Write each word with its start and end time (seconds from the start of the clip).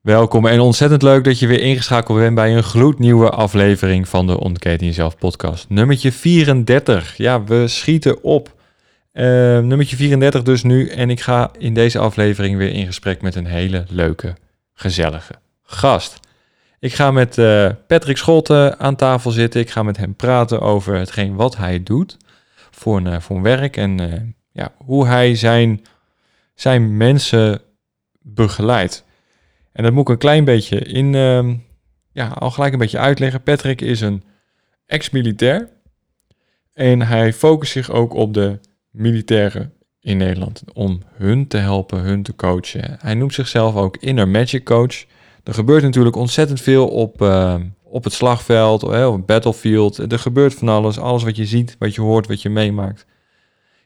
Welkom 0.00 0.46
en 0.46 0.60
ontzettend 0.60 1.02
leuk 1.02 1.24
dat 1.24 1.38
je 1.38 1.46
weer 1.46 1.60
ingeschakeld 1.60 2.18
bent 2.18 2.34
bij 2.34 2.56
een 2.56 2.62
gloednieuwe 2.62 3.30
aflevering 3.30 4.08
van 4.08 4.26
de 4.26 4.40
Ontketen 4.40 4.86
Jezelf 4.86 5.18
podcast. 5.18 5.68
Nummertje 5.68 6.12
34. 6.12 7.16
Ja, 7.16 7.44
we 7.44 7.68
schieten 7.68 8.22
op. 8.22 8.54
Uh, 9.12 9.24
nummertje 9.58 9.96
34 9.96 10.42
dus 10.42 10.62
nu 10.62 10.88
en 10.88 11.10
ik 11.10 11.20
ga 11.20 11.50
in 11.58 11.74
deze 11.74 11.98
aflevering 11.98 12.56
weer 12.56 12.72
in 12.72 12.86
gesprek 12.86 13.22
met 13.22 13.34
een 13.34 13.46
hele 13.46 13.84
leuke, 13.88 14.36
gezellige 14.74 15.34
gast. 15.62 16.20
Ik 16.78 16.94
ga 16.94 17.10
met 17.10 17.38
uh, 17.38 17.70
Patrick 17.86 18.16
Scholten 18.16 18.78
aan 18.78 18.96
tafel 18.96 19.30
zitten. 19.30 19.60
Ik 19.60 19.70
ga 19.70 19.82
met 19.82 19.96
hem 19.96 20.14
praten 20.14 20.60
over 20.60 20.96
hetgeen 20.96 21.34
wat 21.34 21.56
hij 21.56 21.82
doet 21.82 22.16
voor 22.70 22.96
een, 22.96 23.06
uh, 23.06 23.20
voor 23.20 23.42
werk 23.42 23.76
en 23.76 24.00
uh, 24.00 24.12
ja, 24.52 24.72
hoe 24.76 25.06
hij 25.06 25.34
zijn, 25.34 25.84
zijn 26.54 26.96
mensen 26.96 27.60
begeleidt. 28.20 29.08
En 29.72 29.82
dat 29.82 29.92
moet 29.92 30.02
ik 30.02 30.08
een 30.08 30.18
klein 30.18 30.44
beetje 30.44 30.78
in, 30.78 31.12
uh, 31.12 31.54
ja, 32.12 32.28
al 32.28 32.50
gelijk 32.50 32.72
een 32.72 32.78
beetje 32.78 32.98
uitleggen. 32.98 33.42
Patrick 33.42 33.80
is 33.80 34.00
een 34.00 34.22
ex-militair 34.86 35.68
en 36.72 37.02
hij 37.02 37.32
focust 37.32 37.72
zich 37.72 37.90
ook 37.90 38.14
op 38.14 38.34
de 38.34 38.58
militairen 38.90 39.72
in 40.00 40.16
Nederland 40.16 40.62
om 40.72 41.02
hun 41.14 41.46
te 41.46 41.56
helpen, 41.56 42.00
hun 42.00 42.22
te 42.22 42.36
coachen. 42.36 42.96
Hij 43.00 43.14
noemt 43.14 43.34
zichzelf 43.34 43.74
ook 43.74 43.96
Inner 43.96 44.28
Magic 44.28 44.64
Coach. 44.64 45.04
Er 45.44 45.54
gebeurt 45.54 45.82
natuurlijk 45.82 46.16
ontzettend 46.16 46.60
veel 46.60 46.88
op, 46.88 47.22
uh, 47.22 47.54
op 47.82 48.04
het 48.04 48.12
slagveld, 48.12 48.82
op 48.82 48.92
het 48.92 49.26
battlefield. 49.26 50.12
Er 50.12 50.18
gebeurt 50.18 50.54
van 50.54 50.68
alles. 50.68 50.98
Alles 50.98 51.22
wat 51.22 51.36
je 51.36 51.46
ziet, 51.46 51.76
wat 51.78 51.94
je 51.94 52.00
hoort, 52.00 52.26
wat 52.26 52.42
je 52.42 52.50
meemaakt. 52.50 53.06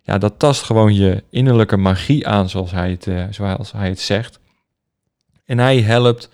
Ja, 0.03 0.19
dat 0.19 0.39
tast 0.39 0.63
gewoon 0.63 0.95
je 0.95 1.25
innerlijke 1.31 1.77
magie 1.77 2.27
aan, 2.27 2.49
zoals 2.49 2.71
hij 2.71 2.91
het, 2.91 3.07
uh, 3.07 3.25
zoals 3.31 3.73
hij 3.73 3.89
het 3.89 4.01
zegt. 4.01 4.41
En 5.45 5.59
hij 5.59 5.81
helpt 5.81 6.29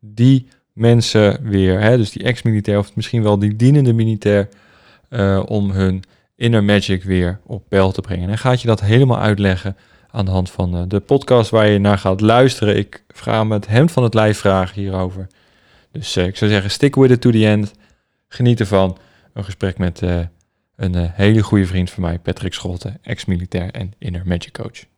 die 0.00 0.48
mensen 0.72 1.42
weer, 1.42 1.80
hè, 1.80 1.96
dus 1.96 2.10
die 2.10 2.22
ex-militair 2.22 2.78
of 2.78 2.96
misschien 2.96 3.22
wel 3.22 3.38
die 3.38 3.56
dienende 3.56 3.92
militair, 3.92 4.48
uh, 5.10 5.42
om 5.46 5.70
hun 5.70 6.02
inner 6.36 6.64
magic 6.64 7.02
weer 7.02 7.40
op 7.46 7.68
peil 7.68 7.92
te 7.92 8.00
brengen. 8.00 8.30
En 8.30 8.38
gaat 8.38 8.60
je 8.60 8.66
dat 8.66 8.80
helemaal 8.80 9.18
uitleggen 9.18 9.76
aan 10.10 10.24
de 10.24 10.30
hand 10.30 10.50
van 10.50 10.76
uh, 10.76 10.82
de 10.88 11.00
podcast 11.00 11.50
waar 11.50 11.66
je 11.66 11.78
naar 11.78 11.98
gaat 11.98 12.20
luisteren. 12.20 12.76
Ik 12.76 13.04
vraag 13.08 13.44
me 13.44 13.54
het 13.54 13.66
hemd 13.66 13.92
van 13.92 14.02
het 14.02 14.14
lijf 14.14 14.38
vragen 14.38 14.80
hierover. 14.80 15.26
Dus 15.92 16.16
uh, 16.16 16.26
ik 16.26 16.36
zou 16.36 16.50
zeggen, 16.50 16.70
stick 16.70 16.94
with 16.94 17.10
it 17.10 17.20
to 17.20 17.30
the 17.30 17.46
end. 17.46 17.72
Geniet 18.28 18.60
ervan. 18.60 18.98
Een 19.32 19.44
gesprek 19.44 19.78
met 19.78 20.02
een 20.76 21.10
hele 21.12 21.42
goede 21.42 21.66
vriend 21.66 21.90
van 21.90 22.02
mij, 22.02 22.18
Patrick 22.18 22.54
Scholten, 22.54 22.98
ex-militair 23.02 23.70
en 23.70 23.92
inner 23.98 24.22
magic 24.24 24.52
coach. 24.52 24.97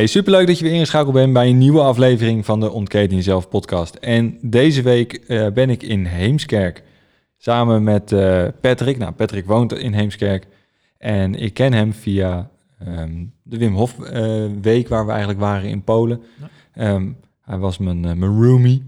Hey, 0.00 0.08
superleuk 0.08 0.46
dat 0.46 0.58
je 0.58 0.64
weer 0.64 0.72
ingeschakeld 0.72 1.14
bent 1.14 1.32
bij 1.32 1.48
een 1.48 1.58
nieuwe 1.58 1.80
aflevering 1.80 2.44
van 2.44 2.60
de 2.60 2.70
Ontketen 2.70 3.16
Jezelf 3.16 3.48
podcast. 3.48 3.94
En 3.94 4.38
deze 4.40 4.82
week 4.82 5.20
uh, 5.28 5.48
ben 5.48 5.70
ik 5.70 5.82
in 5.82 6.04
Heemskerk 6.04 6.82
samen 7.38 7.82
met 7.82 8.12
uh, 8.12 8.44
Patrick. 8.60 8.98
Nou, 8.98 9.12
Patrick 9.12 9.46
woont 9.46 9.72
in 9.72 9.92
Heemskerk 9.92 10.46
en 10.98 11.34
ik 11.34 11.54
ken 11.54 11.72
hem 11.72 11.92
via 11.92 12.50
um, 12.86 13.32
de 13.42 13.58
Wim 13.58 13.74
Hof 13.74 13.96
uh, 13.98 14.46
week 14.62 14.88
waar 14.88 15.04
we 15.04 15.10
eigenlijk 15.10 15.40
waren 15.40 15.68
in 15.68 15.84
Polen. 15.84 16.22
Ja. 16.74 16.92
Um, 16.92 17.16
hij 17.42 17.58
was 17.58 17.78
mijn, 17.78 18.00
mijn 18.00 18.42
roomie. 18.42 18.82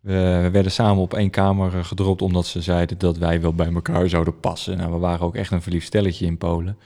We, 0.00 0.40
we, 0.42 0.50
werden 0.50 0.72
samen 0.72 1.02
op 1.02 1.14
één 1.14 1.30
kamer 1.30 1.84
gedropt 1.84 2.22
omdat 2.22 2.46
ze 2.46 2.62
zeiden 2.62 2.98
dat 2.98 3.18
wij 3.18 3.40
wel 3.40 3.54
bij 3.54 3.72
elkaar 3.74 4.08
zouden 4.08 4.40
passen. 4.40 4.76
Nou, 4.76 4.92
we 4.92 4.98
waren 4.98 5.26
ook 5.26 5.36
echt 5.36 5.52
een 5.52 5.62
verliefd 5.62 5.86
stelletje 5.86 6.26
in 6.26 6.38
Polen. 6.38 6.76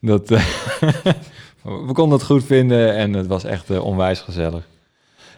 Dat, 0.00 0.30
we 1.62 1.92
konden 1.92 2.18
het 2.18 2.26
goed 2.26 2.44
vinden 2.44 2.94
en 2.94 3.12
het 3.12 3.26
was 3.26 3.44
echt 3.44 3.70
uh, 3.70 3.84
onwijs 3.84 4.20
gezellig. 4.20 4.68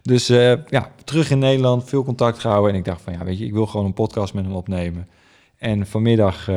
Dus 0.03 0.31
uh, 0.31 0.67
ja, 0.67 0.93
terug 1.05 1.31
in 1.31 1.39
Nederland, 1.39 1.85
veel 1.85 2.05
contact 2.05 2.39
gehouden. 2.39 2.73
En 2.73 2.79
ik 2.79 2.85
dacht 2.85 3.03
van, 3.03 3.13
ja, 3.13 3.25
weet 3.25 3.39
je, 3.39 3.45
ik 3.45 3.53
wil 3.53 3.67
gewoon 3.67 3.87
een 3.87 3.93
podcast 3.93 4.35
met 4.35 4.45
hem 4.45 4.55
opnemen. 4.55 5.09
En 5.57 5.87
vanmiddag 5.87 6.49
uh, 6.49 6.57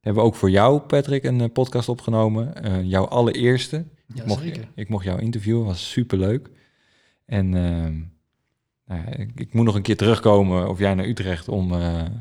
hebben 0.00 0.22
we 0.22 0.28
ook 0.28 0.34
voor 0.34 0.50
jou, 0.50 0.80
Patrick, 0.80 1.24
een 1.24 1.40
uh, 1.40 1.46
podcast 1.52 1.88
opgenomen. 1.88 2.54
jouw 2.88 3.06
allereerste. 3.06 3.84
Ja, 4.06 4.22
ik, 4.22 4.28
mocht, 4.28 4.44
ik 4.74 4.88
mocht 4.88 5.04
jou 5.04 5.20
interviewen, 5.20 5.64
was 5.64 5.90
superleuk. 5.90 6.50
En 7.26 7.54
ehm, 7.54 7.94
nou 8.86 9.00
ja, 9.06 9.16
ik, 9.16 9.30
ik, 9.34 9.54
moet 9.54 9.64
nog 9.64 9.74
een 9.74 9.82
keer 9.82 9.96
terugkomen 9.96 10.68
of 10.68 10.78
jij 10.78 10.94
naar 10.94 11.06
Utrecht 11.06 11.48
om, 11.48 11.72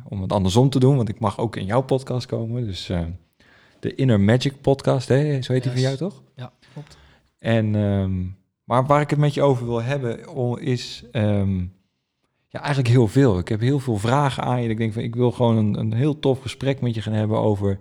om 0.07 0.21
het 0.21 0.31
andersom 0.31 0.69
te 0.69 0.79
doen. 0.79 0.95
Want 0.95 1.09
ik 1.09 1.19
mag 1.19 1.39
ook 1.39 1.55
in 1.55 1.65
jouw 1.65 1.81
podcast 1.81 2.25
komen. 2.25 2.65
Dus 2.65 2.91
de 3.79 3.95
Inner 3.95 4.19
Magic 4.19 4.61
podcast, 4.61 5.07
hè? 5.07 5.41
zo 5.41 5.53
heet 5.53 5.63
die 5.63 5.71
yes. 5.71 5.81
van 5.81 5.81
jou 5.81 5.95
toch? 5.97 6.21
Ja, 6.35 6.51
klopt. 6.73 6.97
En, 7.39 7.75
um, 7.75 8.37
maar 8.63 8.85
waar 8.85 9.01
ik 9.01 9.09
het 9.09 9.19
met 9.19 9.33
je 9.33 9.41
over 9.41 9.65
wil 9.65 9.81
hebben, 9.81 10.35
is 10.61 11.03
um, 11.11 11.73
ja, 12.47 12.59
eigenlijk 12.59 12.87
heel 12.87 13.07
veel. 13.07 13.37
Ik 13.37 13.47
heb 13.47 13.59
heel 13.59 13.79
veel 13.79 13.97
vragen 13.97 14.43
aan 14.43 14.61
je. 14.61 14.69
Ik 14.69 14.77
denk 14.77 14.93
van, 14.93 15.01
ik 15.01 15.15
wil 15.15 15.31
gewoon 15.31 15.57
een, 15.57 15.79
een 15.79 15.93
heel 15.93 16.19
tof 16.19 16.41
gesprek 16.41 16.81
met 16.81 16.95
je 16.95 17.01
gaan 17.01 17.13
hebben 17.13 17.39
over, 17.39 17.79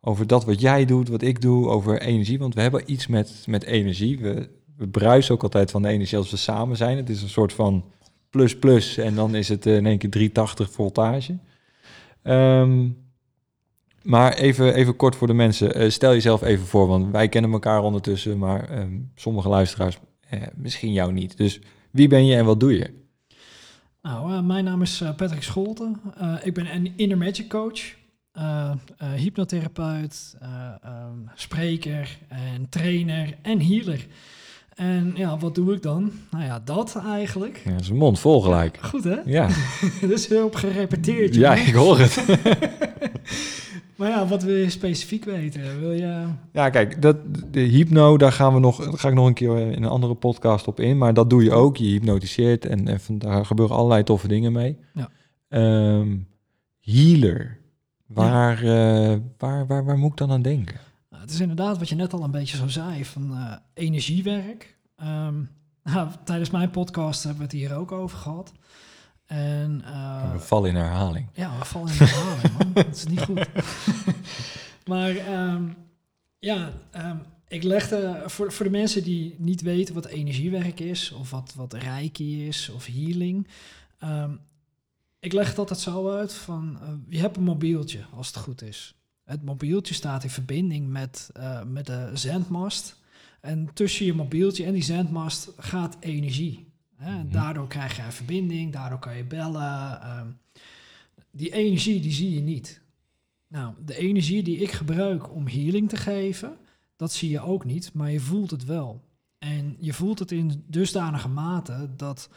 over 0.00 0.26
dat 0.26 0.44
wat 0.44 0.60
jij 0.60 0.84
doet, 0.84 1.08
wat 1.08 1.22
ik 1.22 1.40
doe, 1.40 1.68
over 1.68 2.00
energie. 2.00 2.38
Want 2.38 2.54
we 2.54 2.60
hebben 2.60 2.92
iets 2.92 3.06
met, 3.06 3.44
met 3.46 3.64
energie. 3.64 4.18
We, 4.18 4.48
we 4.76 4.88
bruisen 4.88 5.34
ook 5.34 5.42
altijd 5.42 5.70
van 5.70 5.82
de 5.82 5.88
energie 5.88 6.18
als 6.18 6.30
we 6.30 6.36
samen 6.36 6.76
zijn. 6.76 6.96
Het 6.96 7.10
is 7.10 7.22
een 7.22 7.28
soort 7.28 7.52
van 7.52 7.84
plus 8.30 8.58
plus 8.58 8.96
en 8.96 9.14
dan 9.14 9.34
is 9.34 9.48
het 9.48 9.66
in 9.66 9.86
één 9.86 9.98
keer 9.98 10.10
380 10.10 10.70
voltage. 10.70 11.38
Um, 12.22 13.03
maar 14.04 14.32
even, 14.32 14.74
even 14.74 14.96
kort 14.96 15.16
voor 15.16 15.26
de 15.26 15.32
mensen. 15.32 15.82
Uh, 15.82 15.90
stel 15.90 16.12
jezelf 16.12 16.42
even 16.42 16.66
voor, 16.66 16.86
want 16.86 17.10
wij 17.10 17.28
kennen 17.28 17.52
elkaar 17.52 17.82
ondertussen, 17.82 18.38
maar 18.38 18.78
um, 18.78 19.10
sommige 19.14 19.48
luisteraars 19.48 19.98
uh, 20.34 20.42
misschien 20.54 20.92
jou 20.92 21.12
niet. 21.12 21.36
Dus 21.36 21.60
wie 21.90 22.08
ben 22.08 22.26
je 22.26 22.36
en 22.36 22.44
wat 22.44 22.60
doe 22.60 22.78
je? 22.78 23.02
Nou, 24.02 24.32
uh, 24.32 24.40
mijn 24.40 24.64
naam 24.64 24.82
is 24.82 25.02
Patrick 25.16 25.42
Scholten. 25.42 26.00
ik 26.42 26.54
ben 26.54 26.74
een 26.74 26.92
inner 26.96 27.18
magic 27.18 27.48
coach, 27.48 27.80
hypnotherapeut, 29.14 30.36
um, 30.84 31.30
spreker 31.34 32.18
en 32.28 32.68
trainer 32.68 33.36
en 33.42 33.60
healer. 33.60 34.06
En 34.74 35.12
ja, 35.14 35.38
wat 35.38 35.54
doe 35.54 35.74
ik 35.74 35.82
dan? 35.82 36.12
Nou 36.30 36.44
ja, 36.44 36.60
dat 36.64 37.02
eigenlijk. 37.06 37.62
Ja, 37.64 37.82
zijn 37.82 37.98
mond 37.98 38.18
vol 38.18 38.40
gelijk. 38.40 38.78
Goed 38.82 39.04
hè? 39.04 39.16
Ja. 39.24 39.48
dus 40.00 40.28
heel 40.28 40.44
op 40.44 40.54
gerepeteerd. 40.54 41.34
Ja, 41.34 41.54
ik 41.54 41.74
hoor 41.74 41.98
het. 41.98 42.24
Maar 43.96 44.08
ja, 44.08 44.26
wat 44.26 44.42
wil 44.42 44.54
je 44.54 44.70
specifiek 44.70 45.24
weten? 45.24 45.80
Wil 45.80 45.92
je... 45.92 46.26
Ja, 46.52 46.70
kijk, 46.70 47.02
dat, 47.02 47.16
de 47.50 47.60
hypno, 47.60 48.16
daar 48.16 48.32
gaan 48.32 48.54
we 48.54 48.60
nog, 48.60 48.84
daar 48.84 48.98
ga 48.98 49.08
ik 49.08 49.14
nog 49.14 49.26
een 49.26 49.34
keer 49.34 49.56
in 49.56 49.82
een 49.82 49.90
andere 49.90 50.14
podcast 50.14 50.66
op 50.66 50.80
in. 50.80 50.98
Maar 50.98 51.14
dat 51.14 51.30
doe 51.30 51.44
je 51.44 51.52
ook. 51.52 51.76
Je 51.76 51.84
hypnotiseert 51.84 52.66
en, 52.66 52.88
en 52.88 53.18
daar 53.18 53.46
gebeuren 53.46 53.76
allerlei 53.76 54.02
toffe 54.02 54.28
dingen 54.28 54.52
mee. 54.52 54.78
Ja. 54.94 55.08
Um, 55.98 56.28
healer. 56.80 57.58
Waar, 58.06 58.64
ja. 58.64 59.12
uh, 59.12 59.18
waar, 59.38 59.66
waar, 59.66 59.84
waar 59.84 59.98
moet 59.98 60.10
ik 60.10 60.16
dan 60.16 60.30
aan 60.30 60.42
denken? 60.42 60.80
Nou, 61.10 61.22
het 61.22 61.32
is 61.32 61.40
inderdaad 61.40 61.78
wat 61.78 61.88
je 61.88 61.94
net 61.94 62.12
al 62.12 62.22
een 62.22 62.30
beetje 62.30 62.56
zo 62.56 62.68
zei, 62.68 63.04
van 63.04 63.30
uh, 63.30 63.52
energiewerk. 63.74 64.76
Um, 65.02 65.50
nou, 65.82 66.08
tijdens 66.24 66.50
mijn 66.50 66.70
podcast 66.70 67.22
hebben 67.22 67.40
we 67.40 67.48
het 67.48 67.60
hier 67.60 67.76
ook 67.76 67.92
over 67.92 68.18
gehad. 68.18 68.52
En, 69.26 69.82
uh, 69.84 70.32
we 70.32 70.38
vallen 70.38 70.70
in 70.70 70.76
herhaling. 70.76 71.28
Ja, 71.32 71.58
we 71.58 71.64
vallen 71.64 71.92
in 71.92 71.98
herhaling, 71.98 72.58
man. 72.58 72.72
Dat 72.84 72.96
is 72.96 73.06
niet 73.06 73.20
goed. 73.20 73.48
maar 74.90 75.42
um, 75.50 75.76
ja, 76.38 76.72
um, 76.96 77.22
ik 77.48 77.62
legde 77.62 78.22
voor, 78.26 78.52
voor 78.52 78.64
de 78.64 78.70
mensen 78.70 79.02
die 79.02 79.34
niet 79.38 79.60
weten 79.60 79.94
wat 79.94 80.06
energiewerk 80.06 80.80
is, 80.80 81.12
of 81.12 81.30
wat, 81.30 81.52
wat 81.56 81.72
reiki 81.72 82.46
is, 82.46 82.68
of 82.68 82.86
healing. 82.86 83.48
Um, 84.04 84.40
ik 85.20 85.32
leg 85.32 85.48
het 85.48 85.58
altijd 85.58 85.78
zo 85.78 86.10
uit 86.10 86.34
van, 86.34 86.78
uh, 86.82 86.88
je 87.08 87.18
hebt 87.18 87.36
een 87.36 87.42
mobieltje, 87.42 88.04
als 88.14 88.26
het 88.26 88.36
goed 88.36 88.62
is. 88.62 88.94
Het 89.24 89.44
mobieltje 89.44 89.94
staat 89.94 90.22
in 90.22 90.30
verbinding 90.30 90.88
met, 90.88 91.30
uh, 91.36 91.62
met 91.62 91.86
de 91.86 92.10
zendmast. 92.14 93.00
En 93.40 93.70
tussen 93.74 94.06
je 94.06 94.14
mobieltje 94.14 94.64
en 94.64 94.72
die 94.72 94.82
zendmast 94.82 95.50
gaat 95.56 95.96
energie. 96.00 96.72
Hè? 96.96 97.22
Mm 97.22 97.30
Daardoor 97.30 97.66
krijg 97.66 97.96
je 97.96 98.02
een 98.02 98.12
verbinding, 98.12 98.72
daardoor 98.72 98.98
kan 98.98 99.16
je 99.16 99.24
bellen. 99.24 100.00
Um, 100.18 100.38
die 101.30 101.52
energie, 101.52 102.00
die 102.00 102.12
zie 102.12 102.34
je 102.34 102.40
niet. 102.40 102.82
Nou, 103.48 103.74
de 103.84 103.96
energie 103.96 104.42
die 104.42 104.58
ik 104.58 104.72
gebruik 104.72 105.34
om 105.34 105.46
healing 105.46 105.88
te 105.88 105.96
geven, 105.96 106.56
dat 106.96 107.12
zie 107.12 107.30
je 107.30 107.40
ook 107.40 107.64
niet, 107.64 107.92
maar 107.92 108.10
je 108.10 108.20
voelt 108.20 108.50
het 108.50 108.64
wel. 108.64 109.04
En 109.38 109.76
je 109.80 109.92
voelt 109.92 110.18
het 110.18 110.30
in 110.30 110.64
dusdanige 110.66 111.28
mate 111.28 111.90
dat 111.96 112.30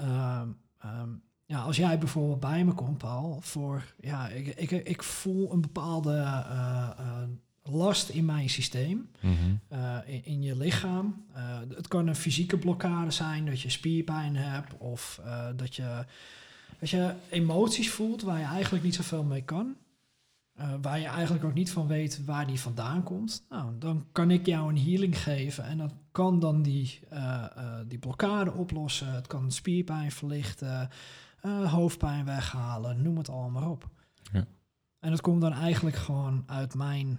uh, 0.00 0.42
um, 0.84 1.22
ja, 1.46 1.60
als 1.60 1.76
jij 1.76 1.98
bijvoorbeeld 1.98 2.40
bij 2.40 2.64
me 2.64 2.72
komt, 2.72 2.98
Paul, 2.98 3.40
voor 3.40 3.94
ja, 4.00 4.28
ik, 4.28 4.46
ik, 4.46 4.70
ik 4.70 5.02
voel 5.02 5.52
een 5.52 5.60
bepaalde 5.60 6.12
uh, 6.12 6.90
uh, 7.00 7.22
last 7.70 8.08
in 8.08 8.24
mijn 8.24 8.50
systeem, 8.50 9.08
mm 9.20 9.36
-hmm. 9.36 9.60
uh, 9.72 9.96
in, 10.06 10.24
in, 10.24 10.42
je 10.42 10.56
lichaam. 10.56 11.24
het 11.74 11.88
kan 11.88 12.06
een 12.06 12.16
fysieke 12.16 12.58
blokkade 12.58 13.10
zijn, 13.10 13.46
dat 13.46 13.60
je 13.60 13.70
spierpijn 13.70 14.36
hebt 14.36 14.78
of 14.78 15.20
dat 15.56 15.74
je, 15.74 16.04
dat 16.78 16.90
je 16.90 17.14
emoties 17.30 17.90
voelt 17.90 18.22
waar 18.22 18.38
je 18.38 18.44
eigenlijk 18.44 18.84
niet 18.84 18.94
zoveel 18.94 19.24
mee 19.24 19.42
kan. 19.42 19.76
Waar 20.82 20.98
je 20.98 21.06
eigenlijk 21.06 21.44
ook 21.44 21.54
niet 21.54 21.70
van 21.70 21.86
weet 21.86 22.24
waar 22.24 22.46
die 22.46 22.60
vandaan 22.60 23.02
komt. 23.02 23.44
Nou, 23.48 23.78
dan 23.78 24.06
kan 24.12 24.30
ik 24.30 24.46
jou 24.46 24.68
een 24.68 24.78
healing 24.78 25.18
geven 25.22 25.64
en 25.64 25.78
dat 25.78 25.92
kan 26.12 26.40
dan 26.40 26.62
die, 26.62 27.00
die 27.86 27.98
blokkade 27.98 28.52
oplossen. 28.52 29.12
Het 29.12 29.26
kan 29.26 29.52
spierpijn 29.52 30.12
verlichten, 30.12 30.90
hoofdpijn 31.64 32.24
weghalen, 32.24 33.02
noem 33.02 33.16
het 33.16 33.28
allemaal 33.28 33.70
op. 33.70 33.88
Ja. 34.32 34.46
En 35.00 35.10
dat 35.10 35.20
komt 35.20 35.40
dan 35.40 35.52
eigenlijk 35.52 35.96
gewoon 35.96 36.42
uit 36.46 36.74
mijn, 36.74 37.18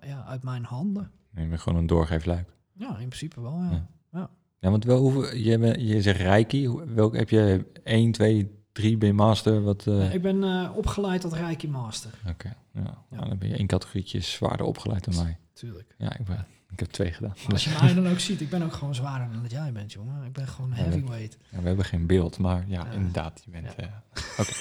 ja, 0.00 0.24
uit 0.26 0.42
mijn 0.42 0.64
handen. 0.64 1.10
Je 1.34 1.46
bent 1.46 1.60
gewoon 1.60 1.78
een 1.78 1.86
doorgeefluik. 1.86 2.48
Ja, 2.72 2.88
in 2.88 3.08
principe 3.08 3.40
wel, 3.40 3.58
ja. 3.58 3.70
Ja, 3.70 3.88
ja. 4.12 4.30
ja 4.58 4.70
want 4.70 4.84
wel, 4.84 4.98
hoeveel, 4.98 5.36
je, 5.36 5.86
je 5.86 6.02
zegt 6.02 6.20
reiki, 6.20 6.70
welk, 6.94 7.16
heb 7.16 7.30
je 7.30 7.66
1, 7.84 8.12
2, 8.12 8.60
drie 8.72 8.96
ben 8.96 9.08
je 9.08 9.14
master? 9.14 9.62
Wat, 9.62 9.86
uh... 9.86 10.14
Ik 10.14 10.22
ben 10.22 10.42
uh, 10.42 10.70
opgeleid 10.74 11.20
tot 11.20 11.32
Reiki 11.32 11.68
Master. 11.68 12.10
Oké, 12.20 12.30
okay, 12.30 12.52
ja. 12.72 12.80
ja. 12.80 13.16
Nou, 13.16 13.28
dan 13.28 13.38
ben 13.38 13.48
je 13.48 13.56
één 13.56 13.66
categorietje 13.66 14.20
zwaarder 14.20 14.66
opgeleid 14.66 15.04
dan 15.04 15.24
mij. 15.24 15.38
Tuurlijk. 15.52 15.94
Ja, 15.98 16.18
ik, 16.18 16.24
ben, 16.24 16.46
ik 16.72 16.80
heb 16.80 16.90
twee 16.90 17.12
gedaan. 17.12 17.32
Maar 17.42 17.52
als 17.52 17.64
je 17.64 17.70
mij 17.80 17.94
dan 17.94 18.08
ook 18.08 18.18
ziet, 18.18 18.40
ik 18.40 18.50
ben 18.50 18.62
ook 18.62 18.72
gewoon 18.72 18.94
zwaarder 18.94 19.28
dan 19.32 19.42
dat 19.42 19.50
jij 19.50 19.72
bent, 19.72 19.92
jongen. 19.92 20.24
Ik 20.24 20.32
ben 20.32 20.46
gewoon 20.48 20.72
heavyweight. 20.72 21.36
Ja, 21.48 21.60
we 21.60 21.66
hebben 21.66 21.84
geen 21.84 22.06
beeld, 22.06 22.38
maar 22.38 22.64
ja, 22.66 22.84
ja. 22.84 22.92
inderdaad, 22.92 23.42
je 23.44 23.50
bent... 23.50 23.74
Ja. 23.76 23.84
Uh, 23.84 23.90
Oké, 24.38 24.52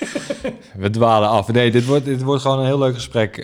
we 0.78 0.90
dwalen 0.90 1.30
af. 1.30 1.52
Nee, 1.52 1.72
dit 1.72 1.86
wordt, 1.86 2.06
dit 2.06 2.22
wordt 2.22 2.42
gewoon 2.42 2.60
een 2.60 2.66
heel 2.66 2.80
leuk 2.80 2.94
gesprek 2.94 3.36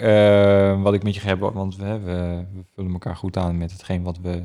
wat 0.82 0.94
ik 0.94 1.04
met 1.04 1.16
je 1.16 1.22
heb, 1.22 1.40
want 1.40 1.76
we, 1.76 2.00
we, 2.00 2.46
we, 2.54 2.64
vullen 2.74 2.92
elkaar 2.92 3.16
goed 3.16 3.38
aan 3.38 3.58
met 3.58 3.72
hetgeen 3.72 4.04
wat 4.04 4.18
we, 4.18 4.44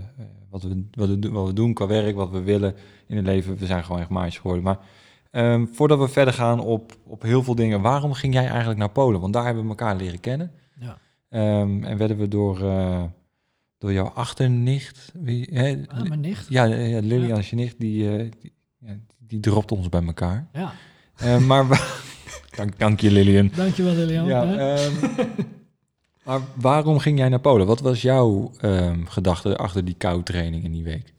wat, 0.51 0.63
we, 0.63 0.85
wat, 0.91 1.09
we, 1.09 1.31
wat 1.31 1.47
we 1.47 1.53
doen 1.53 1.75
qua 1.75 1.87
werk, 1.87 2.17
wat 2.17 2.31
we 2.31 2.43
willen 2.43 2.75
in 3.07 3.17
het 3.17 3.27
leven. 3.27 3.57
We 3.57 3.67
zijn 3.67 3.85
gewoon 3.85 4.01
echt 4.01 4.11
maatjes 4.11 4.39
geworden, 4.39 4.65
maar... 4.65 4.79
Um, 5.33 5.69
voordat 5.73 5.99
we 5.99 6.09
verder 6.09 6.35
gaan 6.35 6.61
op, 6.61 6.97
op 7.07 7.23
heel 7.23 7.43
veel 7.43 7.55
dingen, 7.55 7.81
waarom 7.81 8.13
ging 8.13 8.35
jij 8.35 8.47
eigenlijk 8.47 8.79
naar 8.79 8.91
Polen? 8.91 9.21
Want 9.21 9.33
daar 9.33 9.45
hebben 9.45 9.63
we 9.63 9.69
elkaar 9.69 9.97
leren 9.97 10.21
kennen. 10.21 10.53
Ja. 10.81 10.99
Um, 11.61 11.85
en 11.85 11.97
werden 11.97 12.17
we 12.17 12.29
door, 12.29 12.61
door 13.81 13.93
jouw 13.93 14.09
achternicht... 14.09 15.13
Wie, 15.15 15.49
hè, 15.53 15.83
ah, 15.87 16.03
mijn 16.03 16.21
nicht. 16.21 16.47
Ja, 16.49 16.65
ja 16.65 17.01
Lilian, 17.01 17.43
je 17.51 17.57
nicht, 17.57 17.75
die, 17.79 18.05
uh, 18.05 18.31
die, 18.41 18.53
ja, 18.79 18.97
die 19.19 19.41
dropt 19.41 19.73
ons 19.73 19.89
bij 19.89 20.03
elkaar. 20.03 20.49
Ja. 20.53 20.73
Uh, 21.23 21.39
maar 21.39 21.67
dank, 22.57 22.79
dank 22.79 23.01
je 23.01 23.11
Lilian. 23.11 23.51
Dank 23.55 23.75
je 23.75 23.83
wel 23.83 23.95
Lilian. 23.95 24.27
Ja, 24.27 24.77
um, 24.85 24.93
maar 26.25 26.41
waarom 26.55 26.99
ging 26.99 27.19
jij 27.19 27.29
naar 27.29 27.41
Polen? 27.41 27.67
Wat 27.67 27.81
was 27.81 28.03
jouw 28.03 28.51
gedachte 29.05 29.57
achter 29.57 29.85
die 29.85 29.95
koudtraining 29.95 30.65
in 30.65 30.73
die 30.73 30.85
week? 30.85 31.13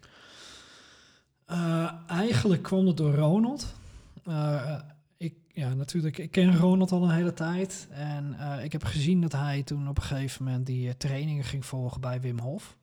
Uh, 1.51 1.91
eigenlijk 2.07 2.61
kwam 2.61 2.87
het 2.87 2.97
door 2.97 3.15
Ronald. 3.15 3.73
Ja, 5.53 5.73
natuurlijk, 5.73 6.17
ik 6.17 6.31
ken 6.31 6.57
Ronald 6.57 6.91
al 6.91 7.03
een 7.03 7.15
hele 7.15 7.33
tijd. 7.33 7.87
En 7.91 8.35
uh, 8.39 8.63
ik 8.63 8.71
heb 8.71 8.83
gezien 8.83 9.21
dat 9.21 9.31
hij 9.31 9.63
toen 9.63 9.87
op 9.87 9.97
een 9.97 10.03
gegeven 10.03 10.43
moment 10.43 10.65
die 10.65 10.87
uh, 10.87 10.93
trainingen 10.93 11.43
ging 11.43 11.65
volgen 11.65 12.01
bij 12.01 12.21
Wim 12.21 12.39
Hof. 12.39 12.77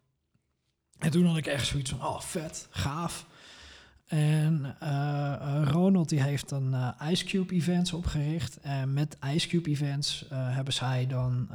En 0.98 1.10
toen 1.10 1.26
had 1.26 1.36
ik 1.36 1.46
echt 1.46 1.66
zoiets 1.66 1.90
van, 1.90 2.02
oh 2.02 2.20
vet, 2.20 2.68
gaaf. 2.70 3.26
En 4.06 4.76
Ronald 5.64 6.08
die 6.08 6.22
heeft 6.22 6.48
dan 6.48 6.94
Ice 7.10 7.24
Cube 7.24 7.54
Events 7.54 7.92
opgericht. 7.92 8.60
En 8.60 8.92
met 8.92 9.16
Ice 9.34 9.48
Cube 9.48 9.70
Events 9.70 10.24
hebben 10.28 10.72
zij 10.72 11.06
dan... 11.06 11.48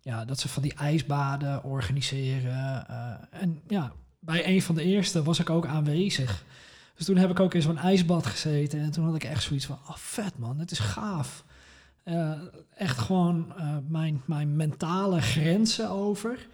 ja, 0.00 0.24
dat 0.24 0.40
ze 0.40 0.48
van 0.48 0.62
die 0.62 0.74
ijsbaden 0.74 1.64
organiseren. 1.64 2.86
en 3.30 3.60
ja, 3.66 3.92
bij 4.18 4.46
een 4.46 4.62
van 4.62 4.74
de 4.74 4.82
eerste 4.82 5.22
was 5.22 5.38
ik 5.38 5.50
ook 5.50 5.66
aanwezig. 5.66 6.44
Dus 6.96 7.06
toen 7.06 7.16
heb 7.16 7.30
ik 7.30 7.40
ook 7.40 7.54
in 7.54 7.62
zo'n 7.62 7.78
ijsbad 7.78 8.26
gezeten. 8.26 8.80
En 8.80 8.90
toen 8.90 9.04
had 9.04 9.14
ik 9.14 9.24
echt 9.24 9.42
zoiets 9.42 9.66
van, 9.66 9.78
oh 9.88 9.96
vet 9.96 10.38
man, 10.38 10.58
het 10.58 10.70
is 10.70 10.78
gaaf. 10.78 11.44
Uh, 12.04 12.40
echt 12.74 12.98
gewoon 12.98 13.54
uh, 13.58 13.76
mijn, 13.88 14.22
mijn 14.24 14.56
mentale 14.56 15.20
grenzen 15.20 15.90
over. 15.90 16.48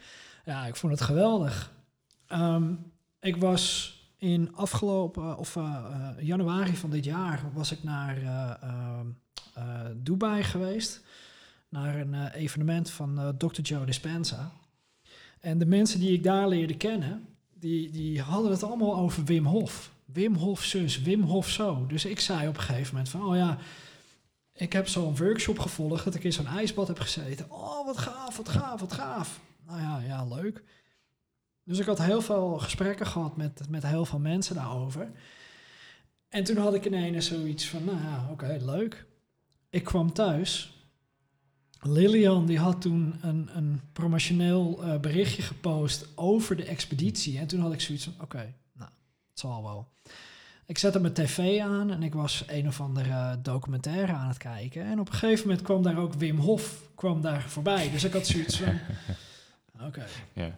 Ja, 0.44 0.66
ik 0.66 0.76
vond 0.76 0.92
het 0.92 1.02
geweldig. 1.02 1.72
Um, 2.32 2.92
ik 3.20 3.36
was 3.36 3.94
in 4.16 4.54
afgelopen, 4.54 5.38
of 5.38 5.56
uh, 5.56 5.86
januari 6.20 6.76
van 6.76 6.90
dit 6.90 7.04
jaar, 7.04 7.42
was 7.54 7.72
ik 7.72 7.82
naar 7.82 8.18
Dubai 9.96 10.42
geweest. 10.42 11.02
Naar 11.68 12.00
een 12.00 12.26
evenement 12.26 12.90
van 12.90 13.34
Dr. 13.38 13.60
Joe 13.60 13.86
Dispenza. 13.86 14.52
En 15.40 15.58
de 15.58 15.66
mensen 15.66 16.00
die 16.00 16.12
ik 16.12 16.22
daar 16.22 16.48
leerde 16.48 16.76
kennen, 16.76 17.26
die, 17.54 17.90
die 17.90 18.20
hadden 18.20 18.50
het 18.50 18.62
allemaal 18.62 18.96
over 18.96 19.24
Wim 19.24 19.46
Hof. 19.46 19.92
Wim 20.12 20.34
Hof 20.34 20.64
zus, 20.64 21.02
Wim 21.02 21.22
Hof 21.22 21.48
zo. 21.48 21.86
Dus 21.86 22.04
ik 22.04 22.20
zei 22.20 22.48
op 22.48 22.56
een 22.56 22.62
gegeven 22.62 22.94
moment 22.94 23.08
van, 23.10 23.24
oh 23.24 23.36
ja, 23.36 23.58
ik 24.52 24.72
heb 24.72 24.88
zo'n 24.88 25.16
workshop 25.16 25.58
gevolgd 25.58 26.04
dat 26.04 26.14
ik 26.14 26.24
in 26.24 26.32
zo'n 26.32 26.46
ijsbad 26.46 26.88
heb 26.88 26.98
gezeten. 26.98 27.50
Oh, 27.50 27.86
wat 27.86 27.98
gaaf, 27.98 28.36
wat 28.36 28.48
gaaf, 28.48 28.80
wat 28.80 28.92
gaaf. 28.92 29.40
Nou 29.66 29.80
ja, 29.80 29.98
ja, 29.98 30.24
leuk. 30.24 30.62
Dus 31.64 31.78
ik 31.78 31.86
had 31.86 32.02
heel 32.02 32.22
veel 32.22 32.58
gesprekken 32.58 33.06
gehad 33.06 33.36
met, 33.36 33.68
met 33.68 33.86
heel 33.86 34.04
veel 34.04 34.18
mensen 34.18 34.54
daarover. 34.54 35.10
En 36.28 36.44
toen 36.44 36.56
had 36.56 36.74
ik 36.74 36.86
ineens 36.86 37.26
zoiets 37.26 37.68
van, 37.68 37.84
nou 37.84 37.98
ja, 37.98 38.28
oké, 38.30 38.58
leuk. 38.60 39.06
Ik 39.70 39.84
kwam 39.84 40.12
thuis. 40.12 40.74
Lilian 41.80 42.46
die 42.46 42.58
had 42.58 42.80
toen 42.80 43.14
een, 43.20 43.56
een 43.56 43.80
promotioneel 43.92 44.84
uh, 44.84 44.98
berichtje 44.98 45.42
gepost 45.42 46.06
over 46.14 46.56
de 46.56 46.64
expeditie. 46.64 47.38
En 47.38 47.46
toen 47.46 47.60
had 47.60 47.72
ik 47.72 47.80
zoiets 47.80 48.04
van, 48.04 48.14
oké, 48.20 48.54
het 49.40 49.50
zal 49.50 49.62
wel. 49.62 49.88
Ik 50.66 50.78
zette 50.78 51.00
mijn 51.00 51.12
tv 51.12 51.60
aan 51.60 51.90
en 51.90 52.02
ik 52.02 52.14
was 52.14 52.44
een 52.46 52.66
of 52.66 52.80
andere 52.80 53.38
documentaire 53.42 54.12
aan 54.12 54.28
het 54.28 54.38
kijken. 54.38 54.84
En 54.84 55.00
op 55.00 55.06
een 55.06 55.14
gegeven 55.14 55.46
moment 55.46 55.64
kwam 55.64 55.82
daar 55.82 55.98
ook 55.98 56.14
Wim 56.14 56.38
Hof 56.38 56.82
kwam 56.94 57.20
daar 57.20 57.42
voorbij. 57.42 57.90
Dus 57.90 58.04
ik 58.04 58.12
had 58.12 58.26
zoiets 58.26 58.56
van, 58.56 58.78
oké, 59.86 60.06
okay. 60.34 60.52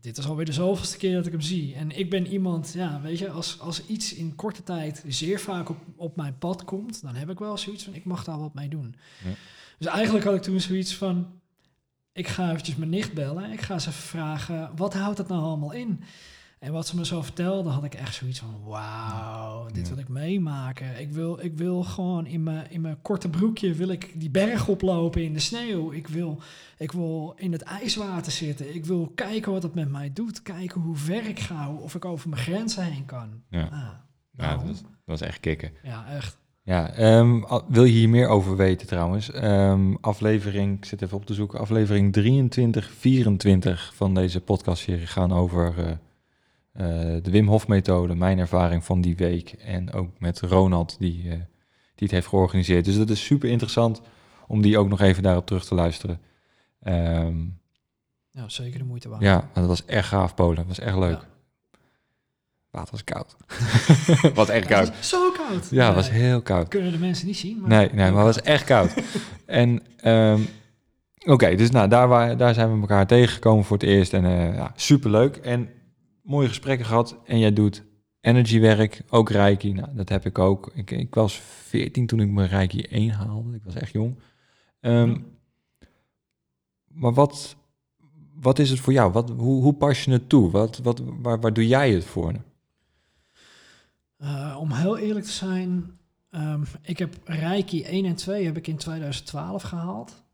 dit 0.00 0.18
is 0.18 0.26
alweer 0.26 0.44
de 0.44 0.52
zoveelste 0.52 0.96
keer 0.96 1.14
dat 1.14 1.26
ik 1.26 1.32
hem 1.32 1.40
zie. 1.40 1.74
En 1.74 1.98
ik 1.98 2.10
ben 2.10 2.26
iemand, 2.26 2.72
ja, 2.72 3.00
weet 3.00 3.18
je, 3.18 3.30
als, 3.30 3.60
als 3.60 3.86
iets 3.86 4.14
in 4.14 4.34
korte 4.34 4.62
tijd 4.62 5.04
zeer 5.06 5.40
vaak 5.40 5.68
op, 5.68 5.78
op 5.96 6.16
mijn 6.16 6.38
pad 6.38 6.64
komt, 6.64 7.02
dan 7.02 7.14
heb 7.14 7.30
ik 7.30 7.38
wel 7.38 7.58
zoiets 7.58 7.84
van, 7.84 7.94
ik 7.94 8.04
mag 8.04 8.24
daar 8.24 8.38
wat 8.38 8.54
mee 8.54 8.68
doen. 8.68 8.96
Dus 9.78 9.86
eigenlijk 9.86 10.24
had 10.24 10.34
ik 10.34 10.42
toen 10.42 10.60
zoiets 10.60 10.94
van, 10.94 11.40
ik 12.12 12.28
ga 12.28 12.50
eventjes 12.50 12.76
mijn 12.76 12.90
nicht 12.90 13.12
bellen. 13.12 13.52
Ik 13.52 13.60
ga 13.60 13.78
ze 13.78 13.92
vragen, 13.92 14.70
wat 14.76 14.94
houdt 14.94 15.18
het 15.18 15.28
nou 15.28 15.42
allemaal 15.42 15.72
in? 15.72 16.02
En 16.58 16.72
wat 16.72 16.86
ze 16.86 16.96
me 16.96 17.06
zo 17.06 17.22
vertelde, 17.22 17.68
had 17.68 17.84
ik 17.84 17.94
echt 17.94 18.14
zoiets 18.14 18.38
van: 18.38 18.54
wauw, 18.64 19.66
dit 19.72 19.88
wil 19.88 19.98
ik 19.98 20.08
meemaken. 20.08 21.00
Ik 21.00 21.10
wil, 21.10 21.44
ik 21.44 21.56
wil 21.56 21.82
gewoon 21.82 22.26
in 22.26 22.42
mijn, 22.42 22.70
in 22.70 22.80
mijn 22.80 23.02
korte 23.02 23.28
broekje 23.28 23.72
wil 23.72 23.88
ik 23.88 24.20
die 24.20 24.30
berg 24.30 24.68
oplopen 24.68 25.24
in 25.24 25.32
de 25.32 25.38
sneeuw. 25.38 25.92
Ik 25.92 26.06
wil, 26.08 26.40
ik 26.78 26.92
wil 26.92 27.34
in 27.36 27.52
het 27.52 27.62
ijswater 27.62 28.32
zitten. 28.32 28.74
Ik 28.74 28.84
wil 28.84 29.12
kijken 29.14 29.52
wat 29.52 29.62
het 29.62 29.74
met 29.74 29.90
mij 29.90 30.12
doet. 30.12 30.42
Kijken 30.42 30.80
hoe 30.80 30.96
ver 30.96 31.28
ik 31.28 31.40
ga, 31.40 31.70
of 31.70 31.94
ik 31.94 32.04
over 32.04 32.28
mijn 32.28 32.42
grenzen 32.42 32.84
heen 32.84 33.04
kan. 33.04 33.42
Ja, 33.50 33.62
ah, 33.62 33.88
ja 34.30 34.56
dat, 34.56 34.66
was, 34.66 34.80
dat 34.80 34.90
was 35.04 35.20
echt 35.20 35.40
kicken. 35.40 35.72
Ja, 35.82 36.06
echt. 36.06 36.38
Ja, 36.62 36.98
um, 37.18 37.44
wil 37.68 37.84
je 37.84 37.92
hier 37.92 38.08
meer 38.08 38.28
over 38.28 38.56
weten 38.56 38.86
trouwens? 38.86 39.34
Um, 39.34 39.98
aflevering, 40.00 40.76
ik 40.76 40.84
zit 40.84 41.02
even 41.02 41.16
op 41.16 41.26
te 41.26 41.34
zoeken, 41.34 41.60
aflevering 41.60 42.12
23, 42.12 42.90
24 42.90 43.92
van 43.94 44.14
deze 44.14 44.40
podcastserie 44.40 45.06
gaan 45.06 45.32
over... 45.32 45.74
Uh, 45.78 45.90
eh, 45.90 45.96
de 47.22 47.30
Wim 47.30 47.48
Hof 47.48 47.68
methode, 47.68 48.14
mijn 48.14 48.38
ervaring 48.38 48.84
van 48.84 49.00
die 49.00 49.16
week 49.16 49.52
en 49.52 49.92
ook 49.92 50.10
met 50.18 50.40
Ronald 50.40 50.96
die, 50.98 51.22
eh, 51.22 51.30
die 51.94 52.06
het 52.06 52.10
heeft 52.10 52.26
georganiseerd. 52.26 52.84
Dus 52.84 52.96
dat 52.96 53.10
is 53.10 53.24
super 53.24 53.48
interessant 53.48 54.00
om 54.46 54.62
die 54.62 54.78
ook 54.78 54.88
nog 54.88 55.00
even 55.00 55.22
daarop 55.22 55.46
terug 55.46 55.64
te 55.64 55.74
luisteren. 55.74 56.20
Ja, 58.30 58.48
zeker 58.48 58.78
de 58.78 58.84
moeite 58.84 59.08
waard. 59.08 59.22
ja, 59.22 59.48
dat 59.54 59.66
was 59.66 59.84
echt 59.84 60.08
gaaf, 60.08 60.34
Polen. 60.34 60.56
Dat 60.56 60.66
was 60.66 60.78
echt 60.78 60.96
leuk. 60.96 61.10
Ja. 61.20 61.26
Water 62.70 62.90
was 62.92 63.04
koud. 63.04 63.36
was 64.34 64.48
echt 64.48 64.66
koud. 64.66 64.92
zo 65.00 65.30
koud. 65.30 65.70
Ja, 65.70 65.86
het 65.86 65.94
was 65.94 66.10
heel 66.10 66.42
koud. 66.42 66.68
Kunnen 66.68 66.92
de 66.92 66.98
mensen 66.98 67.26
niet 67.26 67.36
zien. 67.36 67.60
Maar 67.60 67.68
Nee, 67.68 67.88
nee, 67.92 68.10
maar 68.12 68.24
het 68.26 68.34
was 68.34 68.42
echt 68.44 68.64
koud. 68.64 68.94
en 69.46 69.82
ehm, 69.96 70.40
oké, 71.24 71.54
dus 71.54 71.70
nou, 71.70 71.88
daar, 71.88 72.08
wa- 72.08 72.34
daar 72.34 72.54
zijn 72.54 72.74
we 72.74 72.80
elkaar 72.80 73.06
tegengekomen 73.06 73.64
voor 73.64 73.76
het 73.78 73.86
eerst. 73.86 74.12
En 74.12 74.24
eh 74.24 74.54
ja, 74.54 74.72
superleuk. 74.76 75.36
En 75.36 75.68
mooie 76.28 76.48
gesprekken 76.48 76.86
gehad. 76.86 77.16
En 77.24 77.38
jij 77.38 77.52
doet 77.52 77.84
energywerk, 78.20 79.02
ook 79.08 79.30
Reiki. 79.30 79.72
Nou, 79.72 79.88
dat 79.94 80.08
heb 80.08 80.26
ik 80.26 80.38
ook. 80.38 80.70
Ik, 80.74 80.90
ik 80.90 81.14
was 81.14 81.34
14 81.40 82.06
toen 82.06 82.20
ik 82.20 82.30
mijn 82.30 82.48
Reiki 82.48 82.82
1 82.82 83.10
haalde. 83.10 83.54
Ik 83.54 83.64
was 83.64 83.74
echt 83.74 83.92
jong. 83.92 84.18
Ehm. 84.80 85.18
Maar 86.88 87.14
wat, 87.14 87.56
wat 88.34 88.58
is 88.58 88.70
het 88.70 88.80
voor 88.80 88.92
jou? 88.92 89.12
Wat, 89.12 89.30
hoe, 89.30 89.62
hoe 89.62 89.74
pas 89.74 90.04
je 90.04 90.10
het 90.10 90.28
toe? 90.28 90.50
Wat, 90.50 90.78
wat, 90.78 91.02
waar, 91.04 91.40
waar 91.40 91.52
doe 91.52 91.66
jij 91.66 91.92
het 91.92 92.04
voor? 92.04 92.34
Eh, 94.16 94.56
om 94.60 94.72
heel 94.72 94.98
eerlijk 94.98 95.24
te 95.24 95.32
zijn, 95.32 95.98
ehm, 96.30 96.64
ik 96.82 96.98
heb 96.98 97.14
Reiki 97.24 97.82
1 97.82 98.04
en 98.04 98.14
2 98.14 98.44
heb 98.44 98.56
ik 98.56 98.66
in 98.66 98.76
2012 98.76 99.62
gehaald. 99.62 100.24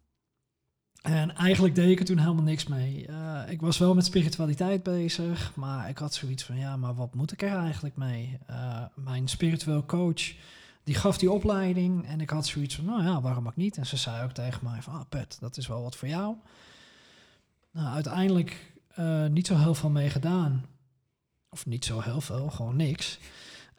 En 1.04 1.34
eigenlijk 1.34 1.74
deed 1.74 1.90
ik 1.90 1.98
er 1.98 2.04
toen 2.04 2.18
helemaal 2.18 2.42
niks 2.42 2.66
mee. 2.66 3.06
Eh, 3.06 3.42
ik 3.48 3.60
was 3.60 3.78
wel 3.78 3.94
met 3.94 4.04
spiritualiteit 4.04 4.82
bezig, 4.82 5.54
maar 5.54 5.88
ik 5.88 5.98
had 5.98 6.14
zoiets 6.14 6.44
van, 6.44 6.56
ja, 6.56 6.76
maar 6.76 6.94
wat 6.94 7.14
moet 7.14 7.32
ik 7.32 7.42
er 7.42 7.56
eigenlijk 7.56 7.96
mee? 7.96 8.38
Eh, 8.46 8.84
mijn 8.94 9.28
spiritueel 9.28 9.84
coach, 9.84 10.34
die 10.84 10.94
gaf 10.94 11.18
die 11.18 11.30
opleiding 11.30 12.06
en 12.06 12.20
ik 12.20 12.30
had 12.30 12.46
zoiets 12.46 12.74
van, 12.74 12.84
nou 12.84 13.02
ja, 13.02 13.20
waarom 13.20 13.46
ook 13.46 13.56
niet? 13.56 13.76
En 13.76 13.86
ze 13.86 13.96
zei 13.96 14.24
ook 14.24 14.32
tegen 14.32 14.60
mij 14.64 14.82
van, 14.82 14.94
ah 14.94 15.08
Pet, 15.08 15.36
dat 15.40 15.56
is 15.56 15.66
wel 15.66 15.82
wat 15.82 15.96
voor 15.96 16.08
jou. 16.08 16.36
Nou, 17.70 17.94
uiteindelijk 17.94 18.72
eh, 18.94 19.26
niet 19.26 19.46
zo 19.46 19.56
heel 19.56 19.74
veel 19.74 19.90
mee 19.90 20.10
gedaan. 20.10 20.64
Of 21.48 21.66
niet 21.66 21.84
zo 21.84 22.00
heel 22.00 22.20
veel, 22.20 22.50
gewoon 22.50 22.76
niks. 22.76 23.18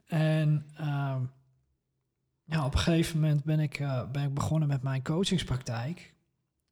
En 0.07 0.65
ehm, 0.77 1.21
ja, 2.43 2.65
op 2.65 2.73
een 2.73 2.79
gegeven 2.79 3.19
moment 3.19 3.43
ben 3.43 3.59
ik, 3.59 3.77
ben 4.11 4.23
ik 4.23 4.33
begonnen 4.33 4.67
met 4.67 4.81
mijn 4.81 5.03
coachingspraktijk. 5.03 6.13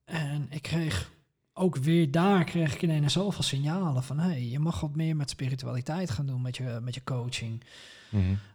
En 0.04 0.48
ik 0.50 0.62
kreeg 0.62 1.12
ook 1.54 1.76
weer 1.76 2.12
daar 2.12 2.44
kreeg 2.44 2.74
ik 2.74 2.82
ineens 2.82 3.14
zoveel 3.14 3.44
signalen 3.44 4.04
van 4.04 4.20
hey, 4.20 4.44
je 4.44 4.60
mag 4.60 4.80
wat 4.80 4.96
meer 4.96 5.16
met 5.16 5.30
spiritualiteit 5.30 6.10
gaan 6.10 6.26
doen 6.26 6.42
met 6.42 6.58
je, 6.58 6.80
met 6.82 6.96
je 6.96 7.04
coaching. 7.04 7.64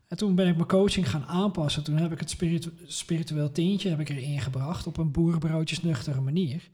En 0.09 0.17
toen 0.17 0.35
ben 0.35 0.49
ik 0.49 0.55
mijn 0.55 0.69
coaching 0.69 1.11
gaan 1.11 1.25
aanpassen. 1.25 1.85
Toen 1.85 1.97
heb 1.97 2.12
ik 2.12 2.19
het 2.19 2.31
spiritu 2.31 2.73
spiritueel 2.87 3.52
tintje 3.52 3.88
heb 3.88 4.00
ik 4.00 4.09
erin 4.09 4.40
gebracht 4.40 4.87
op 4.87 4.97
een 4.97 5.11
boerenbroodjes 5.11 5.83
nuchtere 5.83 6.21
manier. 6.21 6.69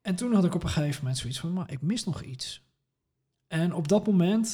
En 0.00 0.14
toen 0.14 0.34
had 0.34 0.44
ik 0.44 0.54
op 0.54 0.62
een 0.62 0.68
gegeven 0.68 1.00
moment 1.00 1.18
zoiets 1.18 1.40
van, 1.40 1.52
maar 1.52 1.70
ik 1.70 1.82
mis 1.82 2.04
nog 2.04 2.22
iets. 2.22 2.62
En 3.46 3.74
op 3.74 3.88
dat 3.88 4.06
moment 4.06 4.48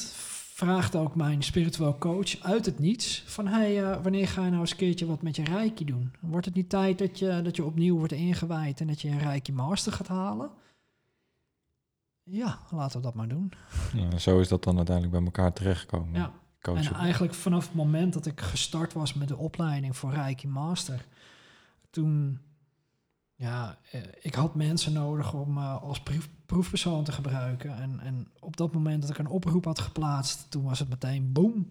vraagde 0.59 0.97
ook 0.97 1.15
mijn 1.15 1.43
spiritueel 1.43 1.97
coach 1.97 2.39
uit 2.41 2.65
het 2.65 2.79
niets 2.79 3.23
van, 3.25 3.47
hey, 3.47 3.83
eh, 3.83 4.01
wanneer 4.03 4.27
ga 4.27 4.43
je 4.43 4.49
nou 4.49 4.61
eens 4.61 4.71
een 4.71 4.77
keertje 4.77 5.05
wat 5.05 5.21
met 5.21 5.35
je 5.35 5.43
reiki 5.43 5.85
doen? 5.85 6.11
Wordt 6.19 6.45
het 6.45 6.55
niet 6.55 6.69
tijd 6.69 6.97
dat 6.97 7.19
je, 7.19 7.41
dat 7.41 7.55
je 7.55 7.63
opnieuw 7.65 7.97
wordt 7.97 8.13
ingewijd 8.13 8.81
en 8.81 8.87
dat 8.87 9.01
je 9.01 9.09
een 9.09 9.19
reiki 9.19 9.53
master 9.53 9.91
gaat 9.91 10.07
halen? 10.07 10.49
Ja, 12.23 12.59
laten 12.71 12.97
we 12.97 13.03
dat 13.03 13.13
maar 13.13 13.27
doen. 13.27 13.51
Ja, 13.93 14.17
zo 14.17 14.39
is 14.39 14.47
dat 14.47 14.63
dan 14.63 14.77
uiteindelijk 14.77 15.15
bij 15.15 15.25
elkaar 15.25 15.53
terechtgekomen. 15.53 16.19
Ja. 16.19 16.31
En 16.61 16.93
eigenlijk 16.93 17.33
vanaf 17.33 17.65
het 17.65 17.75
moment 17.75 18.13
dat 18.13 18.25
ik 18.25 18.41
gestart 18.41 18.93
was 18.93 19.13
met 19.13 19.27
de 19.27 19.37
opleiding 19.37 19.97
voor 19.97 20.11
Reiki 20.11 20.47
Master, 20.47 21.05
toen, 21.89 22.39
ja, 23.39 23.77
eh, 23.91 24.01
ik 24.21 24.33
had 24.35 24.55
mensen 24.55 24.93
nodig 24.93 25.33
om 25.33 25.57
eh, 25.57 25.81
als 25.83 25.99
proef, 26.01 26.29
proefpersoon 26.45 27.03
te 27.03 27.11
gebruiken. 27.11 27.75
En, 27.77 27.99
en 27.99 28.27
op 28.39 28.57
dat 28.57 28.73
moment 28.73 29.01
dat 29.01 29.09
ik 29.11 29.17
een 29.17 29.27
oproep 29.27 29.65
had 29.65 29.79
geplaatst, 29.79 30.45
toen 30.49 30.63
was 30.63 30.79
het 30.79 30.89
meteen 30.89 31.31
boom. 31.31 31.69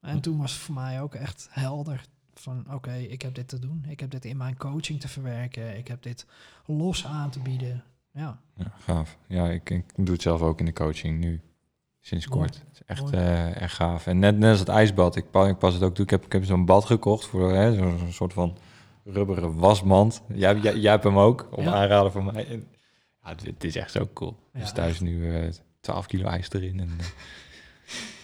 En 0.00 0.20
toen 0.20 0.38
was 0.38 0.52
het 0.52 0.60
voor 0.60 0.74
mij 0.74 1.02
ook 1.02 1.14
echt 1.14 1.48
helder 1.50 2.04
van, 2.34 2.72
oké, 2.74 2.94
ik 2.94 3.22
heb 3.22 3.34
dit 3.34 3.48
te 3.48 3.58
doen. 3.58 3.84
Ik 3.88 4.00
heb 4.00 4.10
dit 4.10 4.24
in 4.24 4.36
mijn 4.36 4.56
coaching 4.56 5.00
te 5.00 5.08
verwerken. 5.08 5.76
Ik 5.78 5.88
heb 5.88 6.02
dit 6.02 6.26
los 6.66 7.06
aan 7.06 7.30
te 7.30 7.40
bieden. 7.40 7.84
Ja, 8.12 8.38
Ja, 8.56 8.72
gaaf. 8.78 9.16
Ja, 9.26 9.48
ik, 9.48 9.70
ik 9.70 9.84
doe 9.96 10.12
het 10.12 10.22
zelf 10.22 10.40
ook 10.42 10.58
in 10.58 10.64
de 10.64 10.72
coaching 10.72 11.18
nu. 11.20 11.40
Sinds 12.00 12.26
Mooi. 12.26 12.40
kort. 12.40 12.54
Het 12.58 12.72
is 12.72 12.82
echt, 12.86 13.10
eh, 13.10 13.60
echt 13.60 13.74
gaaf. 13.74 14.06
En 14.06 14.18
net, 14.18 14.38
net 14.38 14.50
als 14.50 14.58
het 14.58 14.68
ijsbad. 14.68 15.16
Ik, 15.16 15.30
pa- 15.30 15.46
ik 15.48 15.58
pas 15.58 15.74
het 15.74 15.82
ook 15.82 15.94
toe. 15.94 16.04
Ik 16.04 16.10
heb, 16.10 16.24
ik 16.24 16.32
heb 16.32 16.44
zo'n 16.44 16.64
bad 16.64 16.84
gekocht 16.84 17.26
voor 17.26 17.52
hè, 17.54 17.74
zo'n 17.74 18.12
soort 18.12 18.32
van 18.32 18.56
rubberen 19.04 19.54
wasmand. 19.58 20.22
Jij, 20.34 20.56
jij, 20.56 20.76
jij 20.76 20.90
hebt 20.90 21.04
hem 21.04 21.18
ook, 21.18 21.48
om 21.50 21.64
Ja. 21.64 21.72
aanraden 21.72 22.12
van 22.12 22.24
mij. 22.24 22.46
En, 22.46 22.66
ja, 23.22 23.28
het, 23.28 23.46
het 23.46 23.64
is 23.64 23.76
echt 23.76 23.90
zo 23.92 24.08
cool. 24.14 24.36
Ja, 24.52 24.60
dus 24.60 24.72
thuis 24.72 25.00
nu 25.00 25.34
eh 25.36 25.48
12 25.80 26.06
kilo 26.06 26.28
ijs 26.28 26.52
erin. 26.52 26.80
En, 26.80 26.90
eh, 26.98 27.06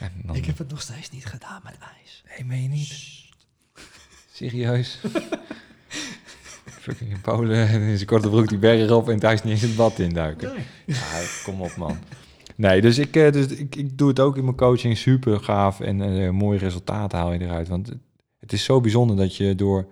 en 0.07 0.13
dan, 0.25 0.37
ik 0.37 0.45
heb 0.45 0.59
het 0.59 0.71
nog 0.71 0.81
steeds 0.81 1.11
niet 1.11 1.27
gedaan 1.27 1.61
met 1.65 1.77
ijs. 1.99 2.23
Nee, 2.29 2.45
meen 2.47 2.63
je 2.63 2.69
niet? 2.69 2.95
Serieus? 4.33 5.01
Fucking 6.81 7.11
in 7.11 7.21
Polen 7.21 7.69
en 7.69 7.81
in 7.81 7.95
zijn 7.97 8.09
korte 8.09 8.29
broek 8.29 8.49
die 8.49 8.59
bergen 8.59 8.97
op 8.97 9.09
en 9.09 9.19
thuis 9.19 9.43
niet 9.43 9.53
eens 9.53 9.63
het 9.63 9.77
bad 9.77 9.99
induiken. 9.99 10.53
Nee. 10.55 10.65
Ja, 10.97 11.23
kom 11.45 11.61
op 11.63 11.77
man. 11.77 11.99
Nee, 12.57 12.81
dus 12.81 12.99
ik, 12.99 13.17
eh, 13.17 13.33
dus 13.33 13.47
ik, 13.47 13.77
ik 13.77 13.99
doe 13.99 14.09
het 14.09 14.21
ook 14.21 14.37
in 14.37 14.45
mijn 14.45 14.57
coaching 14.57 14.97
super 14.97 15.41
gaaf 15.41 15.81
en 15.81 16.01
eh 16.25 16.31
mooie 16.31 16.59
resultaten 16.59 17.19
haal 17.19 17.33
je 17.33 17.41
eruit. 17.41 17.69
Want 17.69 17.93
het 18.39 18.53
is 18.53 18.65
zo 18.65 18.81
bijzonder 18.81 19.17
dat 19.17 19.37
je 19.37 19.55
door, 19.55 19.89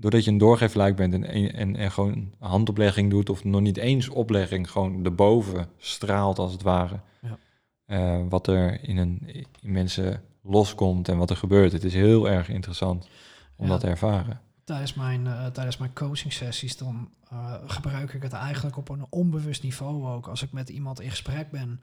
doordat 0.00 0.24
je 0.24 0.30
een 0.30 0.38
doorgeefluik 0.38 0.96
bent 0.96 1.14
en, 1.14 1.52
en, 1.54 1.76
en 1.76 1.90
gewoon 1.90 2.12
een 2.12 2.34
handoplegging 2.38 3.10
doet 3.10 3.30
of 3.30 3.44
nog 3.44 3.60
niet 3.60 3.76
eens 3.76 4.08
oplegging, 4.08 4.70
gewoon 4.70 5.04
erboven 5.04 5.68
straalt 5.78 6.38
als 6.38 6.52
het 6.52 6.62
ware. 6.62 7.00
Ja. 7.20 7.38
Eh, 7.86 8.20
wat 8.28 8.46
er 8.46 8.84
in, 8.84 8.96
een, 8.96 9.20
in 9.60 9.72
mensen 9.72 10.22
loskomt 10.42 11.08
en 11.08 11.16
wat 11.18 11.30
er 11.30 11.36
gebeurt. 11.36 11.72
Het 11.72 11.84
is 11.84 11.94
heel 11.94 12.28
erg 12.28 12.48
interessant 12.48 13.08
om 13.56 13.64
Ja. 13.64 13.70
dat 13.70 13.80
te 13.80 13.86
ervaren. 13.86 14.40
Tijdens 14.64 14.94
mijn, 14.94 15.26
eh, 15.26 15.46
tijdens 15.46 15.76
mijn 15.76 15.92
coaching 15.92 16.32
sessies 16.32 16.76
dan 16.76 17.10
eh, 17.30 17.54
gebruik 17.66 18.12
ik 18.12 18.22
het 18.22 18.32
eigenlijk 18.32 18.76
op 18.76 18.88
een 18.88 19.06
onbewust 19.10 19.62
niveau 19.62 20.06
ook. 20.06 20.26
Als 20.26 20.42
ik 20.42 20.52
met 20.52 20.68
iemand 20.68 21.00
in 21.00 21.10
gesprek 21.10 21.50
ben, 21.50 21.80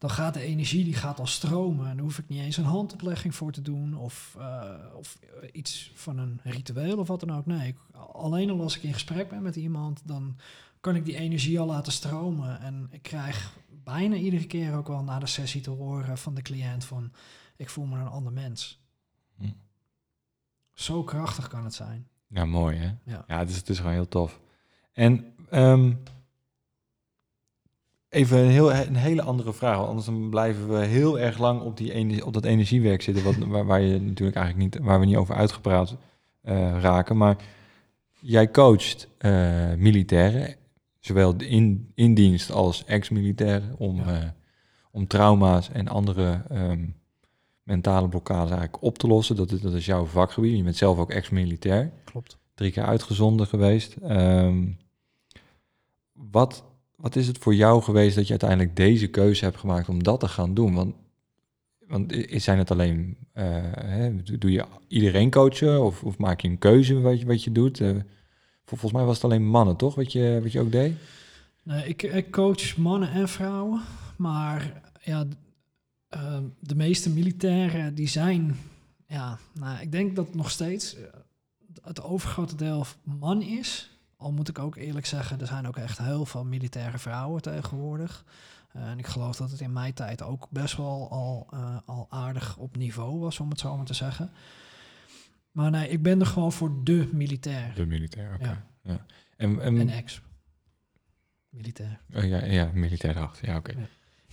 dan 0.00 0.10
gaat 0.10 0.34
de 0.34 0.40
energie 0.40 0.84
die 0.84 0.94
gaat 0.94 1.18
al 1.18 1.26
stromen. 1.26 1.88
En 1.88 1.94
daar 1.96 2.04
hoef 2.04 2.18
ik 2.18 2.28
niet 2.28 2.40
eens 2.40 2.56
een 2.56 2.64
handoplegging 2.64 3.34
voor 3.34 3.52
te 3.52 3.62
doen 3.62 3.96
of, 3.96 4.36
eh, 4.38 4.74
of 4.94 5.18
iets 5.52 5.92
van 5.94 6.18
een 6.18 6.40
ritueel 6.42 6.98
of 6.98 7.08
wat 7.08 7.20
dan 7.20 7.32
ook. 7.32 7.46
Nee, 7.46 7.68
ik- 7.68 7.96
alleen 8.12 8.50
al 8.50 8.60
als 8.60 8.76
ik 8.76 8.82
in 8.82 8.92
gesprek 8.92 9.28
ben 9.28 9.42
met 9.42 9.56
iemand, 9.56 10.00
dan 10.04 10.36
kan 10.80 10.96
ik 10.96 11.04
die 11.04 11.16
energie 11.16 11.60
al 11.60 11.66
laten 11.66 11.92
stromen. 11.92 12.60
En 12.60 12.88
ik 12.90 13.02
krijg 13.02 13.56
bijna 13.84 14.14
iedere 14.16 14.46
keer 14.46 14.74
ook 14.74 14.88
wel 14.88 15.02
na 15.02 15.18
de 15.18 15.26
sessie 15.26 15.60
te 15.60 15.70
horen 15.70 16.18
van 16.18 16.34
de 16.34 16.42
cliënt 16.42 16.84
van 16.84 17.12
ik 17.56 17.68
voel 17.70 17.84
me 17.86 17.98
een 17.98 18.06
ander 18.06 18.32
mens. 18.32 18.80
Hm. 19.38 19.44
Zo 20.74 21.04
krachtig 21.04 21.48
kan 21.48 21.64
het 21.64 21.74
zijn. 21.74 22.08
Ja, 22.26 22.44
mooi 22.44 22.76
hè? 22.76 22.86
Ja. 23.04 23.24
Ja, 23.26 23.38
het 23.38 23.48
is, 23.50 23.56
het 23.56 23.68
is 23.68 23.76
gewoon 23.78 23.92
heel 23.92 24.08
tof. 24.08 24.40
En 24.92 25.34
ehm, 25.50 25.92
even 28.10 28.38
een, 28.38 28.50
heel, 28.50 28.72
een 28.72 28.96
hele 28.96 29.22
andere 29.22 29.52
vraag, 29.52 29.76
want 29.76 29.88
anders 29.88 30.06
dan 30.06 30.30
blijven 30.30 30.68
we 30.68 30.84
heel 30.84 31.18
erg 31.18 31.38
lang 31.38 31.60
op, 31.60 31.76
die 31.76 31.92
ener- 31.92 32.26
op 32.26 32.32
dat 32.32 32.44
energiewerk 32.44 33.02
zitten, 33.02 33.24
wat, 33.24 33.36
waar, 33.36 33.64
waar 33.66 33.80
je 33.80 34.00
natuurlijk 34.00 34.36
eigenlijk 34.36 34.74
niet, 34.74 34.84
waar 34.84 35.00
we 35.00 35.06
niet 35.06 35.16
over 35.16 35.34
uitgepraat 35.34 35.96
eh, 36.42 36.80
raken. 36.80 37.16
Maar 37.16 37.36
jij 38.20 38.50
coacht 38.50 39.08
eh, 39.18 39.74
militairen, 39.76 40.54
zowel 40.98 41.34
in, 41.36 41.92
in 41.94 42.14
dienst 42.14 42.50
als 42.52 42.84
ex-militairen, 42.84 43.74
om, 43.78 43.96
Ja. 43.96 44.20
eh, 44.20 44.28
om 44.90 45.06
trauma's 45.06 45.70
en 45.70 45.88
andere 45.88 46.42
ehm, 46.48 46.84
mentale 47.62 48.08
blokkades 48.08 48.50
eigenlijk 48.50 48.82
op 48.82 48.98
te 48.98 49.06
lossen. 49.06 49.36
Dat 49.36 49.52
is, 49.52 49.60
dat 49.60 49.72
is 49.72 49.86
jouw 49.86 50.04
vakgebied. 50.04 50.56
Je 50.56 50.62
bent 50.62 50.76
zelf 50.76 50.98
ook 50.98 51.10
ex-militair 51.10 51.92
Klopt. 52.04 52.38
drie 52.54 52.70
keer 52.72 52.84
uitgezonden 52.84 53.46
geweest. 53.46 53.96
Ehm, 53.96 54.66
wat, 56.12 56.64
wat 57.00 57.16
is 57.16 57.26
het 57.26 57.38
voor 57.38 57.54
jou 57.54 57.82
geweest 57.82 58.14
dat 58.14 58.24
je 58.24 58.30
uiteindelijk 58.30 58.76
deze 58.76 59.06
keuze 59.08 59.44
hebt 59.44 59.56
gemaakt 59.56 59.88
om 59.88 60.02
dat 60.02 60.20
te 60.20 60.28
gaan 60.28 60.54
doen? 60.54 60.74
Want, 60.74 60.94
want 61.86 62.14
zijn 62.28 62.58
het 62.58 62.70
alleen, 62.70 63.16
eh, 63.32 63.46
hè, 63.76 64.22
doe 64.38 64.52
je 64.52 64.64
iedereen 64.88 65.30
coachen 65.30 65.84
of, 65.84 66.02
of 66.02 66.18
maak 66.18 66.40
je 66.40 66.48
een 66.48 66.58
keuze 66.58 67.00
wat 67.00 67.20
je, 67.20 67.26
wat 67.26 67.44
je 67.44 67.52
doet? 67.52 67.80
Eh, 67.80 67.88
vol- 67.90 68.02
volgens 68.64 68.92
mij 68.92 69.04
was 69.04 69.14
het 69.14 69.24
alleen 69.24 69.46
mannen, 69.46 69.76
toch? 69.76 69.94
Wat 69.94 70.12
je, 70.12 70.38
wat 70.42 70.52
je 70.52 70.60
ook 70.60 70.72
deed? 70.72 70.94
Nee, 71.62 71.88
ik, 71.88 72.02
ik 72.02 72.30
coach 72.30 72.76
mannen 72.76 73.10
en 73.10 73.28
vrouwen, 73.28 73.80
maar 74.16 74.82
ja, 75.00 75.26
ehm, 76.08 76.44
de 76.60 76.74
meeste 76.74 77.10
militairen 77.10 77.94
die 77.94 78.08
zijn, 78.08 78.56
ja, 79.06 79.38
nou, 79.54 79.80
ik 79.80 79.92
denk 79.92 80.16
dat 80.16 80.34
nog 80.34 80.50
steeds 80.50 80.96
eh, 80.96 81.02
het 81.82 82.02
overgrote 82.02 82.56
deel 82.56 82.86
man 83.02 83.42
is. 83.42 83.90
Al 84.20 84.32
moet 84.32 84.48
ik 84.48 84.58
ook 84.58 84.76
eerlijk 84.76 85.06
zeggen, 85.06 85.40
er 85.40 85.46
zijn 85.46 85.66
ook 85.66 85.76
echt 85.76 85.98
heel 85.98 86.26
veel 86.26 86.44
militaire 86.44 86.98
vrouwen 86.98 87.42
tegenwoordig. 87.42 88.24
Uh, 88.76 88.90
en 88.90 88.98
ik 88.98 89.06
geloof 89.06 89.36
dat 89.36 89.50
het 89.50 89.60
in 89.60 89.72
mijn 89.72 89.94
tijd 89.94 90.22
ook 90.22 90.46
best 90.50 90.76
wel 90.76 91.10
al, 91.10 91.46
uh, 91.54 91.76
al 91.84 92.06
aardig 92.10 92.56
op 92.56 92.76
niveau 92.76 93.18
was, 93.18 93.40
om 93.40 93.50
het 93.50 93.60
zo 93.60 93.76
maar 93.76 93.86
te 93.86 93.94
zeggen. 93.94 94.30
Maar 95.50 95.70
nee, 95.70 95.88
ik 95.88 96.02
ben 96.02 96.20
er 96.20 96.26
gewoon 96.26 96.52
voor 96.52 96.84
de 96.84 97.08
militair. 97.12 97.74
De 97.74 97.86
militair, 97.86 98.34
oké. 98.34 98.44
Ja. 98.44 98.64
Ja. 98.82 99.04
En, 99.36 99.60
en, 99.60 99.78
En 99.78 99.88
ex. 99.88 100.20
Militair. 101.48 102.00
oh, 102.14 102.24
ja, 102.24 102.44
ja, 102.44 102.70
militair 102.74 103.16
erachter. 103.16 103.48
Ja, 103.48 103.56
oké. 103.56 103.72
Ja. 103.72 103.86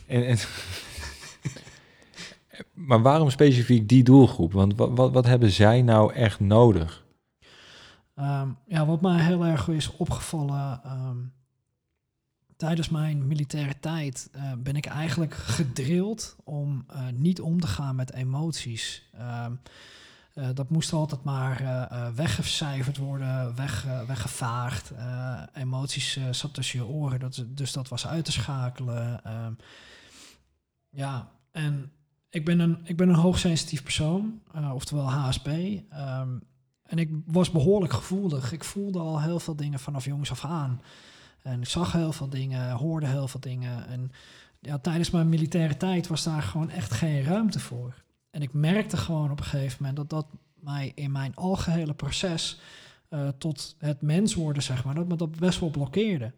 En, 0.07 0.25
en, 0.25 0.37
maar 2.87 3.01
waarom 3.01 3.29
specifiek 3.29 3.89
die 3.89 4.03
doelgroep? 4.03 4.51
Want 4.51 4.75
wat, 4.75 4.89
wat, 4.97 5.11
wat 5.11 5.25
hebben 5.25 5.51
zij 5.51 5.81
nou 5.81 6.13
echt 6.13 6.39
nodig? 6.39 7.05
Ehm, 8.17 8.49
ja, 8.65 8.85
wat 8.85 9.01
mij 9.01 9.23
heel 9.23 9.45
erg 9.45 9.67
is 9.67 9.95
opgevallen 9.95 10.83
ehm, 10.83 11.17
tijdens 12.55 12.89
mijn 12.89 13.27
militaire 13.27 13.79
tijd 13.79 14.29
eh, 14.31 14.51
ben 14.57 14.75
ik 14.75 14.85
eigenlijk 14.85 15.33
gedrild 15.33 16.35
om 16.43 16.83
eh, 16.87 17.07
niet 17.13 17.41
om 17.41 17.59
te 17.59 17.67
gaan 17.67 17.95
met 17.95 18.13
emoties. 18.13 19.09
Ehm, 19.13 19.51
eh, 20.33 20.49
dat 20.53 20.69
moest 20.69 20.93
altijd 20.93 21.23
maar 21.23 21.87
weggecijferd 22.15 22.97
worden, 22.97 23.55
weg, 23.55 23.85
weggevaagd. 24.07 24.91
Emoties 25.53 26.19
zat 26.31 26.53
tussen 26.53 26.79
je 26.79 26.85
oren, 26.85 27.19
dat, 27.19 27.45
dus 27.47 27.71
dat 27.71 27.87
was 27.87 28.07
uit 28.07 28.25
te 28.25 28.31
schakelen. 28.31 29.21
Ja, 30.89 31.31
en 31.51 31.91
ik 32.29 32.45
ben 32.45 32.59
een, 32.59 32.79
ik 32.83 32.97
ben 32.97 33.09
een 33.09 33.15
hoogsensitief 33.15 33.83
persoon, 33.83 34.41
oftewel 34.73 35.11
HSP. 35.11 35.49
En 36.87 36.97
ik 36.97 37.09
was 37.25 37.51
behoorlijk 37.51 37.93
gevoelig. 37.93 38.51
Ik 38.51 38.63
voelde 38.63 38.99
al 38.99 39.21
heel 39.21 39.39
veel 39.39 39.55
dingen 39.55 39.79
vanaf 39.79 40.05
jongs 40.05 40.31
af 40.31 40.45
aan. 40.45 40.81
En 41.41 41.61
ik 41.61 41.67
zag 41.67 41.91
heel 41.91 42.11
veel 42.11 42.29
dingen, 42.29 42.71
hoorde 42.71 43.07
heel 43.07 43.27
veel 43.27 43.39
dingen. 43.39 43.87
En 43.87 44.11
ja, 44.59 44.77
tijdens 44.77 45.09
mijn 45.09 45.29
militaire 45.29 45.77
tijd 45.77 46.07
was 46.07 46.23
daar 46.23 46.41
gewoon 46.41 46.69
echt 46.69 46.91
geen 46.91 47.23
ruimte 47.23 47.59
voor. 47.59 48.03
En 48.29 48.41
ik 48.41 48.53
merkte 48.53 48.97
gewoon 48.97 49.31
op 49.31 49.39
een 49.39 49.45
gegeven 49.45 49.77
moment 49.79 49.97
dat 49.97 50.09
dat 50.09 50.27
mij 50.53 50.91
in 50.95 51.11
mijn 51.11 51.35
algehele 51.35 51.93
proces 51.93 52.59
eh, 53.09 53.27
tot 53.37 53.75
het 53.79 54.01
mens 54.01 54.33
worden, 54.33 54.63
zeg 54.63 54.83
maar, 54.85 54.95
dat 54.95 55.07
me 55.07 55.15
dat 55.15 55.35
best 55.35 55.59
wel 55.59 55.69
blokkeerde. 55.69 56.33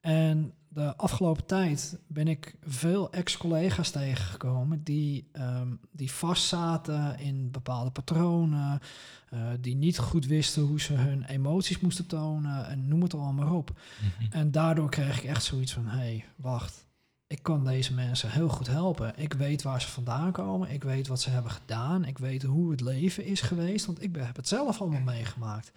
En 0.00 0.54
de 0.74 0.96
afgelopen 0.96 1.46
tijd 1.46 1.98
ben 2.06 2.28
ik 2.28 2.54
veel 2.66 3.12
ex-collega's 3.12 3.90
tegengekomen 3.90 4.82
die, 4.82 5.28
ehm, 5.32 5.68
die 5.90 6.12
vastzaten 6.12 7.18
in 7.18 7.50
bepaalde 7.50 7.90
patronen, 7.90 8.80
eh, 9.30 9.40
die 9.60 9.74
niet 9.74 9.98
goed 9.98 10.26
wisten 10.26 10.62
hoe 10.62 10.80
ze 10.80 10.92
hun 10.92 11.24
emoties 11.24 11.80
moesten 11.80 12.06
tonen 12.06 12.66
en 12.66 12.88
noem 12.88 13.02
het 13.02 13.14
allemaal 13.14 13.56
op. 13.56 13.80
En 14.30 14.50
daardoor 14.50 14.90
kreeg 14.90 15.16
ik 15.18 15.24
echt 15.24 15.44
zoiets 15.44 15.72
van, 15.72 15.86
hé, 15.86 15.96
hey, 15.98 16.24
wacht, 16.36 16.86
ik 17.26 17.42
kan 17.42 17.64
deze 17.64 17.94
mensen 17.94 18.30
heel 18.30 18.48
goed 18.48 18.66
helpen. 18.66 19.12
Ik 19.16 19.32
weet 19.32 19.62
waar 19.62 19.80
ze 19.80 19.88
vandaan 19.88 20.32
komen, 20.32 20.70
ik 20.70 20.82
weet 20.82 21.06
wat 21.06 21.20
ze 21.20 21.30
hebben 21.30 21.50
gedaan, 21.52 22.04
ik 22.04 22.18
weet 22.18 22.42
hoe 22.42 22.70
het 22.70 22.80
leven 22.80 23.24
is 23.24 23.40
geweest, 23.40 23.86
want 23.86 24.02
ik 24.02 24.12
ben- 24.12 24.26
heb 24.26 24.36
het 24.36 24.48
zelf 24.48 24.80
allemaal 24.80 25.00
meegemaakt. 25.00 25.72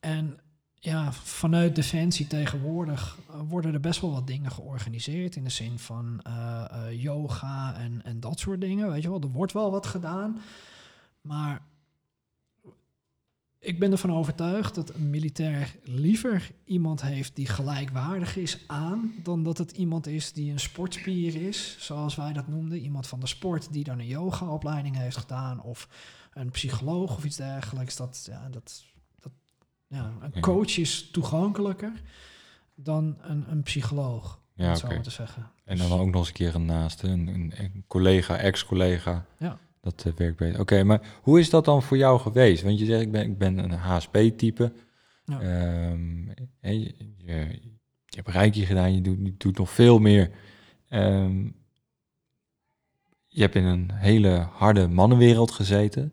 En 0.00 0.38
ja, 0.80 1.12
vanuit 1.12 1.74
Defensie 1.74 2.26
tegenwoordig 2.26 3.18
eh, 3.28 3.40
worden 3.48 3.74
er 3.74 3.80
best 3.80 4.00
wel 4.00 4.12
wat 4.12 4.26
dingen 4.26 4.50
georganiseerd 4.50 5.36
in 5.36 5.44
de 5.44 5.50
zin 5.50 5.78
van 5.78 6.20
eh, 6.22 6.64
eh, 6.70 7.02
yoga 7.02 7.74
en, 7.74 8.04
en 8.04 8.20
dat 8.20 8.38
soort 8.38 8.60
dingen. 8.60 8.90
Weet 8.90 9.02
je 9.02 9.08
wel, 9.08 9.20
er 9.20 9.28
wordt 9.28 9.52
wel 9.52 9.70
wat 9.70 9.86
gedaan, 9.86 10.40
maar 11.20 11.62
ik 13.60 13.78
ben 13.78 13.92
ervan 13.92 14.12
overtuigd 14.12 14.74
dat 14.74 14.94
een 14.94 15.10
militair 15.10 15.76
liever 15.84 16.50
iemand 16.64 17.02
heeft 17.02 17.36
die 17.36 17.46
gelijkwaardig 17.46 18.36
is 18.36 18.64
aan, 18.66 19.12
dan 19.22 19.42
dat 19.42 19.58
het 19.58 19.72
iemand 19.72 20.06
is 20.06 20.32
die 20.32 20.52
een 20.52 20.60
sportspier 20.60 21.46
is, 21.46 21.76
zoals 21.78 22.14
wij 22.16 22.32
dat 22.32 22.48
noemden. 22.48 22.78
Iemand 22.78 23.06
van 23.06 23.20
de 23.20 23.26
sport 23.26 23.72
die 23.72 23.84
dan 23.84 23.98
een 23.98 24.06
yogaopleiding 24.06 24.96
heeft 24.96 25.16
gedaan, 25.16 25.62
of 25.62 25.88
een 26.32 26.50
psycholoog 26.50 27.16
of 27.16 27.24
iets 27.24 27.36
dergelijks. 27.36 27.96
Dat, 27.96 28.24
ja, 28.30 28.48
dat, 28.48 28.52
dat, 28.62 28.84
ja, 29.88 30.12
een 30.20 30.40
coach 30.40 30.78
is 30.78 31.10
toegankelijker 31.10 31.92
dan 32.74 33.16
een, 33.20 33.44
een 33.50 33.62
psycholoog, 33.62 34.40
om 34.56 34.64
Ja, 34.64 34.70
het 34.70 34.78
zo 34.78 34.86
maar 34.86 35.02
te 35.02 35.10
zeggen. 35.10 35.50
En 35.64 35.76
dan 35.76 35.92
ook 35.92 36.06
nog 36.06 36.16
eens 36.16 36.28
een 36.28 36.34
keer 36.34 36.54
een 36.54 36.64
naaste, 36.64 37.08
een, 37.08 37.26
een, 37.28 37.52
een 37.56 37.84
collega, 37.86 38.36
ex-collega. 38.36 39.26
Ja. 39.38 39.58
Dat 39.80 40.04
eh, 40.06 40.12
werkt 40.12 40.36
beter. 40.36 40.60
Oké, 40.60 40.82
maar 40.82 41.00
hoe 41.22 41.38
is 41.38 41.50
dat 41.50 41.64
dan 41.64 41.82
voor 41.82 41.96
jou 41.96 42.20
geweest? 42.20 42.62
Want 42.62 42.78
je 42.78 42.84
zegt, 42.84 43.02
ik 43.02 43.12
ben, 43.12 43.22
ik 43.22 43.38
ben 43.38 43.58
een 43.58 43.72
HSP-type. 43.72 44.72
Ja. 45.24 45.40
Ehm, 45.40 46.26
je, 46.60 46.94
je, 47.16 47.60
je 48.04 48.16
hebt 48.16 48.28
reiki 48.28 48.66
gedaan, 48.66 48.94
je 48.94 49.00
doet, 49.00 49.18
je 49.22 49.34
doet 49.36 49.58
nog 49.58 49.70
veel 49.70 49.98
meer. 49.98 50.30
Ehm, 50.88 51.48
je 53.26 53.40
hebt 53.40 53.54
in 53.54 53.64
een 53.64 53.90
hele 53.92 54.48
harde 54.52 54.88
mannenwereld 54.88 55.50
gezeten. 55.50 56.12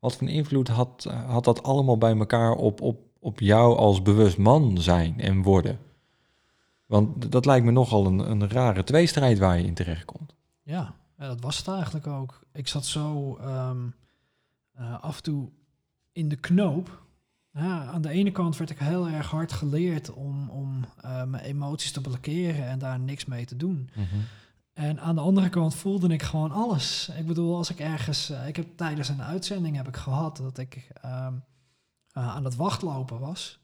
Wat 0.00 0.16
voor 0.16 0.28
invloed 0.28 0.68
had, 0.68 1.04
had 1.26 1.44
dat 1.44 1.62
allemaal 1.62 1.98
bij 1.98 2.16
elkaar 2.16 2.52
op, 2.52 2.80
op, 2.80 3.00
op 3.18 3.40
jou 3.40 3.76
als 3.76 4.02
bewust 4.02 4.38
man 4.38 4.78
zijn 4.78 5.20
en 5.20 5.42
worden? 5.42 5.78
Want 6.86 7.32
dat 7.32 7.44
lijkt 7.44 7.64
me 7.64 7.70
nogal 7.70 8.06
een, 8.06 8.30
een 8.30 8.48
rare 8.48 8.84
tweestrijd 8.84 9.38
waar 9.38 9.58
je 9.58 9.64
in 9.64 9.74
terechtkomt. 9.74 10.34
Ja, 10.62 10.94
ja, 11.18 11.26
dat 11.26 11.40
was 11.40 11.56
het 11.56 11.68
eigenlijk 11.68 12.06
ook. 12.06 12.40
Ik 12.52 12.68
zat 12.68 12.86
zo 12.86 13.36
ehm, 13.36 13.86
eh, 14.72 15.02
af 15.02 15.16
en 15.16 15.22
toe 15.22 15.48
in 16.12 16.28
de 16.28 16.36
knoop. 16.36 17.02
Ja, 17.52 17.84
aan 17.84 18.02
de 18.02 18.08
ene 18.08 18.32
kant 18.32 18.56
werd 18.56 18.70
ik 18.70 18.78
heel 18.78 19.08
erg 19.08 19.30
hard 19.30 19.52
geleerd 19.52 20.12
om, 20.12 20.48
om 20.50 20.84
eh, 21.00 21.24
mijn 21.24 21.44
emoties 21.44 21.92
te 21.92 22.00
blokkeren 22.00 22.66
en 22.66 22.78
daar 22.78 23.00
niks 23.00 23.24
mee 23.24 23.44
te 23.44 23.56
doen. 23.56 23.90
En 24.80 25.00
aan 25.00 25.14
de 25.14 25.20
andere 25.20 25.48
kant 25.48 25.74
voelde 25.74 26.08
ik 26.08 26.22
gewoon 26.22 26.50
alles. 26.52 27.10
Ik 27.18 27.26
bedoel, 27.26 27.56
als 27.56 27.70
ik 27.70 27.80
ergens... 27.80 28.30
eh, 28.30 28.48
ik 28.48 28.56
heb 28.56 28.76
tijdens 28.76 29.08
een 29.08 29.22
uitzending 29.22 29.76
heb 29.76 29.88
ik 29.88 29.96
gehad 29.96 30.36
dat 30.36 30.58
ik 30.58 30.88
ehm, 31.02 31.34
eh, 32.12 32.28
aan 32.28 32.44
het 32.44 32.56
wachtlopen 32.56 33.18
was. 33.18 33.58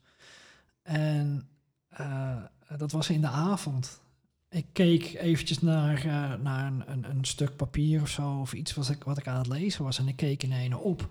En 0.81 1.49
eh, 1.87 2.37
dat 2.77 2.91
was 2.91 3.09
in 3.09 3.21
de 3.21 3.27
avond. 3.27 4.01
Ik 4.49 4.65
keek 4.73 5.13
eventjes 5.13 5.59
naar, 5.59 6.05
naar 6.41 6.67
een, 6.67 6.83
een, 6.91 7.09
een 7.09 7.25
stuk 7.25 7.55
papier 7.55 8.01
of 8.01 8.09
zo, 8.09 8.39
of 8.39 8.53
iets 8.53 8.73
wat 8.73 8.89
ik, 8.89 9.03
wat 9.03 9.17
ik 9.17 9.27
aan 9.27 9.37
het 9.37 9.47
lezen 9.47 9.83
was. 9.83 9.99
En 9.99 10.07
ik 10.07 10.15
keek 10.15 10.43
in 10.43 10.51
ene 10.51 10.77
op. 10.77 11.01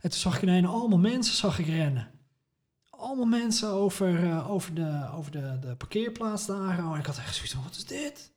En 0.00 0.10
toen 0.10 0.20
zag 0.20 0.42
ik 0.42 0.48
in 0.48 0.66
allemaal 0.66 0.98
mensen 0.98 1.36
zag 1.36 1.58
ik 1.58 1.66
rennen. 1.66 2.10
Allemaal 2.90 3.26
mensen 3.26 3.68
over, 3.68 4.44
over, 4.46 4.74
de, 4.74 5.08
over 5.12 5.32
de, 5.32 5.58
de 5.60 5.76
parkeerplaats 5.76 6.46
daar. 6.46 6.78
En 6.78 6.98
ik 6.98 7.06
had 7.06 7.18
echt 7.18 7.34
zoiets 7.34 7.54
van, 7.54 7.62
wat 7.62 7.76
is 7.76 7.86
dit? 7.86 8.31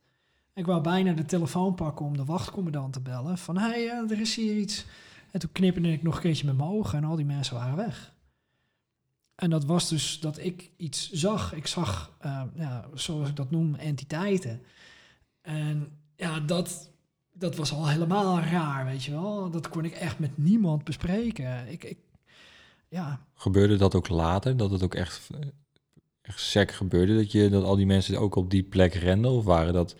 Ik 0.56 0.66
wou 0.66 0.82
bijna 0.82 1.12
de 1.12 1.24
telefoon 1.24 1.74
pakken 1.74 2.06
om 2.06 2.16
de 2.16 2.24
wachtcommandant 2.24 2.92
te 2.92 3.00
bellen. 3.00 3.38
Van, 3.38 3.58
hé, 3.58 3.68
hey, 3.68 3.88
eh, 3.88 4.10
er 4.10 4.20
is 4.20 4.36
hier 4.36 4.56
iets. 4.56 4.84
En 5.30 5.40
toen 5.40 5.52
knipperde 5.52 5.92
ik 5.92 6.02
nog 6.02 6.14
een 6.14 6.20
keertje 6.20 6.46
met 6.46 6.56
mijn 6.56 6.68
ogen 6.68 6.98
en 6.98 7.04
al 7.04 7.16
die 7.16 7.24
mensen 7.24 7.56
waren 7.56 7.76
weg. 7.76 8.14
En 9.34 9.50
dat 9.50 9.64
was 9.64 9.88
dus 9.88 10.20
dat 10.20 10.38
ik 10.38 10.70
iets 10.76 11.10
zag. 11.10 11.54
Ik 11.54 11.66
zag, 11.66 12.12
eh, 12.18 12.42
ja, 12.54 12.88
zoals 12.94 13.28
ik 13.28 13.36
dat 13.36 13.50
noem, 13.50 13.74
entiteiten. 13.74 14.62
En 15.40 15.88
ja, 16.16 16.40
dat, 16.40 16.90
dat 17.32 17.56
was 17.56 17.72
al 17.72 17.88
helemaal 17.88 18.40
raar, 18.40 18.84
weet 18.84 19.04
je 19.04 19.10
wel. 19.10 19.50
Dat 19.50 19.68
kon 19.68 19.84
ik 19.84 19.92
echt 19.92 20.18
met 20.18 20.38
niemand 20.38 20.84
bespreken. 20.84 21.68
Ik, 21.68 21.84
ik, 21.84 21.98
ja, 22.88 23.20
Gebeurde 23.34 23.76
dat 23.76 23.94
ook 23.94 24.08
later? 24.08 24.56
Dat 24.56 24.70
het 24.70 24.82
ook 24.82 24.94
echt, 24.94 25.30
eh, 25.40 25.48
echt 26.22 26.40
sec 26.40 26.72
gebeurde? 26.72 27.16
Dat, 27.16 27.32
je, 27.32 27.48
dat 27.48 27.64
al 27.64 27.76
die 27.76 27.86
mensen 27.86 28.20
ook 28.20 28.34
op 28.34 28.50
die 28.50 28.62
plek 28.62 28.94
renden? 28.94 29.30
Of 29.30 29.44
waren 29.44 29.72
dat 29.72 29.96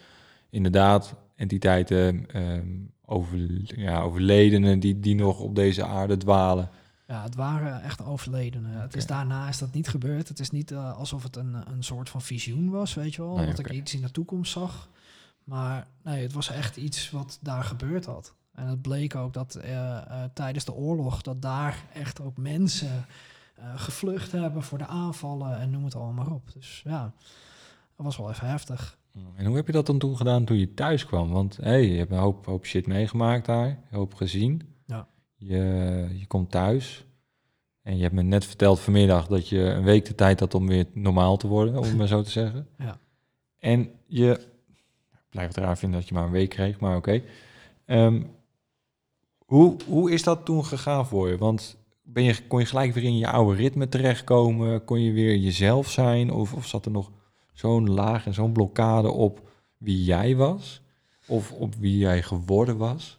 inderdaad 0.56 1.14
entiteiten, 1.34 2.26
ehm, 2.30 2.68
over, 3.04 3.38
ja, 3.78 4.00
overledenen 4.00 4.80
die, 4.80 5.00
die 5.00 5.14
nog 5.14 5.40
op 5.40 5.54
deze 5.54 5.84
aarde 5.84 6.16
dwalen? 6.16 6.70
Ja, 7.06 7.22
het 7.22 7.34
waren 7.34 7.82
echt 7.82 8.04
overledenen. 8.04 8.80
Het 8.80 8.96
is 8.96 9.06
daarna 9.06 9.48
is 9.48 9.58
dat 9.58 9.72
niet 9.72 9.88
gebeurd. 9.88 10.28
Het 10.28 10.38
is 10.38 10.50
niet 10.50 10.70
eh, 10.70 10.98
alsof 10.98 11.22
het 11.22 11.36
een, 11.36 11.54
een 11.54 11.84
soort 11.84 12.08
van 12.08 12.22
visioen 12.22 12.70
was, 12.70 12.94
weet 12.94 13.14
je 13.14 13.22
wel. 13.22 13.36
Nee, 13.36 13.46
dat 13.46 13.58
ik 13.58 13.70
iets 13.70 13.94
in 13.94 14.00
de 14.00 14.10
toekomst 14.10 14.52
zag. 14.52 14.90
Maar 15.44 15.86
nee, 16.02 16.22
het 16.22 16.32
was 16.32 16.50
echt 16.50 16.76
iets 16.76 17.10
wat 17.10 17.38
daar 17.42 17.64
gebeurd 17.64 18.04
had. 18.04 18.34
En 18.52 18.66
het 18.66 18.82
bleek 18.82 19.14
ook 19.14 19.32
dat 19.32 19.54
eh, 19.54 19.96
eh, 19.96 20.30
tijdens 20.32 20.64
de 20.64 20.74
oorlog... 20.74 21.22
dat 21.22 21.42
daar 21.42 21.84
echt 21.92 22.20
ook 22.20 22.36
mensen 22.36 23.06
gevlucht 23.74 24.32
hebben 24.32 24.62
voor 24.62 24.78
de 24.78 24.86
aanvallen... 24.86 25.58
en 25.58 25.70
noem 25.70 25.84
het 25.84 25.94
allemaal 25.94 26.24
maar 26.24 26.34
op. 26.34 26.52
Dus 26.52 26.82
ja, 26.84 27.12
dat 27.96 28.06
was 28.06 28.16
wel 28.16 28.30
even 28.30 28.48
heftig. 28.48 28.98
En 29.34 29.46
hoe 29.46 29.56
heb 29.56 29.66
je 29.66 29.72
dat 29.72 29.86
dan 29.86 29.98
toen 29.98 30.16
gedaan 30.16 30.44
toen 30.44 30.58
je 30.58 30.74
thuis 30.74 31.06
kwam? 31.06 31.30
Want 31.30 31.56
hey, 31.60 31.86
je 31.86 31.98
hebt 31.98 32.10
een 32.10 32.18
hoop, 32.18 32.46
hoop 32.46 32.66
shit 32.66 32.86
meegemaakt 32.86 33.46
daar, 33.46 33.68
een 33.68 33.98
hoop 33.98 34.14
gezien. 34.14 34.62
Ja. 34.86 35.08
Je, 35.36 35.56
je 36.18 36.26
komt 36.26 36.50
thuis 36.50 37.06
en 37.82 37.96
je 37.96 38.02
hebt 38.02 38.14
me 38.14 38.22
net 38.22 38.44
verteld 38.44 38.80
vanmiddag 38.80 39.26
dat 39.26 39.48
je 39.48 39.58
een 39.58 39.84
week 39.84 40.04
de 40.04 40.14
tijd 40.14 40.40
had 40.40 40.54
om 40.54 40.66
weer 40.66 40.86
normaal 40.92 41.36
te 41.36 41.46
worden, 41.46 41.76
om 41.76 41.84
het 41.84 41.96
maar 41.98 42.06
zo 42.06 42.22
te 42.22 42.30
zeggen. 42.30 42.68
Ja. 42.78 42.98
En 43.58 43.90
je, 44.06 44.30
ik 45.12 45.24
blijf 45.30 45.48
het 45.48 45.56
raar 45.56 45.78
vinden 45.78 45.98
dat 45.98 46.08
je 46.08 46.14
maar 46.14 46.24
een 46.24 46.30
week 46.30 46.50
kreeg, 46.50 46.80
maar 46.80 46.96
oké. 46.96 47.22
Ehm, 47.84 48.22
hoe, 49.38 49.76
hoe 49.86 50.10
is 50.10 50.22
dat 50.22 50.44
toen 50.44 50.64
gegaan 50.64 51.06
voor 51.06 51.28
je? 51.28 51.36
Want 51.36 51.76
ben 52.02 52.24
je, 52.24 52.46
kon 52.46 52.60
je 52.60 52.66
gelijk 52.66 52.94
weer 52.94 53.04
in 53.04 53.18
je 53.18 53.30
oude 53.30 53.56
ritme 53.56 53.88
terechtkomen? 53.88 54.84
Kon 54.84 55.00
je 55.00 55.12
weer 55.12 55.36
jezelf 55.36 55.90
zijn? 55.90 56.30
Of, 56.30 56.54
of 56.54 56.66
zat 56.66 56.84
er 56.84 56.90
nog 56.90 57.10
zo'n 57.56 57.90
laag 57.90 58.26
en 58.26 58.34
zo'n 58.34 58.52
blokkade 58.52 59.10
op 59.10 59.48
wie 59.76 60.04
jij 60.04 60.36
was? 60.36 60.80
Of 61.26 61.52
op 61.52 61.74
wie 61.74 61.98
jij 61.98 62.22
geworden 62.22 62.76
was? 62.76 63.18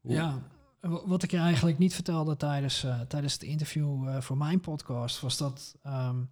Ja, 0.00 0.42
wat 0.80 1.22
ik 1.22 1.30
je 1.30 1.36
eigenlijk 1.36 1.78
niet 1.78 1.94
vertelde 1.94 2.36
tijdens, 2.36 2.84
eh, 2.84 3.00
tijdens 3.00 3.32
het 3.32 3.42
interview 3.42 4.08
eh, 4.08 4.20
voor 4.20 4.36
mijn 4.36 4.60
podcast, 4.60 5.20
was 5.20 5.36
dat 5.36 5.76
ehm, 5.82 6.22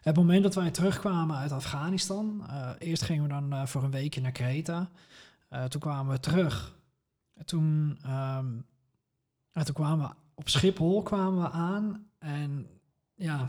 het 0.00 0.16
moment 0.16 0.42
dat 0.42 0.54
wij 0.54 0.70
terugkwamen 0.70 1.36
uit 1.36 1.52
Afghanistan, 1.52 2.44
eh, 2.48 2.70
eerst 2.78 3.02
gingen 3.02 3.22
we 3.22 3.28
dan 3.28 3.68
voor 3.68 3.82
een 3.82 3.90
weekje 3.90 4.20
naar 4.20 4.32
Kreta, 4.32 4.90
toen 5.68 5.80
kwamen 5.80 6.12
we 6.12 6.20
terug. 6.20 6.76
En 7.34 7.46
toen, 7.46 7.98
ehm, 8.02 8.46
en 9.52 9.64
toen 9.64 9.74
kwamen 9.74 10.08
we 10.08 10.14
op 10.34 10.48
Schiphol 10.48 11.02
kwamen 11.02 11.42
we 11.42 11.50
aan 11.50 12.06
en 12.18 12.66
ja, 13.14 13.48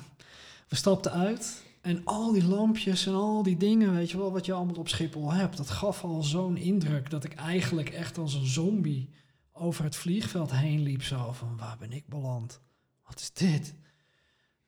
we 0.67 0.75
stapten 0.75 1.11
uit. 1.11 1.66
En 1.87 2.01
al 2.03 2.31
die 2.31 2.47
lampjes 2.47 3.05
en 3.05 3.13
al 3.13 3.43
die 3.43 3.57
dingen, 3.57 3.93
weet 3.93 4.11
je 4.11 4.17
wel, 4.17 4.31
wat 4.31 4.45
je 4.45 4.53
allemaal 4.53 4.75
op 4.75 4.87
Schiphol 4.87 5.33
hebt, 5.33 5.57
dat 5.57 5.69
gaf 5.69 6.03
al 6.03 6.23
zo'n 6.23 6.57
indruk 6.57 7.09
dat 7.09 7.23
ik 7.23 7.33
eigenlijk 7.33 7.89
echt 7.89 8.17
als 8.17 8.33
een 8.33 8.45
zombie 8.45 9.09
over 9.51 9.83
het 9.83 9.95
vliegveld 9.95 10.51
heen 10.51 10.81
liep. 10.81 11.03
Zo 11.03 11.31
van, 11.31 11.57
waar 11.57 11.77
ben 11.79 11.91
ik 11.91 12.07
beland? 12.07 12.61
Wat 13.05 13.19
is 13.19 13.33
dit? 13.33 13.75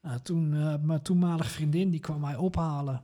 Nou, 0.01 0.19
toen, 0.19 0.53
eh, 0.53 0.75
mijn 0.81 1.01
toenmalige 1.01 1.49
vriendin, 1.49 1.89
die 1.89 1.99
kwam 1.99 2.19
mij 2.19 2.35
ophalen. 2.35 3.03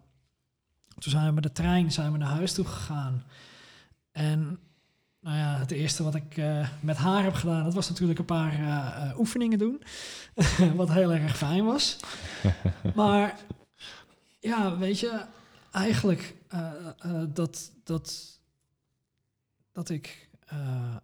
Toen 0.98 1.12
zijn 1.12 1.28
we 1.28 1.32
met 1.32 1.44
de 1.44 1.52
trein 1.52 1.92
zijn 1.92 2.12
we 2.12 2.18
naar 2.18 2.30
huis 2.30 2.54
toe 2.54 2.66
gegaan. 2.66 3.24
En 4.12 4.60
nou 5.20 5.38
ja, 5.38 5.58
het 5.58 5.72
eerste 5.72 6.04
wat 6.04 6.16
ik 6.16 6.38
eh, 6.38 6.68
met 6.80 6.98
haar 6.98 7.24
heb 7.24 7.34
gedaan, 7.34 7.64
dat 7.64 7.74
was 7.74 7.90
natuurlijk 7.90 8.20
een 8.20 8.26
paar 8.26 8.54
eh, 8.54 9.20
oefeningen 9.20 9.58
doen. 9.60 9.82
wat 10.76 10.92
heel 10.92 11.14
erg 11.14 11.38
fijn 11.38 11.66
was. 11.66 12.00
maar 12.96 13.40
ja, 14.46 14.78
weet 14.78 15.00
je, 15.00 15.26
eigenlijk 15.72 16.36
eh, 16.48 16.72
eh, 16.98 17.24
dat, 17.34 17.72
dat, 17.84 18.40
dat 19.72 19.90
ik 19.90 20.30
eh, 20.46 20.96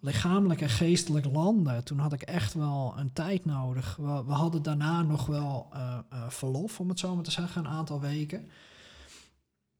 lichamelijk 0.00 0.60
en 0.60 0.68
geestelijk 0.68 1.26
landde, 1.26 1.82
toen 1.82 1.98
had 1.98 2.12
ik 2.12 2.22
echt 2.22 2.54
wel 2.54 2.94
een 2.96 3.12
tijd 3.12 3.44
nodig. 3.44 3.96
We, 3.96 4.24
we 4.24 4.32
hadden 4.32 4.62
daarna 4.62 5.02
nog 5.02 5.26
wel 5.26 5.72
verlof, 6.28 6.80
om 6.80 6.88
het 6.88 6.98
zo 6.98 7.14
maar 7.14 7.24
te 7.24 7.30
zeggen, 7.30 7.64
een 7.64 7.70
aantal 7.70 8.00
weken. 8.00 8.50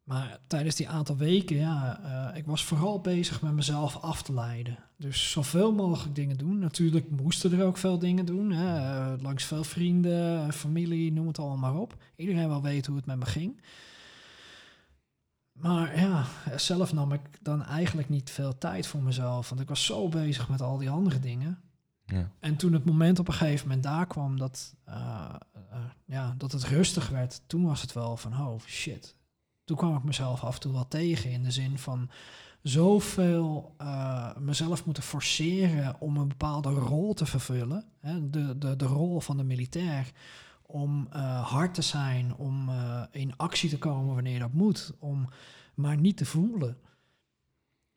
Maar 0.04 0.38
tijdens 0.46 0.74
die 0.74 0.88
aantal 0.88 1.16
weken, 1.16 1.56
ja, 1.56 2.00
eh, 2.02 2.36
ik 2.36 2.46
was 2.46 2.64
vooral 2.64 3.00
bezig 3.00 3.42
met 3.42 3.52
mezelf 3.52 3.96
af 3.96 4.22
te 4.22 4.34
leiden. 4.34 4.78
Dus 4.96 5.30
zoveel 5.30 5.72
mogelijk 5.72 6.14
dingen 6.14 6.36
doen. 6.36 6.58
Natuurlijk 6.58 7.10
moesten 7.10 7.52
er 7.52 7.66
ook 7.66 7.76
veel 7.76 7.98
dingen 7.98 8.26
doen. 8.26 8.52
Hè. 8.52 8.76
eh, 8.76 9.22
langs 9.22 9.44
veel 9.44 9.64
vrienden, 9.64 10.52
familie, 10.52 11.12
noem 11.12 11.26
het 11.26 11.38
allemaal 11.38 11.72
maar 11.72 11.80
op. 11.80 11.96
Iedereen 12.16 12.48
wil 12.48 12.62
weten 12.62 12.86
hoe 12.86 12.96
het 12.96 13.06
met 13.06 13.18
me 13.18 13.26
ging. 13.26 13.60
Maar 15.52 15.98
ja, 15.98 16.24
zelf 16.56 16.92
nam 16.92 17.12
ik 17.12 17.20
dan 17.42 17.64
eigenlijk 17.64 18.08
niet 18.08 18.30
veel 18.30 18.58
tijd 18.58 18.86
voor 18.86 19.02
mezelf. 19.02 19.48
Want 19.48 19.60
ik 19.60 19.68
was 19.68 19.84
zo 19.84 20.08
bezig 20.08 20.48
met 20.48 20.60
al 20.60 20.78
die 20.78 20.90
andere 20.90 21.20
dingen. 21.20 21.58
Ja. 22.06 22.30
En 22.40 22.56
toen 22.56 22.72
het 22.72 22.84
moment 22.84 23.18
op 23.18 23.28
een 23.28 23.34
gegeven 23.34 23.66
moment 23.66 23.84
daar 23.84 24.06
kwam 24.06 24.38
dat, 24.38 24.74
eh, 24.84 25.34
eh, 25.52 25.78
ja, 26.04 26.34
dat 26.38 26.52
het 26.52 26.64
rustig 26.64 27.08
werd, 27.08 27.42
toen 27.46 27.64
was 27.64 27.80
het 27.80 27.92
wel 27.92 28.16
van, 28.16 28.40
oh 28.40 28.60
shit. 28.66 29.16
Toen 29.64 29.76
kwam 29.76 29.96
ik 29.96 30.04
mezelf 30.04 30.44
af 30.44 30.54
en 30.54 30.60
toe 30.60 30.72
wel 30.72 30.88
tegen 30.88 31.30
in 31.30 31.42
de 31.42 31.50
zin 31.50 31.78
van 31.78 32.10
zoveel 32.62 33.74
eh, 33.78 34.36
mezelf 34.36 34.84
moeten 34.84 35.02
forceren 35.02 36.00
om 36.00 36.16
een 36.16 36.28
bepaalde 36.28 36.70
rol 36.70 37.14
te 37.14 37.26
vervullen. 37.26 37.84
Hè, 38.00 38.30
de, 38.30 38.58
de, 38.58 38.76
de 38.76 38.86
rol 38.86 39.20
van 39.20 39.36
de 39.36 39.44
militair. 39.44 40.12
Om 40.66 41.08
eh, 41.10 41.50
hard 41.50 41.74
te 41.74 41.82
zijn, 41.82 42.34
om 42.36 42.68
eh, 42.68 43.02
in 43.10 43.36
actie 43.36 43.70
te 43.70 43.78
komen 43.78 44.14
wanneer 44.14 44.38
dat 44.38 44.52
moet, 44.52 44.92
om 44.98 45.28
maar 45.74 45.96
niet 45.96 46.16
te 46.16 46.24
voelen. 46.24 46.76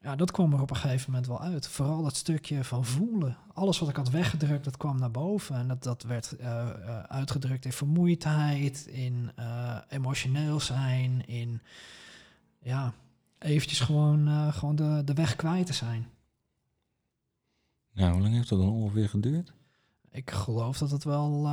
Ja, 0.07 0.15
dat 0.15 0.31
kwam 0.31 0.53
er 0.53 0.61
op 0.61 0.69
een 0.69 0.75
gegeven 0.75 1.11
moment 1.11 1.27
wel 1.27 1.41
uit. 1.41 1.67
Vooral 1.67 2.03
dat 2.03 2.15
stukje 2.15 2.63
van 2.63 2.85
voelen. 2.85 3.37
Alles 3.53 3.79
wat 3.79 3.89
ik 3.89 3.95
had 3.95 4.09
weggedrukt, 4.09 4.63
dat 4.63 4.77
kwam 4.77 4.99
naar 4.99 5.11
boven. 5.11 5.55
En 5.55 5.67
dat, 5.67 5.83
dat 5.83 6.03
werd 6.03 6.35
eh, 6.35 6.69
eh, 6.69 7.03
uitgedrukt 7.03 7.65
in 7.65 7.71
vermoeidheid, 7.71 8.85
in 8.85 9.31
eh, 9.35 9.77
emotioneel 9.89 10.59
zijn, 10.59 11.25
in 11.25 11.61
ja, 12.59 12.93
eventjes 13.39 13.79
gewoon, 13.79 14.53
gewoon 14.53 14.75
de, 14.75 15.01
de 15.05 15.13
weg 15.13 15.35
kwijt 15.35 15.65
te 15.65 15.73
zijn. 15.73 16.07
Nou, 17.93 18.13
hoe 18.13 18.21
lang 18.21 18.33
heeft 18.33 18.49
dat 18.49 18.59
dan 18.59 18.69
ongeveer 18.69 19.09
geduurd? 19.09 19.53
Ik 20.11 20.31
geloof 20.31 20.77
dat 20.77 20.91
het 20.91 21.03
wel 21.03 21.49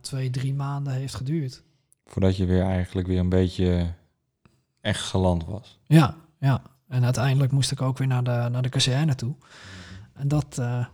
twee, 0.00 0.30
drie 0.30 0.54
maanden 0.54 0.92
heeft 0.92 1.14
geduurd. 1.14 1.62
Voordat 2.04 2.36
je 2.36 2.46
weer 2.46 2.64
eigenlijk 2.64 3.06
weer 3.06 3.18
een 3.18 3.28
beetje 3.28 3.94
echt 4.80 5.02
geland 5.02 5.44
was. 5.44 5.78
Ja, 5.86 6.16
ja. 6.38 6.62
En 6.90 7.04
uiteindelijk 7.04 7.52
moest 7.52 7.70
ik 7.70 7.82
ook 7.82 7.98
weer 7.98 8.06
naar 8.06 8.24
de, 8.24 8.48
naar 8.50 8.62
de 8.62 8.68
kazerne 8.68 9.14
toe. 9.14 9.34
En 10.12 10.28
dat, 10.28 10.58
eh, 10.58 10.86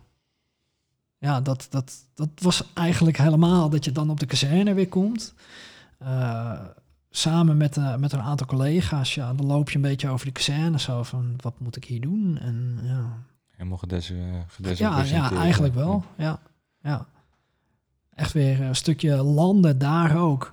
ja, 1.17 1.41
dat, 1.41 1.67
dat, 1.69 1.93
dat 2.13 2.29
was 2.35 2.63
eigenlijk 2.73 3.17
helemaal 3.17 3.69
dat 3.69 3.85
je 3.85 3.91
dan 3.91 4.09
op 4.09 4.19
de 4.19 4.25
kazerne 4.25 4.73
weer 4.73 4.87
komt. 4.87 5.33
Eh, 5.97 6.59
samen 7.09 7.57
met, 7.57 7.77
eh, 7.77 7.95
met 7.95 8.11
een 8.11 8.21
aantal 8.21 8.47
collega's, 8.47 9.15
ja, 9.15 9.33
dan 9.33 9.45
loop 9.45 9.69
je 9.69 9.75
een 9.75 9.81
beetje 9.81 10.09
over 10.09 10.25
de 10.25 10.31
kazerne 10.31 10.79
zo 10.79 11.03
van, 11.03 11.33
wat 11.37 11.59
moet 11.59 11.75
ik 11.75 11.85
hier 11.85 12.01
doen? 12.01 12.37
En 12.41 12.79
ja, 12.83 13.23
Helemaal 13.49 13.77
gedes 13.77 14.07
ja, 14.07 14.45
gedesillusioneerd. 14.47 15.31
ja 15.31 15.41
eigenlijk 15.41 15.73
wel. 15.73 16.03
Ja, 16.17 16.39
ja. 16.81 17.05
Echt 18.13 18.33
weer 18.33 18.61
een 18.61 18.75
stukje 18.75 19.15
landen 19.15 19.77
daar 19.77 20.17
ook. 20.17 20.51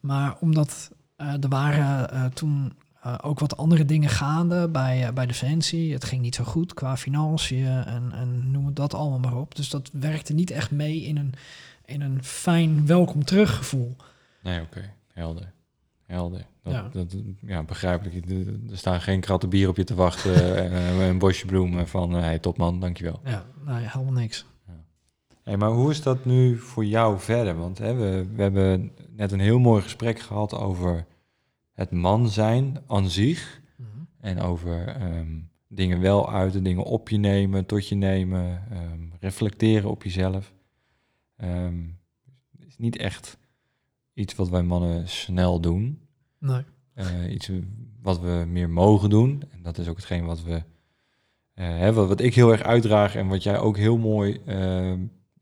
Maar 0.00 0.36
omdat 0.40 0.90
er 1.16 1.48
waren 1.48 2.32
toen 2.32 2.72
eh, 3.04 3.14
ook 3.22 3.38
wat 3.38 3.56
andere 3.56 3.84
dingen 3.84 4.08
gaande 4.08 4.68
bij, 4.68 5.06
eh, 5.06 5.12
bij 5.12 5.26
Defensie. 5.26 5.92
Het 5.92 6.04
ging 6.04 6.22
niet 6.22 6.34
zo 6.34 6.44
goed 6.44 6.74
qua 6.74 6.96
financiën 6.96 7.66
en, 7.66 8.12
en 8.12 8.50
noem 8.50 8.66
het 8.66 8.76
dat 8.76 8.94
allemaal 8.94 9.18
maar 9.18 9.36
op. 9.36 9.54
Dus 9.54 9.70
dat 9.70 9.90
werkte 9.92 10.32
niet 10.32 10.50
echt 10.50 10.70
mee 10.70 11.02
in 11.02 11.16
een, 11.16 11.32
in 11.84 12.00
een 12.00 12.24
fijn 12.24 12.86
welkom 12.86 13.24
terug 13.24 13.56
gevoel. 13.56 13.96
Nee, 14.42 14.60
oké. 14.60 14.92
Helder. 15.12 15.52
Helder. 16.06 16.46
Dat, 16.62 16.72
Ja. 16.72 16.88
dat, 16.92 17.14
ja, 17.40 17.62
begrijpelijk. 17.62 18.30
Er 18.30 18.46
er 18.70 18.78
staan 18.78 19.00
geen 19.00 19.20
kratten 19.20 19.48
bier 19.48 19.68
op 19.68 19.76
je 19.76 19.84
te 19.84 19.94
wachten. 19.94 20.56
en 20.72 21.00
een 21.00 21.18
bosje 21.18 21.46
bloemen 21.46 21.88
van... 21.88 22.12
Hé, 22.12 22.20
hey, 22.20 22.38
topman, 22.38 22.80
dankjewel. 22.80 23.20
Ja, 23.24 23.44
nou 23.64 23.80
ja, 23.80 23.88
helemaal 23.88 24.20
niks. 24.20 24.46
Hey, 25.42 25.56
maar 25.56 25.70
hoe 25.70 25.90
is 25.90 26.02
dat 26.02 26.24
nu 26.24 26.58
voor 26.58 26.84
jou 26.84 27.20
verder? 27.20 27.56
Want 27.56 27.78
hè, 27.78 27.94
we, 27.94 28.26
we 28.34 28.42
hebben 28.42 28.92
net 29.16 29.32
een 29.32 29.40
heel 29.40 29.58
mooi 29.58 29.82
gesprek 29.82 30.18
gehad 30.18 30.54
over 30.54 31.06
het 31.74 31.90
man 31.90 32.28
zijn 32.28 32.78
aan 32.86 33.08
zich. 33.10 33.60
Mhm. 33.76 33.88
En 34.20 34.40
over 34.40 34.86
ehm, 34.88 35.38
dingen 35.68 36.00
wel 36.00 36.32
uiten, 36.32 36.62
dingen 36.62 36.84
op 36.84 37.08
je 37.08 37.16
nemen, 37.18 37.66
tot 37.66 37.88
je 37.88 37.94
nemen, 37.94 38.62
ehm, 38.70 39.00
reflecteren 39.20 39.90
op 39.90 40.02
jezelf. 40.02 40.52
Het 41.36 42.66
is 42.66 42.76
niet 42.78 42.96
echt 42.96 43.38
iets 44.14 44.34
wat 44.34 44.48
wij 44.48 44.62
mannen 44.62 45.08
snel 45.08 45.60
doen. 45.60 46.00
Nee. 46.38 46.62
Eh, 46.94 47.32
iets 47.32 47.50
wat 48.02 48.20
we 48.20 48.44
meer 48.48 48.70
mogen 48.70 49.10
doen. 49.10 49.42
En 49.50 49.62
dat 49.62 49.78
is 49.78 49.88
ook 49.88 49.96
hetgeen 49.96 50.24
wat 50.24 50.42
we. 50.42 50.62
eh, 51.54 51.68
hè, 51.78 51.92
wat, 51.92 52.08
wat 52.08 52.20
ik 52.20 52.34
heel 52.34 52.52
erg 52.52 52.62
uitdraag 52.62 53.14
en 53.14 53.26
wat 53.28 53.42
jij 53.42 53.58
ook 53.58 53.76
heel 53.76 53.96
mooi 53.98 54.40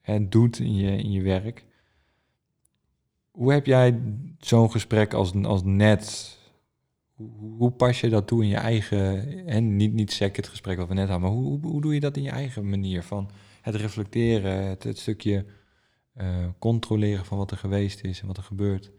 hè, 0.01 0.29
doet 0.29 0.59
in 0.59 0.75
je, 0.75 0.97
in 0.97 1.11
je 1.11 1.23
werk. 1.23 1.65
Hoe 3.33 3.53
heb 3.53 3.67
jij 3.67 4.01
zo'n 4.39 4.71
gesprek 4.71 5.15
als, 5.15 5.35
als 5.35 5.63
net? 5.65 6.37
Hoe, 7.59 7.71
pas 7.71 8.01
je 8.01 8.09
dat 8.09 8.27
toe 8.27 8.43
in 8.43 8.49
je 8.49 8.57
eigen. 8.57 9.27
En 9.47 9.77
niet, 9.77 9.93
niet 9.93 10.13
sec 10.13 10.37
het 10.37 10.49
gesprek 10.49 10.77
wat 10.77 10.89
we 10.89 10.95
net 10.95 11.09
hadden, 11.09 11.31
maar 11.31 11.39
hoe, 11.39 11.61
hoe, 11.63 11.81
doe 11.81 11.95
je 11.95 12.01
dat 12.01 12.17
in 12.17 12.23
je 12.23 12.31
eigen 12.31 12.69
manier? 12.69 13.03
Van 13.03 13.31
het 13.61 13.75
reflecteren, 13.75 14.67
het, 14.67 14.83
het 14.83 14.99
stukje 14.99 15.45
eh, 16.13 16.47
controleren 16.59 17.25
van 17.25 17.39
wat 17.39 17.51
er 17.51 17.57
geweest 17.57 18.01
is 18.01 18.21
en 18.21 18.27
wat 18.27 18.37
er 18.37 18.43
gebeurt. 18.43 18.91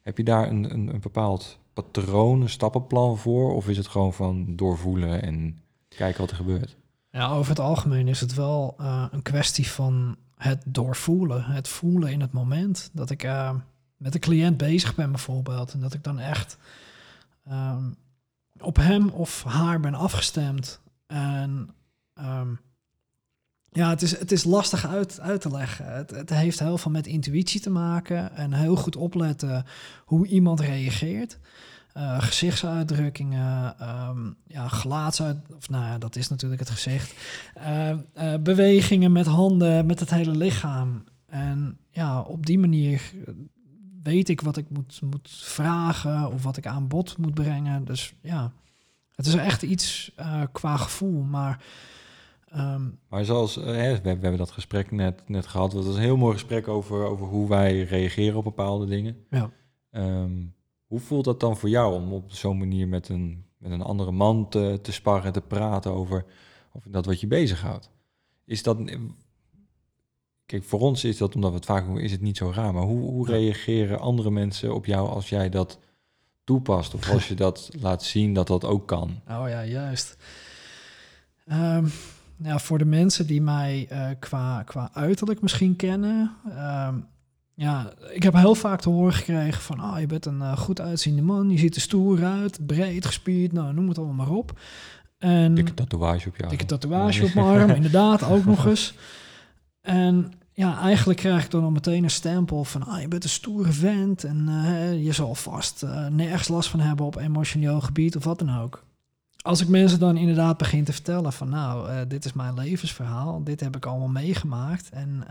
Heb 0.00 0.16
je 0.16 0.24
daar 0.24 0.48
een, 0.48 0.74
een, 0.74 0.94
een 0.94 1.00
bepaald 1.00 1.58
patroon, 1.72 2.40
een 2.40 2.48
stappenplan 2.48 3.18
voor? 3.18 3.54
Of 3.54 3.68
is 3.68 3.76
het 3.76 3.86
gewoon 3.86 4.12
van 4.12 4.56
doorvoelen 4.56 5.22
en 5.22 5.60
kijken 5.88 6.20
wat 6.20 6.30
er 6.30 6.36
gebeurt? 6.36 6.76
Ja, 7.10 7.32
over 7.32 7.50
het 7.50 7.60
algemeen 7.60 8.08
is 8.08 8.20
het 8.20 8.34
wel 8.34 8.74
eh, 8.78 9.06
een 9.10 9.22
kwestie 9.22 9.68
van 9.68 10.16
het 10.36 10.62
doorvoelen, 10.66 11.44
het 11.44 11.68
voelen 11.68 12.12
in 12.12 12.20
het 12.20 12.32
moment. 12.32 12.90
Dat 12.92 13.10
ik 13.10 13.22
eh, 13.22 13.54
met 13.96 14.14
een 14.14 14.20
cliënt 14.20 14.56
bezig 14.56 14.94
ben 14.94 15.10
bijvoorbeeld 15.10 15.72
en 15.72 15.80
dat 15.80 15.94
ik 15.94 16.02
dan 16.02 16.18
echt 16.18 16.56
ehm, 17.44 17.90
op 18.60 18.76
hem 18.76 19.08
of 19.08 19.44
haar 19.44 19.80
ben 19.80 19.94
afgestemd. 19.94 20.80
En 21.06 21.68
ehm, 22.14 22.54
ja, 23.68 23.88
het 23.88 24.02
is, 24.02 24.18
het 24.18 24.32
is 24.32 24.44
lastig 24.44 24.86
uit, 24.86 25.20
uit 25.20 25.40
te 25.40 25.50
leggen. 25.50 25.94
Het, 25.94 26.10
het 26.10 26.30
heeft 26.30 26.58
heel 26.58 26.78
veel 26.78 26.90
met 26.90 27.06
intuïtie 27.06 27.60
te 27.60 27.70
maken 27.70 28.36
en 28.36 28.52
heel 28.52 28.76
goed 28.76 28.96
opletten 28.96 29.64
hoe 30.04 30.26
iemand 30.26 30.60
reageert. 30.60 31.38
Eh, 31.94 32.22
gezichtsuitdrukkingen, 32.22 33.78
ehm, 33.78 34.30
ja, 34.46 34.68
gelaatsuit... 34.68 35.36
Of 35.56 35.68
nou 35.68 35.84
ja, 35.84 35.98
dat 35.98 36.16
is 36.16 36.28
natuurlijk 36.28 36.60
het 36.60 36.70
gezicht. 36.70 37.14
Eh, 37.54 37.90
eh, 37.90 37.98
bewegingen 38.40 39.12
met 39.12 39.26
handen, 39.26 39.86
met 39.86 40.00
het 40.00 40.10
hele 40.10 40.36
lichaam. 40.36 41.04
En 41.26 41.78
ja, 41.90 42.20
op 42.20 42.46
die 42.46 42.58
manier 42.58 43.12
weet 44.02 44.28
ik 44.28 44.40
wat 44.40 44.56
ik 44.56 44.70
moet, 44.70 45.00
moet 45.10 45.30
vragen 45.30 46.32
of 46.32 46.42
wat 46.42 46.56
ik 46.56 46.66
aan 46.66 46.88
bod 46.88 47.18
moet 47.18 47.34
brengen. 47.34 47.84
Dus 47.84 48.14
ja, 48.20 48.52
het 49.14 49.26
is 49.26 49.34
echt 49.34 49.62
iets 49.62 50.12
qua 50.52 50.76
gevoel, 50.76 51.22
maar... 51.22 51.64
Ehm, 52.48 52.82
maar 53.08 53.24
zoals, 53.24 53.58
uh, 53.58 53.64
we, 53.64 54.00
hebben 54.02 54.36
dat 54.36 54.50
gesprek 54.50 54.90
net, 54.90 55.28
net 55.28 55.46
gehad. 55.46 55.72
Dat 55.72 55.84
was 55.84 55.94
een 55.94 56.00
heel 56.00 56.16
mooi 56.16 56.32
gesprek 56.32 56.68
over, 56.68 57.04
over 57.04 57.26
hoe 57.26 57.48
wij 57.48 57.82
reageren 57.82 58.36
op 58.36 58.44
bepaalde 58.44 58.86
dingen. 58.86 59.16
Ja. 59.30 59.50
Ehm, 59.90 60.32
hoe 60.94 61.02
voelt 61.02 61.24
dat 61.24 61.40
dan 61.40 61.56
voor 61.56 61.68
jou 61.68 61.94
om 61.94 62.12
op 62.12 62.32
zo'n 62.32 62.58
manier 62.58 62.88
met 62.88 63.08
een, 63.08 63.44
met 63.58 63.72
een 63.72 63.82
andere 63.82 64.10
man 64.10 64.48
te, 64.48 64.78
te 64.82 64.92
sparren, 64.92 65.32
te 65.32 65.40
praten 65.40 65.92
over, 65.92 66.24
over 66.72 66.90
dat 66.90 67.06
wat 67.06 67.20
je 67.20 67.26
bezighoudt? 67.26 67.90
Is 68.44 68.62
dat. 68.62 68.78
Kijk, 70.46 70.64
voor 70.64 70.80
ons 70.80 71.04
is 71.04 71.16
dat, 71.16 71.34
omdat 71.34 71.50
we 71.50 71.56
het 71.56 71.66
vaak 71.66 71.84
doen, 71.84 71.98
is 71.98 72.12
het 72.12 72.20
niet 72.20 72.36
zo 72.36 72.52
raar. 72.54 72.72
Maar 72.74 72.82
hoe, 72.82 73.10
hoe 73.10 73.26
reageren 73.26 74.00
andere 74.00 74.30
mensen 74.30 74.74
op 74.74 74.86
jou 74.86 75.08
als 75.08 75.28
jij 75.28 75.48
dat 75.48 75.78
toepast? 76.44 76.94
Of 76.94 77.10
als 77.10 77.28
je 77.28 77.34
dat 77.34 77.70
laat 77.80 78.02
zien 78.02 78.34
dat 78.34 78.46
dat 78.46 78.64
ook 78.64 78.86
kan? 78.88 79.20
Oh 79.28 79.48
ja, 79.48 79.64
juist. 79.64 80.16
Um, 81.46 81.90
ja, 82.36 82.58
voor 82.58 82.78
de 82.78 82.84
mensen 82.84 83.26
die 83.26 83.42
mij 83.42 83.88
uh, 83.92 84.08
qua, 84.18 84.62
qua 84.62 84.90
uiterlijk 84.92 85.40
misschien 85.40 85.76
kennen. 85.76 86.36
Um, 86.46 87.06
ja, 87.54 87.92
ik 88.10 88.22
heb 88.22 88.34
heel 88.34 88.54
vaak 88.54 88.80
te 88.80 88.88
horen 88.88 89.12
gekregen 89.12 89.62
van... 89.62 89.80
ah, 89.80 90.00
je 90.00 90.06
bent 90.06 90.26
een 90.26 90.38
uh, 90.38 90.56
goed 90.56 90.80
uitziende 90.80 91.22
man, 91.22 91.50
je 91.50 91.58
ziet 91.58 91.74
er 91.74 91.80
stoer 91.80 92.24
uit, 92.24 92.66
breed, 92.66 93.06
gespierd, 93.06 93.52
nou, 93.52 93.74
noem 93.74 93.88
het 93.88 93.98
allemaal 93.98 94.26
maar 94.26 94.36
op. 94.36 94.60
En, 95.18 95.54
dikke 95.54 95.74
tatoeage 95.74 96.28
op 96.28 96.36
je 96.36 96.42
arm. 96.42 96.50
Dikke 96.50 96.64
tatoeage 96.64 97.24
op 97.26 97.34
mijn 97.34 97.46
arm, 97.46 97.70
inderdaad, 97.70 98.22
ook 98.22 98.44
nog 98.44 98.66
eens. 98.66 98.94
En 99.80 100.32
ja, 100.52 100.80
eigenlijk 100.80 101.18
krijg 101.18 101.44
ik 101.44 101.50
dan 101.50 101.64
al 101.64 101.70
meteen 101.70 102.04
een 102.04 102.10
stempel 102.10 102.64
van... 102.64 102.82
ah, 102.86 103.00
je 103.00 103.08
bent 103.08 103.24
een 103.24 103.30
stoere 103.30 103.72
vent 103.72 104.24
en 104.24 104.46
uh, 104.48 105.04
je 105.04 105.12
zal 105.12 105.34
vast 105.34 105.82
uh, 105.82 106.06
nergens 106.06 106.48
last 106.48 106.68
van 106.68 106.80
hebben 106.80 107.06
op 107.06 107.16
emotioneel 107.16 107.80
gebied 107.80 108.16
of 108.16 108.24
wat 108.24 108.38
dan 108.38 108.58
ook. 108.58 108.84
Als 109.42 109.60
ik 109.60 109.68
mensen 109.68 109.98
dan 109.98 110.16
inderdaad 110.16 110.56
begin 110.56 110.84
te 110.84 110.92
vertellen 110.92 111.32
van... 111.32 111.48
nou, 111.48 112.06
dit 112.06 112.24
is 112.24 112.32
mijn 112.32 112.54
levensverhaal, 112.54 113.44
dit 113.44 113.60
heb 113.60 113.76
ik 113.76 113.86
allemaal 113.86 114.08
meegemaakt... 114.08 114.90
en 114.90 115.24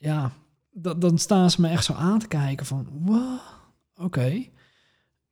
ja, 0.00 0.32
dan 0.80 1.18
staan 1.18 1.50
ze 1.50 1.60
me 1.60 1.68
echt 1.68 1.84
zo 1.84 1.92
aan 1.92 2.18
te 2.18 2.28
kijken 2.28 2.66
van, 2.66 2.88
wow, 2.92 3.38
oké. 3.96 4.46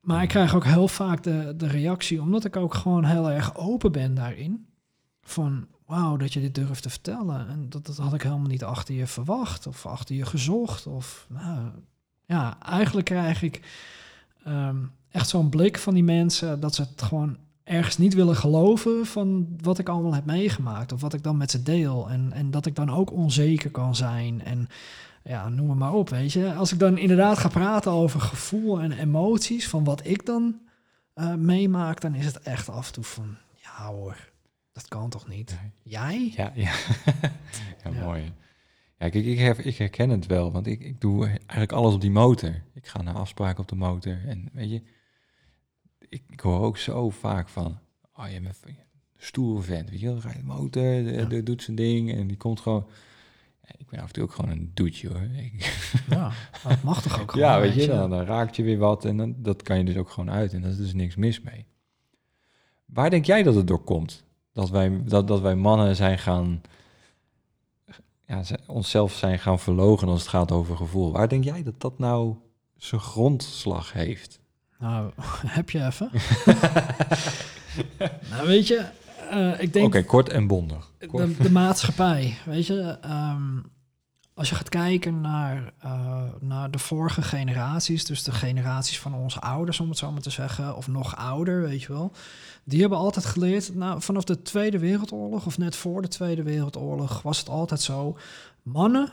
Maar 0.01 0.23
ik 0.23 0.29
krijg 0.29 0.55
ook 0.55 0.65
heel 0.65 0.89
vaak 0.89 1.23
de, 1.23 1.55
de 1.57 1.67
reactie, 1.67 2.21
omdat 2.21 2.45
ik 2.45 2.57
ook 2.57 2.75
gewoon 2.75 3.05
heel 3.05 3.31
erg 3.31 3.57
open 3.57 3.93
ben 3.93 4.15
daarin. 4.15 4.67
Van, 5.21 5.67
wauw, 5.87 6.17
dat 6.17 6.33
je 6.33 6.41
dit 6.41 6.55
durft 6.55 6.83
te 6.83 6.91
vertellen. 6.91 7.49
En 7.49 7.69
dat, 7.69 7.87
dat 7.87 7.97
had 7.97 8.15
ik 8.15 8.23
helemaal 8.23 8.47
niet 8.47 8.65
achter 8.65 8.95
je 8.95 9.07
verwacht 9.07 9.67
of 9.67 9.87
achter 9.87 10.15
je 10.15 10.27
gezocht. 10.27 10.87
Of, 10.87 11.27
nou, 11.29 11.71
ja, 12.27 12.59
eigenlijk 12.61 13.07
krijg 13.07 13.43
ik 13.43 13.61
ehm, 14.45 14.77
echt 15.11 15.29
zo'n 15.29 15.49
blik 15.49 15.79
van 15.79 15.95
die 15.95 16.05
mensen 16.05 16.61
dat 16.61 16.75
ze 16.75 16.83
het 16.83 17.03
gewoon 17.03 17.37
ergens 17.65 17.99
niet 17.99 18.15
willen 18.15 18.37
geloven 18.37 19.07
van 19.07 19.49
wat 19.61 19.79
ik 19.79 19.89
allemaal 19.89 20.15
heb 20.15 20.25
meegemaakt. 20.25 20.93
Of 20.93 21.01
wat 21.01 21.15
ik 21.15 21.23
dan 21.23 21.37
met 21.37 21.51
ze 21.51 21.63
deel. 21.63 22.11
En, 22.11 22.33
en 22.33 22.51
dat 22.51 22.67
ik 22.67 22.75
dan 22.75 22.91
ook 22.91 23.13
onzeker 23.13 23.71
kan 23.71 23.95
zijn. 23.95 24.45
En 24.45 24.69
ja, 25.27 25.49
noem 25.49 25.69
het 25.69 25.79
maar 25.79 25.93
op, 25.93 26.09
weet 26.09 26.33
je. 26.33 26.55
Als 26.55 26.73
ik 26.73 26.79
dan 26.79 26.99
inderdaad 26.99 27.39
ga 27.39 27.49
praten 27.49 27.93
over 27.93 28.21
gevoel 28.21 28.81
en 28.81 28.93
emoties 28.93 29.69
van 29.69 29.85
wat 29.85 30.07
ik 30.07 30.27
dan 30.27 30.61
uh, 31.15 31.35
meemaak, 31.35 32.01
dan 32.01 32.15
is 32.15 32.27
het 32.27 32.39
echt 32.39 32.69
af 32.69 32.87
en 32.87 32.93
toe 32.93 33.05
van, 33.05 33.37
ja 33.55 33.87
hoor, 33.87 34.31
dat 34.73 34.89
kan 34.89 35.11
toch 35.11 35.29
niet? 35.29 35.59
Jij? 35.83 36.33
Ja, 36.37 36.53
ja. 36.55 36.73
ja, 37.85 37.91
mooi. 38.05 38.33
Ja, 38.99 39.09
kijk, 39.09 39.25
ik, 39.25 39.39
heb, 39.39 39.59
ik 39.59 39.77
herken 39.77 40.11
het 40.11 40.27
wel, 40.27 40.53
want 40.53 40.67
ik, 40.67 40.81
ik 40.81 41.01
doe 41.01 41.27
eigenlijk 41.27 41.73
alles 41.73 41.95
op 41.95 42.01
die 42.01 42.11
motor. 42.11 42.63
Ik 42.75 42.87
ga 42.87 43.03
naar 43.03 43.15
afspraken 43.15 43.63
op 43.63 43.69
de 43.69 43.77
motor 43.77 44.19
en 44.27 44.49
weet 44.53 44.71
je, 44.71 44.83
ik, 46.09 46.23
ik 46.29 46.41
hoor 46.41 46.61
ook 46.61 46.77
zo 46.77 47.11
vaak 47.11 47.49
van, 47.49 47.79
oh 48.15 48.31
je 48.31 48.41
bent 48.41 48.61
een 48.65 48.77
stoere 49.17 49.63
vent, 49.63 49.91
weet 49.91 50.01
je, 50.01 50.21
rijdt 50.21 50.39
de 50.39 50.45
motor, 50.45 51.29
de, 51.29 51.43
doet 51.43 51.63
zijn 51.63 51.77
ding 51.77 52.13
en 52.13 52.27
die 52.27 52.37
komt 52.37 52.61
gewoon 52.61 52.87
ik 53.79 53.87
ben 53.87 54.01
af 54.01 54.07
en 54.07 54.13
toe 54.13 54.23
ook 54.23 54.33
gewoon 54.33 54.51
een 54.51 54.71
doetje 54.75 55.09
hoor. 55.09 55.21
Ja, 56.09 56.33
dat 56.69 56.83
mag 56.83 57.03
toch 57.03 57.21
ook 57.21 57.31
gewoon, 57.33 57.49
Ja, 57.49 57.61
weet 57.61 57.75
je, 57.75 57.87
dan, 57.87 58.11
dan, 58.11 58.25
raakt 58.25 58.57
je 58.57 58.63
weer 58.63 58.79
wat 58.79 59.05
en 59.05 59.17
dan, 59.17 59.35
dat 59.39 59.63
kan 59.63 59.79
je 59.79 59.85
dus 59.85 59.97
ook 59.97 60.11
gewoon 60.11 60.31
uit 60.31 60.53
en 60.53 60.61
daar 60.61 60.71
is 60.71 60.77
dus 60.77 60.95
niks 60.95 61.17
mis 61.17 61.41
mee. 61.41 61.67
Waar 62.85 63.11
denk 63.11 63.25
jij 63.25 63.43
dat 63.43 63.55
het 63.55 63.67
door 63.67 63.85
komt? 63.85 64.25
Dat 64.53 64.71
wij, 64.71 65.03
dat, 65.05 65.29
dat 65.29 65.41
wij 65.41 65.55
mannen 65.55 65.97
zijn 65.97 66.19
gaan, 66.19 66.63
ja, 68.27 68.43
onszelf 68.67 69.13
zijn 69.13 69.39
gaan 69.39 69.59
verlogen 69.59 70.09
als 70.09 70.21
het 70.21 70.29
gaat 70.29 70.53
over 70.53 70.77
gevoel. 70.77 71.13
Waar 71.13 71.29
denk 71.29 71.45
jij 71.45 71.63
dat 71.63 71.81
dat 71.81 71.99
nou 71.99 72.35
zijn 72.77 73.01
grondslag 73.01 73.93
heeft? 73.93 74.41
Nou, 74.79 75.11
heb 75.59 75.71
je 75.71 75.85
even? 75.85 76.11
nou, 78.31 78.47
weet 78.47 78.67
je, 78.67 78.87
uh, 79.33 79.61
ik 79.61 79.73
denk... 79.73 79.87
Oké, 79.87 80.03
kort 80.03 80.29
en 80.29 80.47
bondig. 80.47 80.93
De, 80.99 81.37
de, 81.39 81.51
maatschappij, 81.51 82.39
weet 82.45 82.67
je. 82.67 82.99
Um, 83.05 83.65
als 84.37 84.49
je 84.49 84.55
gaat 84.55 84.69
kijken 84.69 85.21
naar, 85.21 85.73
uh, 85.85 86.23
naar 86.41 86.71
de 86.71 86.79
vorige 86.79 87.23
generaties, 87.23 88.05
dus 88.05 88.23
de 88.23 88.33
generaties 88.33 89.01
van 89.01 89.15
onze 89.15 89.41
ouders, 89.41 89.81
om 89.81 89.89
het 89.89 89.99
zo 89.99 90.13
maar 90.13 90.21
te 90.21 90.31
zeggen, 90.31 90.77
of 90.77 90.89
nog 90.89 91.17
ouder, 91.17 91.63
weet 91.63 91.83
je 91.83 91.93
wel. 91.93 92.13
Die 92.65 92.81
hebben 92.81 92.99
altijd 92.99 93.25
geleerd, 93.25 93.75
nou, 93.75 94.03
vanaf 94.03 94.25
de 94.25 94.43
Tweede 94.43 94.79
Wereldoorlog, 94.79 95.47
of 95.47 95.59
net 95.59 95.77
voor 95.77 96.03
de 96.03 96.09
Tweede 96.09 96.43
Wereldoorlog, 96.43 97.23
was 97.23 97.39
het 97.39 97.49
altijd 97.49 97.81
zo. 97.81 98.17
Mannen 98.63 99.13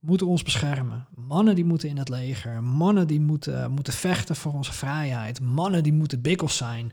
moeten 0.00 0.26
ons 0.26 0.42
beschermen. 0.42 1.06
Mannen 1.14 1.54
die 1.54 1.64
moeten 1.64 1.88
in 1.88 1.96
het 1.96 2.08
leger. 2.08 2.62
Mannen 2.62 3.06
die 3.06 3.20
moeten, 3.20 3.70
moeten 3.70 3.92
vechten 3.92 4.36
voor 4.36 4.52
onze 4.52 4.72
vrijheid. 4.72 5.40
Mannen 5.40 5.82
die 5.82 5.92
moeten 5.92 6.20
bikkels 6.20 6.56
zijn. 6.56 6.92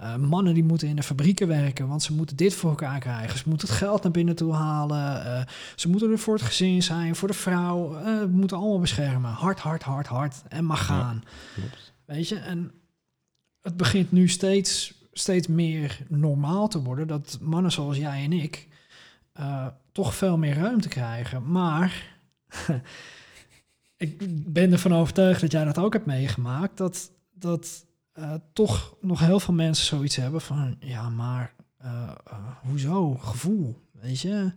Uh, 0.00 0.16
mannen 0.16 0.54
die 0.54 0.64
moeten 0.64 0.88
in 0.88 0.96
de 0.96 1.02
fabrieken 1.02 1.48
werken, 1.48 1.88
want 1.88 2.02
ze 2.02 2.12
moeten 2.12 2.36
dit 2.36 2.54
voor 2.54 2.70
elkaar 2.70 3.00
krijgen. 3.00 3.38
Ze 3.38 3.48
moeten 3.48 3.68
het 3.68 3.76
geld 3.76 4.02
naar 4.02 4.12
binnen 4.12 4.36
toe 4.36 4.52
halen. 4.52 5.26
Uh, 5.26 5.42
ze 5.76 5.88
moeten 5.88 6.10
er 6.10 6.18
voor 6.18 6.34
het 6.34 6.42
gezin 6.42 6.82
zijn, 6.82 7.16
voor 7.16 7.28
de 7.28 7.34
vrouw. 7.34 7.98
Uh, 7.98 8.20
we 8.20 8.28
moeten 8.30 8.56
allemaal 8.56 8.80
beschermen. 8.80 9.30
Hard, 9.30 9.60
hard, 9.60 9.82
hard, 9.82 10.06
hard. 10.06 10.42
En 10.48 10.64
mag 10.64 10.84
gaan. 10.84 11.22
Weet 12.04 12.28
je, 12.28 12.36
en 12.36 12.72
het 13.62 13.76
begint 13.76 14.12
nu 14.12 14.28
steeds, 14.28 14.94
steeds 15.12 15.46
meer 15.46 15.98
normaal 16.08 16.68
te 16.68 16.82
worden 16.82 17.06
dat 17.06 17.38
mannen 17.40 17.72
zoals 17.72 17.96
jij 17.96 18.24
en 18.24 18.32
ik 18.32 18.68
toch 19.92 20.14
veel 20.14 20.38
meer 20.38 20.54
ruimte 20.54 20.88
krijgen. 20.88 21.50
Maar 21.50 22.17
ik 23.96 24.16
ben 24.52 24.72
ervan 24.72 24.94
overtuigd 24.94 25.40
dat 25.40 25.52
jij 25.52 25.64
dat 25.64 25.78
ook 25.78 25.92
hebt 25.92 26.06
meegemaakt. 26.06 26.76
Dat, 26.76 27.10
dat 27.34 27.86
uh, 28.18 28.34
toch 28.52 28.96
nog 29.00 29.20
heel 29.20 29.40
veel 29.40 29.54
mensen 29.54 29.86
zoiets 29.86 30.16
hebben 30.16 30.40
van... 30.40 30.76
Ja, 30.80 31.08
maar 31.08 31.54
uh, 31.84 32.10
uh, 32.28 32.38
hoezo? 32.62 33.14
Gevoel, 33.14 33.88
weet 33.92 34.20
je? 34.20 34.52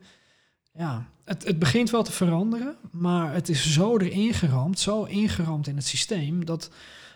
Ja, 0.73 1.05
het, 1.23 1.43
het 1.43 1.59
begint 1.59 1.89
wel 1.89 2.03
te 2.03 2.11
veranderen. 2.11 2.75
Maar 2.91 3.33
het 3.33 3.49
is 3.49 3.73
zo 3.73 3.97
erin 3.97 4.33
geramd, 4.33 4.79
zo 4.79 5.03
ingeramd 5.03 5.67
in 5.67 5.75
het 5.75 5.85
systeem... 5.87 6.45
dat 6.45 6.69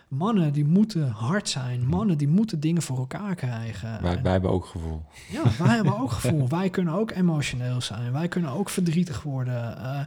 mannen 0.08 0.52
die 0.52 0.64
moeten 0.64 1.08
hard 1.08 1.48
zijn. 1.48 1.86
Mannen 1.86 2.18
die 2.18 2.28
moeten 2.28 2.60
dingen 2.60 2.82
voor 2.82 2.98
elkaar 2.98 3.34
krijgen. 3.34 4.02
Wij, 4.02 4.22
wij 4.22 4.32
hebben 4.32 4.50
ook 4.50 4.66
gevoel. 4.66 5.02
Ja, 5.30 5.42
wij 5.58 5.74
hebben 5.74 5.98
ook 5.98 6.10
gevoel. 6.10 6.48
Wij 6.48 6.70
kunnen 6.70 6.94
ook 6.94 7.10
emotioneel 7.10 7.80
zijn. 7.80 8.12
Wij 8.12 8.28
kunnen 8.28 8.50
ook 8.50 8.68
verdrietig 8.68 9.22
worden. 9.22 9.78
Uh, 9.78 10.00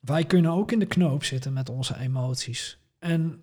wij 0.00 0.24
kunnen 0.24 0.50
ook 0.50 0.72
in 0.72 0.78
de 0.78 0.86
knoop 0.86 1.24
zitten 1.24 1.52
met 1.52 1.68
onze 1.68 1.98
emoties. 1.98 2.78
En 2.98 3.40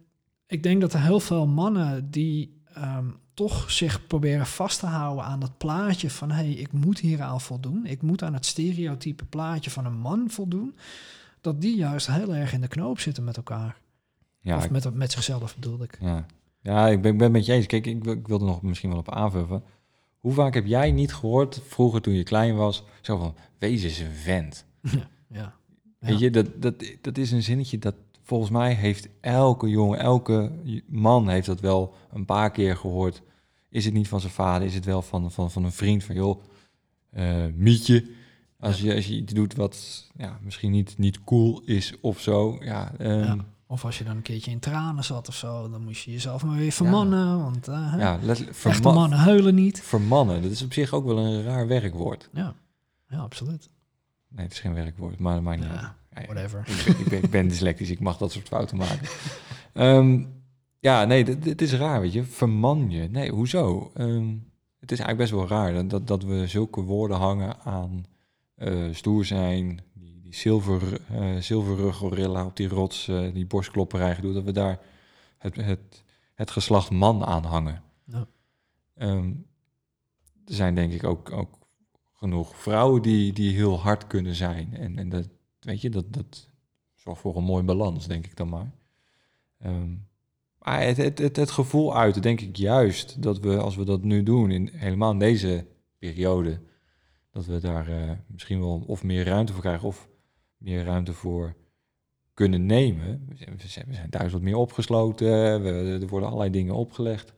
ik 0.48 0.64
denk 0.64 0.82
dat 0.82 0.94
er 0.94 1.02
heel 1.02 1.20
veel 1.20 1.48
mannen 1.48 2.12
die 2.12 2.62
ehm, 2.74 3.10
toch 3.34 3.72
zich 3.72 4.08
proberen 4.08 4.46
vast 4.46 4.80
te 4.80 4.86
houden 4.86 5.26
aan 5.26 5.40
dat 5.40 5.58
plaatje 5.58 6.10
van 6.10 6.32
hé, 6.32 6.36
hey, 6.36 6.52
ik 6.52 6.72
moet 6.72 7.00
hier 7.00 7.22
aan 7.22 7.42
voldoen. 7.42 7.86
Ik 7.86 8.02
moet 8.02 8.24
aan 8.24 8.34
het 8.34 8.46
stereotype 8.46 9.26
plaatje 9.26 9.72
van 9.72 9.86
een 9.86 9.98
man 9.98 10.30
voldoen. 10.30 10.76
Dat 11.42 11.62
die 11.62 11.76
juist 11.76 12.08
heel 12.08 12.36
erg 12.36 12.54
in 12.54 12.62
de 12.62 12.68
knoop 12.68 13.00
zitten 13.00 13.24
met 13.24 13.38
elkaar. 13.38 13.78
Ja, 14.40 14.58
of 14.58 14.70
met, 14.70 14.94
met 14.94 15.12
zichzelf 15.12 15.56
bedoel 15.56 15.84
ik. 15.84 15.98
Ja, 16.02 16.26
ja 16.62 16.88
ik, 16.88 17.02
ben, 17.02 17.12
ik 17.12 17.18
ben 17.18 17.32
met 17.32 17.46
je 17.46 17.54
eens. 17.54 17.66
Kijk, 17.66 17.86
ik, 17.86 18.06
ik 18.06 18.28
wilde 18.28 18.46
nog 18.46 18.62
misschien 18.62 18.90
wel 18.90 19.00
op 19.00 19.12
aanvullen. 19.12 19.64
Hoe 20.20 20.34
vaak 20.34 20.54
heb 20.54 20.66
jij 20.66 20.92
niet 20.92 21.14
gehoord 21.14 21.62
vroeger 21.68 22.02
toen 22.02 22.14
je 22.14 22.24
klein 22.24 22.56
was, 22.56 22.84
zo 23.02 23.18
van, 23.18 23.36
wees 23.58 23.84
eens 23.84 24.00
een 24.00 24.12
vent. 24.12 24.66
Ja, 24.92 25.08
ja. 25.30 25.56
Weet 26.06 26.20
je, 26.20 26.32
dat, 26.32 26.46
dat, 26.62 26.76
dat 27.02 27.18
is 27.18 27.32
een 27.32 27.44
zinnetje 27.44 27.78
dat 27.78 27.96
volgens 28.24 28.52
mij 28.52 28.74
heeft 28.74 29.08
elke 29.22 29.70
jongen, 29.70 30.00
elke 30.00 30.52
man 30.88 31.30
heeft 31.30 31.46
dat 31.46 31.60
wel 31.60 31.94
een 32.14 32.26
paar 32.26 32.52
keer 32.52 32.78
gehoord. 32.78 33.22
Is 33.70 33.86
het 33.86 33.94
niet 33.94 34.08
van 34.08 34.20
zijn 34.20 34.34
vader, 34.34 34.68
is 34.68 34.74
het 34.76 34.86
wel 34.86 35.02
van, 35.02 35.32
van, 35.32 35.52
van 35.52 35.64
een 35.64 35.72
vriend 35.72 36.04
van, 36.04 36.16
joh, 36.16 36.42
uh, 37.18 37.46
mietje. 37.56 38.06
Als 38.60 38.82
je, 38.82 38.96
als 38.96 39.08
je 39.08 39.16
iets 39.16 39.34
doet 39.34 39.56
wat 39.56 40.08
ja, 40.18 40.40
misschien 40.44 40.72
niet, 40.72 40.98
niet 40.98 41.24
cool 41.24 41.62
is 41.66 41.94
of 42.02 42.20
zo, 42.20 42.58
ja, 42.62 42.92
um, 43.00 43.24
ja. 43.24 43.38
Of 43.68 43.86
als 43.86 43.98
je 43.98 44.04
dan 44.04 44.16
een 44.16 44.22
keertje 44.22 44.52
in 44.52 44.60
tranen 44.60 45.04
zat 45.04 45.28
of 45.28 45.36
zo, 45.36 45.70
dan 45.70 45.84
moest 45.84 46.04
je 46.04 46.12
jezelf 46.12 46.44
maar 46.44 46.58
weer 46.58 46.72
vermannen. 46.72 47.40
Want 47.44 47.68
uh, 47.70 47.94
Ja, 47.98 48.20
letterlijk, 48.22 48.58
echte 48.58 48.72
verma- 48.72 48.94
mannen 48.94 49.18
huilen 49.20 49.56
niet. 49.56 49.82
vermannen. 49.82 50.42
Dat 50.42 50.52
is 50.52 50.62
op 50.62 50.74
zich 50.74 50.94
ook 50.94 51.06
wel 51.06 51.18
een 51.18 51.44
raar 51.44 51.68
werkwoord. 51.68 52.30
Ja, 52.34 52.56
ja 53.10 53.18
absoluut. 53.18 53.70
Nee, 54.36 54.46
het 54.46 54.54
is 54.54 54.60
geen 54.60 54.74
werkwoord, 54.74 55.20
maar 55.20 55.34
dat 55.34 55.44
maakt 55.44 55.60
niet 55.60 55.70
Ja, 55.70 55.96
uit. 56.14 56.26
Whatever. 56.28 56.60
ik, 56.60 56.86
ben, 56.86 57.00
ik, 57.00 57.10
ben, 57.10 57.24
ik 57.24 57.30
ben 57.30 57.48
dyslectisch, 57.48 57.90
ik 57.90 58.00
mag 58.00 58.18
dat 58.18 58.32
soort 58.32 58.48
fouten 58.48 58.78
maken. 58.78 59.08
Ehm, 59.74 60.24
ja, 60.80 61.06
nee, 61.06 61.40
dit 61.40 61.62
is 61.62 61.74
raar, 61.74 62.02
weet 62.02 62.14
je. 62.14 62.24
Verman 62.24 62.90
je. 62.90 63.10
Nee, 63.10 63.32
hoezo? 63.32 63.92
Ehm, 63.94 64.34
het 64.80 64.92
is 64.92 65.00
eigenlijk 65.00 65.18
best 65.18 65.32
wel 65.32 65.48
raar 65.48 65.74
dat, 65.74 65.90
dat, 65.90 66.08
dat 66.08 66.24
we 66.24 66.48
zulke 66.48 66.82
woorden 66.82 67.18
hangen 67.18 67.60
aan 67.60 68.06
eh, 68.56 68.88
stoer 68.92 69.26
zijn, 69.26 69.80
die, 69.94 70.20
die 70.22 70.36
zilver, 70.36 71.00
zilverrug 71.40 71.96
gorilla 71.96 72.46
op 72.46 72.56
die 72.56 72.68
rots, 72.68 73.08
eh, 73.08 73.34
die 73.34 73.46
borstklopperij 73.46 74.18
doet, 74.22 74.34
dat 74.34 74.44
we 74.44 74.52
daar 74.52 74.80
het, 75.38 75.56
het, 75.56 76.04
het 76.34 76.52
geslacht 76.52 76.90
man 76.90 77.26
aan 77.26 77.44
hangen. 77.44 77.82
Ja. 78.06 78.28
Ehm, 78.96 79.32
er 80.46 80.54
zijn 80.54 80.76
denk 80.76 80.94
ik 80.94 81.04
ook, 81.04 81.32
ook 81.32 81.65
genoeg 82.26 82.56
vrouwen 82.58 83.02
die, 83.02 83.34
die 83.34 83.56
heel 83.56 83.80
hard 83.80 84.08
kunnen 84.08 84.36
zijn. 84.36 84.74
En, 84.74 84.98
en 84.98 85.10
dat, 85.10 85.28
weet 85.60 85.82
je, 85.82 85.90
dat, 85.90 86.14
dat 86.14 86.50
zorgt 86.96 87.22
voor 87.22 87.36
een 87.38 87.44
mooi 87.44 87.64
balans, 87.64 88.08
denk 88.08 88.26
ik 88.26 88.36
dan 88.36 88.50
maar. 88.50 88.72
Ehm, 89.60 89.94
maar 90.60 90.82
het, 90.82 90.98
het, 90.98 91.18
het, 91.18 91.36
het 91.36 91.52
gevoel 91.52 91.96
uit, 91.98 92.24
denk 92.24 92.42
ik 92.42 92.56
juist, 92.56 93.22
dat 93.22 93.40
we 93.40 93.58
als 93.58 93.76
we 93.76 93.84
dat 93.84 94.04
nu 94.04 94.24
doen, 94.24 94.52
in, 94.52 94.70
helemaal 94.74 95.12
in 95.12 95.20
deze 95.20 95.68
periode, 95.98 96.62
dat 97.32 97.46
we 97.46 97.60
daar 97.60 97.88
eh, 97.88 98.12
misschien 98.28 98.60
wel 98.60 98.84
of 98.88 99.04
meer 99.04 99.26
ruimte 99.26 99.54
voor 99.54 99.62
krijgen 99.62 99.88
of 99.88 100.10
meer 100.58 100.84
ruimte 100.84 101.14
voor 101.14 101.56
kunnen 102.34 102.66
nemen. 102.66 103.26
We 103.28 103.36
zijn, 103.68 103.86
we 103.88 103.94
zijn- 103.94 104.10
thuis 104.10 104.32
wat 104.32 104.42
meer 104.42 104.56
opgesloten, 104.56 105.64
we, 105.64 105.98
er 106.02 106.08
worden 106.08 106.30
allerlei 106.30 106.52
dingen 106.52 106.76
opgelegd. 106.76 107.34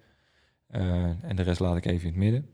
Eh, 0.68 1.24
en 1.24 1.36
de 1.36 1.42
rest 1.42 1.60
laat 1.60 1.78
ik 1.78 1.86
even 1.86 2.08
in 2.08 2.14
het 2.14 2.24
midden. 2.24 2.50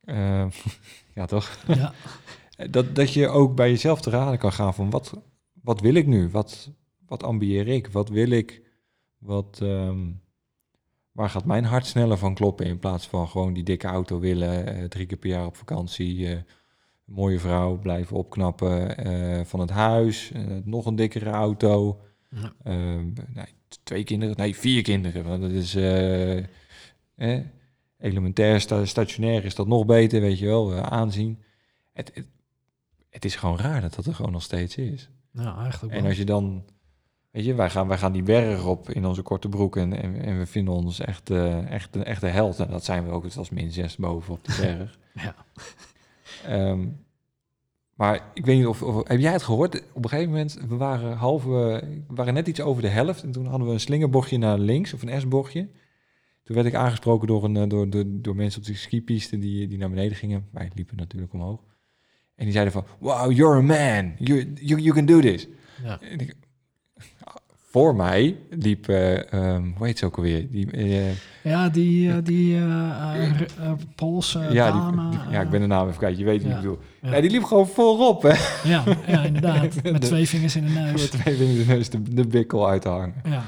Eh, 0.00 0.46
ja, 1.16 1.26
toch? 1.26 1.58
Ja, 1.66 1.92
Dat, 2.70 2.94
dat 2.94 3.12
je 3.12 3.28
ook 3.28 3.54
bij 3.54 3.70
jezelf 3.70 4.00
te 4.00 4.10
raden 4.10 4.38
kan 4.38 4.52
gaan 4.52 4.74
van 4.74 4.90
wat, 4.90 5.20
wat 5.62 5.80
wil 5.80 5.94
ik 5.94 6.06
nu? 6.06 6.28
Wat, 6.28 6.70
wat 7.06 7.22
ambieer 7.22 7.68
ik? 7.68 7.86
Wat 7.86 8.08
wil 8.08 8.30
ik? 8.30 8.62
Wat, 9.18 9.58
ehm, 9.62 9.98
waar 11.12 11.30
gaat 11.30 11.44
mijn 11.44 11.64
hart 11.64 11.86
sneller 11.86 12.18
van 12.18 12.34
kloppen 12.34 12.66
in 12.66 12.78
plaats 12.78 13.06
van 13.08 13.28
gewoon 13.28 13.52
die 13.52 13.62
dikke 13.62 13.86
auto 13.86 14.18
willen, 14.20 14.66
eh, 14.66 14.84
drie 14.84 15.06
keer 15.06 15.16
per 15.18 15.28
jaar 15.30 15.46
op 15.46 15.56
vakantie, 15.56 16.26
eh, 16.26 16.30
een 16.32 16.44
mooie 17.14 17.38
vrouw, 17.38 17.78
blijven 17.78 18.16
opknappen 18.16 18.96
eh, 18.96 19.44
van 19.44 19.60
het 19.60 19.70
huis, 19.70 20.32
eh, 20.32 20.42
nog 20.64 20.86
een 20.86 20.96
dikkere 20.96 21.30
auto, 21.30 22.00
Ja. 22.30 22.52
Ehm, 22.64 23.06
nee, 23.34 23.46
twee 23.82 24.04
kinderen, 24.04 24.36
nee, 24.36 24.56
vier 24.56 24.82
kinderen. 24.82 25.24
Want 25.24 25.42
dat 25.42 25.50
is 25.50 25.74
eh, 25.74 26.38
eh, 27.14 27.40
elementair, 27.98 28.60
sta- 28.60 28.84
stationair 28.84 29.44
is 29.44 29.54
dat 29.54 29.66
nog 29.66 29.86
beter, 29.86 30.20
weet 30.20 30.38
je 30.38 30.46
wel, 30.46 30.72
eh, 30.74 30.80
aanzien. 30.82 31.42
Het, 31.92 32.10
het, 32.14 32.26
het 33.10 33.24
is 33.24 33.36
gewoon 33.36 33.58
raar 33.58 33.80
dat 33.80 33.94
dat 33.94 34.06
er 34.06 34.14
gewoon 34.14 34.32
nog 34.32 34.42
steeds 34.42 34.76
is. 34.76 35.10
ja 35.32 35.56
eigenlijk 35.58 35.92
wel. 35.92 36.02
En 36.02 36.08
als 36.08 36.16
je 36.18 36.24
dan, 36.24 36.64
weet 37.30 37.44
je, 37.44 37.54
wij 37.54 37.70
gaan, 37.70 37.88
wij 37.88 37.98
gaan 37.98 38.12
die 38.12 38.22
berg 38.22 38.66
op 38.66 38.90
in 38.90 39.06
onze 39.06 39.22
korte 39.22 39.48
broek 39.48 39.76
en, 39.76 40.02
en, 40.02 40.20
en 40.22 40.38
we 40.38 40.46
vinden 40.46 40.74
ons 40.74 41.00
echt, 41.00 41.30
eh, 41.30 41.70
echt 41.70 41.94
een 41.96 42.04
echte 42.04 42.26
held. 42.26 42.58
En 42.60 42.70
dat 42.70 42.84
zijn 42.84 43.04
we 43.04 43.10
ook, 43.10 43.24
het 43.24 43.34
was 43.34 43.50
min 43.50 43.72
zes 43.72 43.96
boven 43.96 44.32
op 44.34 44.44
de 44.44 44.56
berg. 44.62 44.98
Ja. 45.14 45.34
Ehm, 46.44 46.86
maar 47.94 48.30
ik 48.34 48.44
weet 48.44 48.56
niet 48.56 48.66
of, 48.66 48.82
of... 48.82 49.08
Heb 49.08 49.18
jij 49.20 49.32
het 49.32 49.42
gehoord? 49.42 49.82
Op 49.92 50.04
een 50.04 50.10
gegeven 50.10 50.30
moment, 50.30 50.58
we 50.68 50.76
waren 50.76 51.16
half... 51.16 51.44
eh, 51.44 51.48
we 51.50 52.02
waren 52.08 52.34
net 52.34 52.48
iets 52.48 52.60
over 52.60 52.82
de 52.82 52.88
helft. 52.88 53.22
En 53.22 53.30
toen 53.32 53.46
hadden 53.46 53.66
we 53.66 53.72
een 53.72 53.80
slingerbochtje 53.80 54.38
naar 54.38 54.58
links, 54.58 54.94
of 54.94 55.02
een 55.02 55.20
S-bochtje. 55.20 55.68
Toen 56.46 56.54
werd 56.54 56.66
ik 56.68 56.74
aangesproken 56.74 57.26
door, 57.28 57.44
een, 57.44 57.56
eh, 57.56 57.68
door, 57.68 57.90
door, 57.90 58.04
door 58.06 58.36
mensen 58.36 58.60
op 58.60 58.66
de 58.66 58.74
skipiste 58.74 59.38
die, 59.38 59.68
die 59.68 59.78
naar 59.78 59.90
beneden 59.90 60.16
gingen. 60.16 60.46
Wij 60.52 60.70
liepen 60.74 60.96
natuurlijk 60.96 61.32
omhoog. 61.32 61.60
En 62.36 62.44
die 62.44 62.52
zeiden 62.52 62.72
van, 62.72 62.84
wow, 62.98 63.32
you're 63.32 63.56
a 63.58 63.62
man. 63.62 64.12
You, 64.18 64.52
you, 64.54 64.80
you 64.80 64.94
can 64.94 65.06
do 65.06 65.20
this. 65.20 65.46
Ja. 65.84 66.00
Ik- 66.00 66.34
voor 67.68 67.96
mij 67.96 68.36
liep, 68.50 68.88
eh, 68.88 69.32
ehm, 69.32 69.70
hoe 69.76 69.86
heet 69.86 69.98
ze 69.98 70.04
ook 70.06 70.16
alweer? 70.16 70.50
Die, 70.50 70.70
eh, 70.70 71.10
Ja, 71.42 71.68
die, 71.68 72.22
die 72.22 72.58
Poolse 73.94 74.38
ja, 74.38 74.46
die- 74.72 74.80
dame. 74.80 75.10
die- 75.10 75.18
ja, 75.30 75.40
ik 75.40 75.50
ben 75.50 75.60
de 75.60 75.66
naam 75.66 75.86
even 75.86 75.98
kwijt. 75.98 76.18
Je 76.18 76.24
weet 76.24 76.40
wie 76.42 76.50
ja. 76.50 76.56
ik 76.56 76.62
bedoel. 76.62 76.78
ja. 77.02 77.14
Ja, 77.14 77.20
die 77.20 77.30
liep 77.30 77.42
gewoon 77.44 77.66
voorop, 77.66 78.22
hè. 78.22 78.34
ja, 78.68 78.84
ja, 79.06 79.22
inderdaad. 79.24 79.82
Met 79.92 80.00
twee 80.00 80.28
vingers 80.28 80.56
in 80.56 80.64
de 80.64 80.70
Met 80.70 80.84
neus. 80.84 81.10
twee 81.10 81.36
vingers 81.36 81.58
in 81.58 81.66
de 81.66 81.72
neus 81.74 81.90
de, 81.90 82.02
de 82.02 82.26
bikkel 82.26 82.68
uit 82.68 82.82
te 82.82 82.88
hangen. 82.88 83.14
Ja, 83.24 83.44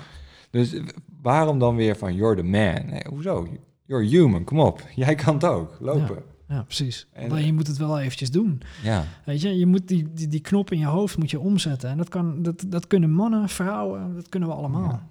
Dus 0.50 0.74
waarom 1.22 1.58
dan 1.58 1.76
weer 1.76 1.96
van 1.96 2.14
you're 2.14 2.36
the 2.36 2.42
man? 2.42 2.86
Nee, 2.86 3.02
hoezo? 3.08 3.46
You're 3.84 4.06
human, 4.06 4.44
kom 4.44 4.60
op. 4.60 4.82
Jij 4.94 5.14
kan 5.14 5.34
het 5.34 5.44
ook, 5.44 5.76
lopen. 5.80 6.22
ja, 6.48 6.62
precies. 6.62 7.08
En- 7.12 7.30
Alleen 7.30 7.46
je 7.46 7.52
moet 7.52 7.66
het 7.66 7.76
wel 7.76 7.98
eventjes 8.00 8.30
doen. 8.30 8.60
Ja, 8.82 9.04
Weet 9.24 9.40
je, 9.40 9.58
je 9.58 9.66
moet 9.66 9.88
die, 9.88 10.12
die, 10.12 10.28
die 10.28 10.40
knop 10.40 10.70
in 10.72 10.78
je 10.78 10.86
hoofd 10.86 11.18
moet 11.18 11.30
je 11.30 11.40
omzetten. 11.40 11.90
En 11.90 11.96
dat, 11.96 12.08
kan, 12.08 12.42
dat, 12.42 12.64
dat 12.66 12.86
kunnen 12.86 13.10
mannen, 13.10 13.48
vrouwen, 13.48 14.14
dat 14.14 14.28
kunnen 14.28 14.48
we 14.48 14.54
allemaal. 14.54 14.82
Ja. 14.90 15.08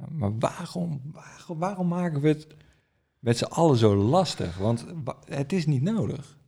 Ja, 0.00 0.06
maar 0.12 0.38
waarom, 0.38 1.00
waarom, 1.12 1.58
waarom 1.58 1.88
maken 1.88 2.20
we 2.20 2.28
het 2.28 2.46
met 3.18 3.38
z'n 3.38 3.44
allen 3.44 3.76
zo 3.76 3.94
lastig? 3.96 4.56
Want 4.58 4.84
wa- 5.04 5.16
het 5.28 5.52
is 5.52 5.66
niet 5.66 5.82
nodig. 5.82 6.38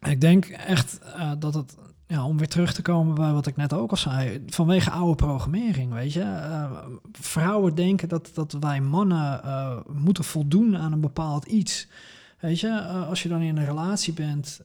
Ik 0.00 0.20
denk 0.20 0.44
echt 0.44 0.98
eh, 0.98 1.32
dat 1.38 1.54
het, 1.54 1.76
ja, 2.06 2.26
om 2.26 2.38
weer 2.38 2.48
terug 2.48 2.72
te 2.72 2.82
komen 2.82 3.14
bij 3.14 3.32
wat 3.32 3.46
ik 3.46 3.56
net 3.56 3.72
ook 3.72 3.90
al 3.90 3.96
zei, 3.96 4.44
vanwege 4.46 4.90
oude 4.90 5.14
programmering, 5.14 5.92
weet 5.92 6.12
je. 6.12 6.22
Eh, 6.22 6.72
vrouwen 7.12 7.74
denken 7.74 8.08
dat, 8.08 8.30
dat 8.34 8.56
wij 8.60 8.80
mannen 8.80 9.42
eh, 9.44 9.76
moeten 9.88 10.24
voldoen 10.24 10.76
aan 10.76 10.92
een 10.92 11.00
bepaald 11.00 11.44
iets. 11.44 11.88
Weet 12.40 12.60
je, 12.60 12.68
eh, 12.68 13.08
als 13.08 13.22
je 13.22 13.28
dan 13.28 13.40
in 13.40 13.56
een 13.56 13.64
relatie 13.64 14.12
bent 14.12 14.60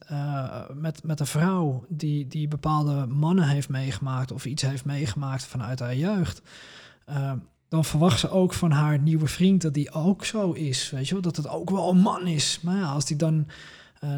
met, 0.74 1.04
met 1.04 1.20
een 1.20 1.26
vrouw 1.26 1.84
die, 1.88 2.28
die 2.28 2.48
bepaalde 2.48 3.06
mannen 3.06 3.48
heeft 3.48 3.68
meegemaakt 3.68 4.32
of 4.32 4.46
iets 4.46 4.62
heeft 4.62 4.84
meegemaakt 4.84 5.44
vanuit 5.44 5.80
haar 5.80 5.96
jeugd, 5.96 6.42
dan 7.68 7.84
verwacht 7.84 8.20
ze 8.20 8.30
ook 8.30 8.52
van 8.52 8.70
haar 8.70 8.98
nieuwe 8.98 9.26
vriend 9.26 9.62
dat 9.62 9.74
die 9.74 9.92
ook 9.92 10.24
zo 10.24 10.52
is. 10.52 10.90
Weet 10.90 11.08
je 11.08 11.20
dat 11.20 11.36
het 11.36 11.48
ook 11.48 11.70
wel 11.70 11.90
een 11.90 12.00
man 12.00 12.26
is. 12.26 12.60
Maar 12.62 12.76
ja, 12.76 12.92
als 12.92 13.04
die 13.04 13.16
dan 13.16 13.46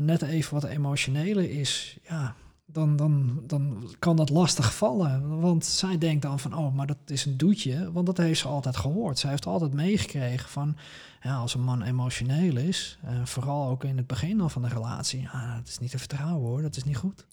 net 0.00 0.22
even 0.22 0.54
wat 0.54 0.64
emotioneler 0.64 1.50
is, 1.50 1.98
ja, 2.08 2.34
dan, 2.72 2.96
dan, 2.96 3.42
dan 3.46 3.90
kan 3.98 4.16
dat 4.16 4.30
lastig 4.30 4.74
vallen. 4.74 5.40
Want 5.40 5.64
zij 5.64 5.98
denkt 5.98 6.22
dan 6.22 6.38
van, 6.38 6.56
oh, 6.56 6.74
maar 6.74 6.86
dat 6.86 6.98
is 7.06 7.24
een 7.24 7.36
doetje. 7.36 7.92
Want 7.92 8.06
dat 8.06 8.16
heeft 8.16 8.40
ze 8.40 8.48
altijd 8.48 8.76
gehoord. 8.76 9.18
Zij 9.18 9.30
heeft 9.30 9.46
altijd 9.46 9.72
meegekregen 9.72 10.48
van, 10.48 10.76
ja, 11.22 11.36
als 11.36 11.54
een 11.54 11.62
man 11.62 11.82
emotioneel 11.82 12.56
is, 12.56 12.98
eh, 13.04 13.24
vooral 13.24 13.68
ook 13.68 13.84
in 13.84 13.96
het 13.96 14.06
begin 14.06 14.40
al 14.40 14.48
van 14.48 14.62
de 14.62 14.68
relatie, 14.68 15.20
ja, 15.20 15.56
dat 15.56 15.68
is 15.68 15.78
niet 15.78 15.90
te 15.90 15.98
vertrouwen 15.98 16.48
hoor, 16.48 16.62
dat 16.62 16.76
is 16.76 16.84
niet 16.84 16.96
goed. 16.96 17.26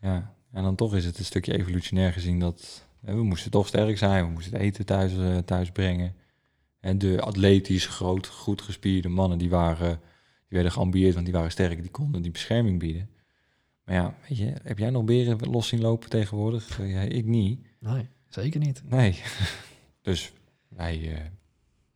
Ja, 0.00 0.34
en 0.52 0.62
dan 0.62 0.74
toch 0.74 0.94
is 0.94 1.04
het 1.04 1.18
een 1.18 1.24
stukje 1.24 1.58
evolutionair 1.58 2.12
gezien 2.12 2.38
dat 2.38 2.86
hè, 3.04 3.14
we 3.14 3.22
moesten 3.22 3.50
toch 3.50 3.66
sterk 3.66 3.98
zijn. 3.98 4.24
We 4.26 4.30
moesten 4.30 4.52
het 4.52 4.62
eten 4.62 4.86
thuis, 4.86 5.16
eh, 5.16 5.38
thuis 5.38 5.70
brengen. 5.70 6.14
En 6.80 6.98
de 6.98 7.20
atletisch, 7.20 7.86
groot, 7.86 8.26
goed 8.26 8.62
gespierde 8.62 9.08
mannen, 9.08 9.38
die, 9.38 9.50
waren, 9.50 9.90
die 9.90 9.98
werden 10.48 10.72
geambieerd, 10.72 11.14
want 11.14 11.26
die 11.26 11.34
waren 11.34 11.50
sterk, 11.50 11.82
die 11.82 11.90
konden 11.90 12.22
die 12.22 12.30
bescherming 12.30 12.78
bieden. 12.78 13.08
Maar 13.92 14.00
ja, 14.00 14.14
weet 14.28 14.38
je, 14.38 14.54
heb 14.62 14.78
jij 14.78 14.90
nog 14.90 15.04
beren 15.04 15.50
los 15.50 15.68
zien 15.68 15.80
lopen 15.80 16.08
tegenwoordig? 16.08 16.80
Eh, 16.80 16.92
ja, 16.92 17.00
ik 17.00 17.24
niet. 17.24 17.60
Nee, 17.78 18.08
zeker 18.28 18.60
niet. 18.60 18.82
Nee. 18.84 19.20
Dus 20.02 20.32
wij, 20.68 21.14
eh, 21.14 21.20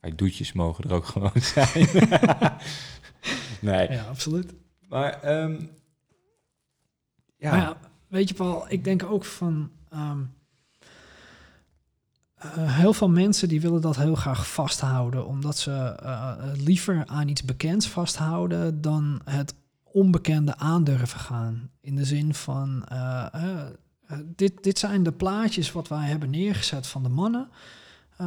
wij 0.00 0.14
doetjes 0.14 0.52
mogen 0.52 0.85
er 0.85 0.92
ook 0.92 1.04
gewoon 1.04 1.30
zijn. 1.54 1.88
nee. 3.61 3.90
Ja, 3.90 4.04
absoluut. 4.04 4.54
Maar, 4.88 5.22
ehm, 5.22 5.61
ja. 7.37 7.50
Maar 7.50 7.61
ja, 7.61 7.76
weet 8.09 8.28
je 8.28 8.35
Paul, 8.35 8.64
ik 8.68 8.85
denk 8.85 9.02
ook 9.04 9.24
van... 9.24 9.70
ehm, 9.88 10.20
eh, 12.35 12.76
heel 12.76 12.92
veel 12.92 13.11
mensen 13.11 13.48
die 13.48 13.61
willen 13.61 13.80
dat 13.80 13.96
heel 13.96 14.14
graag 14.14 14.48
vasthouden, 14.52 15.26
omdat 15.26 15.59
ze 15.59 15.96
liever 16.56 17.06
aan 17.06 17.28
iets 17.28 17.44
bekends 17.44 17.88
vasthouden 17.88 18.80
dan 18.80 19.20
het 19.24 19.54
onbekende 19.96 20.56
aandurven 20.56 21.20
gaan. 21.20 21.70
In 21.80 21.96
de 21.96 22.04
zin 22.04 22.35
van, 22.35 22.85
eh, 22.88 23.26
eh, 23.32 23.61
eh, 24.06 24.18
dit, 24.24 24.62
dit 24.62 24.78
zijn 24.78 25.02
de 25.02 25.12
plaatjes 25.12 25.72
wat 25.72 25.88
wij 25.88 26.06
hebben 26.06 26.30
neergezet 26.30 26.87
van 26.87 27.02
de 27.02 27.09
mannen. 27.09 27.48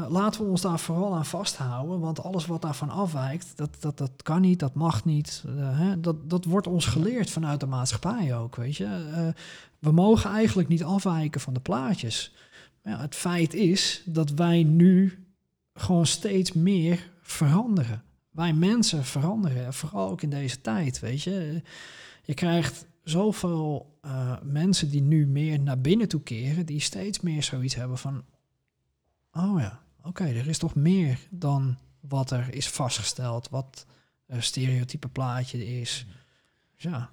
Laten 0.10 0.42
we 0.42 0.50
ons 0.50 0.62
daar 0.62 0.80
vooral 0.80 1.16
aan 1.16 1.26
vasthouden, 1.26 2.00
want 2.00 2.24
alles 2.24 2.46
wat 2.46 2.62
daarvan 2.62 2.90
afwijkt, 2.90 3.58
dat, 3.58 3.78
dat, 3.80 3.98
dat 3.98 4.12
kan 4.24 4.42
niet, 4.42 4.60
dat 4.60 4.74
mag 4.74 5.06
niet. 5.06 5.44
hè, 5.58 6.00
dat, 6.00 6.30
dat 6.30 6.46
wordt 6.46 6.68
ons 6.68 6.86
geleerd 6.86 7.30
vanuit 7.30 7.60
de 7.60 7.66
maatschappij 7.66 8.36
ook, 8.36 8.56
weet 8.56 8.76
je. 8.76 9.34
We 9.80 9.92
mogen 9.92 10.32
eigenlijk 10.32 10.68
niet 10.68 10.84
afwijken 10.84 11.42
van 11.42 11.54
de 11.54 11.60
plaatjes. 11.60 12.34
Ja, 12.84 13.00
het 13.00 13.16
feit 13.16 13.54
is 13.54 14.04
dat 14.06 14.32
wij 14.32 14.64
nu 14.64 15.26
gewoon 15.74 16.06
steeds 16.06 16.54
meer 16.54 17.10
veranderen. 17.22 18.04
Wij 18.30 18.54
mensen 18.54 19.04
veranderen, 19.06 19.74
vooral 19.74 20.10
ook 20.10 20.22
in 20.22 20.30
deze 20.30 20.62
tijd, 20.62 21.00
weet 21.00 21.22
je. 21.24 21.62
Je 22.24 22.34
krijgt 22.34 22.88
zoveel 23.04 23.98
eh, 24.02 24.42
mensen 24.44 24.90
die 24.90 25.02
nu 25.02 25.28
meer 25.28 25.60
naar 25.60 25.80
binnen 25.82 26.08
toe 26.08 26.22
keren, 26.22 26.66
die 26.66 26.80
steeds 26.80 27.20
meer 27.20 27.44
zoiets 27.44 27.76
hebben 27.76 27.98
van... 27.98 28.26
oh 29.34 29.60
ja, 29.60 29.84
oké, 30.04 30.24
er 30.24 30.48
is 30.48 30.58
toch 30.58 30.76
meer 30.76 31.20
dan 31.30 31.78
wat 32.00 32.32
er 32.32 32.54
is 32.54 32.70
vastgesteld, 32.70 33.50
wat 33.50 33.86
een 34.28 34.44
stereotype 34.44 35.08
plaatje 35.08 35.80
is. 35.80 36.06
Dus 36.76 36.84
ja. 36.84 37.10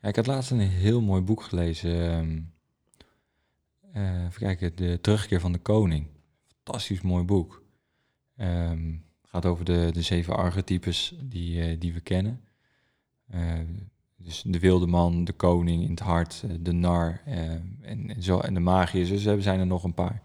Ja, 0.00 0.08
ik 0.08 0.16
had 0.16 0.26
laatst 0.26 0.50
een 0.50 0.58
heel 0.60 1.00
mooi 1.00 1.22
boek 1.22 1.42
gelezen. 1.42 2.52
eh, 3.92 4.24
even 4.24 4.38
kijken, 4.38 4.76
De 4.76 4.98
Terugkeer 5.00 5.40
van 5.40 5.52
de 5.52 5.58
Koning. 5.58 6.06
Fantastisch 6.64 7.00
mooi 7.00 7.24
boek. 7.24 7.62
Ehm, 8.36 8.94
gaat 9.34 9.46
over 9.46 9.64
de, 9.64 9.88
de 9.92 10.02
zeven 10.02 10.36
archetypes 10.36 11.14
die, 11.22 11.62
eh, 11.62 11.80
die 11.80 11.92
we 11.92 12.00
kennen. 12.00 12.40
Eh, 13.26 13.60
dus 14.16 14.42
de 14.46 14.58
wilde 14.58 14.86
man, 14.86 15.24
de 15.24 15.32
koning 15.32 15.82
in 15.82 15.90
het 15.90 16.00
hart, 16.00 16.42
eh, 16.44 16.50
de 16.60 16.72
nar 16.72 17.20
en, 17.24 17.78
en, 17.82 18.22
zo, 18.22 18.38
en 18.38 18.54
de 18.54 18.60
magiër. 18.60 19.06
Dus 19.06 19.24
er 19.24 19.42
zijn 19.42 19.60
er 19.60 19.66
nog 19.66 19.84
een 19.84 19.94
paar. 19.94 20.22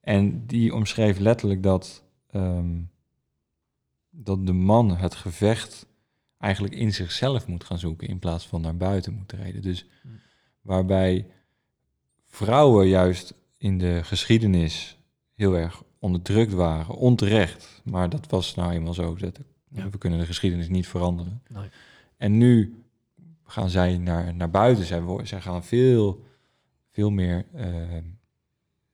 En 0.00 0.46
die 0.46 0.74
omschreef 0.74 1.18
letterlijk 1.18 1.62
dat, 1.62 2.04
ehm, 2.30 2.80
dat 4.10 4.46
de 4.46 4.52
man 4.52 4.96
het 4.96 5.14
gevecht 5.14 5.86
eigenlijk 6.38 6.74
in 6.74 6.92
zichzelf 6.92 7.46
moet 7.46 7.64
gaan 7.64 7.78
zoeken 7.78 8.08
in 8.08 8.18
plaats 8.18 8.46
van 8.46 8.60
naar 8.60 8.76
buiten 8.76 9.14
moet 9.14 9.28
treden. 9.28 9.62
Dus 9.62 9.86
waarbij 10.60 11.26
vrouwen 12.26 12.88
juist 12.88 13.34
in 13.58 13.78
de 13.78 14.00
geschiedenis 14.04 14.98
heel 15.34 15.56
erg 15.56 15.82
onderdrukt 16.02 16.52
waren, 16.52 16.94
onterecht. 16.94 17.80
Maar 17.84 18.08
dat 18.08 18.26
was 18.30 18.54
nou 18.54 18.72
eenmaal 18.72 18.94
zo. 18.94 19.14
Dat, 19.14 19.38
Ja. 19.68 19.90
We 19.90 19.98
kunnen 19.98 20.18
de 20.18 20.26
geschiedenis 20.26 20.68
niet 20.68 20.88
veranderen. 20.88 21.42
Nee. 21.48 21.68
En 22.16 22.38
nu 22.38 22.82
gaan 23.44 23.70
zij 23.70 23.98
naar, 23.98 24.34
naar 24.34 24.50
buiten. 24.50 24.84
Zij, 25.24 25.40
gaan 25.40 25.64
veel, 25.64 26.24
veel 26.90 27.10
meer... 27.10 27.46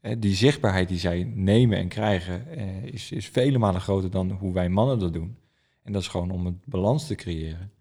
eh, 0.00 0.16
die 0.18 0.34
zichtbaarheid 0.34 0.88
die 0.88 0.98
zij 0.98 1.32
nemen 1.34 1.78
en 1.78 1.88
krijgen... 1.88 2.48
eh, 2.48 2.84
is, 2.84 3.12
is 3.12 3.28
vele 3.28 3.58
malen 3.58 3.80
groter 3.80 4.10
dan 4.10 4.30
hoe 4.30 4.52
wij 4.52 4.68
mannen 4.68 4.98
dat 4.98 5.12
doen. 5.12 5.36
En 5.82 5.92
dat 5.92 6.02
is 6.02 6.08
gewoon 6.08 6.30
om 6.30 6.46
een 6.46 6.60
balans 6.64 7.06
te 7.06 7.14
creëren. 7.14 7.72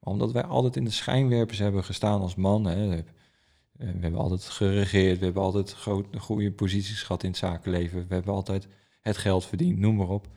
Maar 0.00 0.12
omdat 0.12 0.32
wij 0.32 0.44
altijd 0.44 0.76
in 0.76 0.84
de 0.84 0.90
schijnwerpers 0.90 1.58
hebben 1.58 1.84
gestaan 1.84 2.20
als 2.20 2.34
man... 2.34 2.64
Hè, 2.64 3.02
we 3.78 3.98
hebben 4.00 4.20
altijd 4.20 4.44
geregeerd, 4.44 5.18
we 5.18 5.24
hebben 5.24 5.42
altijd 5.42 5.72
groot, 5.72 6.06
goede 6.18 6.52
posities 6.52 7.02
gehad 7.02 7.22
in 7.22 7.28
het 7.28 7.38
zakenleven. 7.38 8.08
We 8.08 8.14
hebben 8.14 8.34
altijd 8.34 8.68
het 9.00 9.16
geld 9.16 9.44
verdiend, 9.44 9.78
noem 9.78 9.96
maar 9.96 10.08
op. 10.08 10.28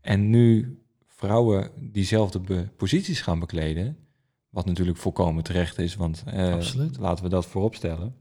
En 0.00 0.30
nu 0.30 0.78
vrouwen 1.06 1.70
diezelfde 1.92 2.68
posities 2.76 3.20
gaan 3.20 3.38
bekleden, 3.38 3.96
wat 4.48 4.66
natuurlijk 4.66 4.98
volkomen 4.98 5.42
terecht 5.42 5.78
is, 5.78 5.94
want 5.94 6.24
eh, 6.26 6.58
laten 6.98 7.24
we 7.24 7.30
dat 7.30 7.46
voorop 7.46 7.74
stellen. 7.74 8.16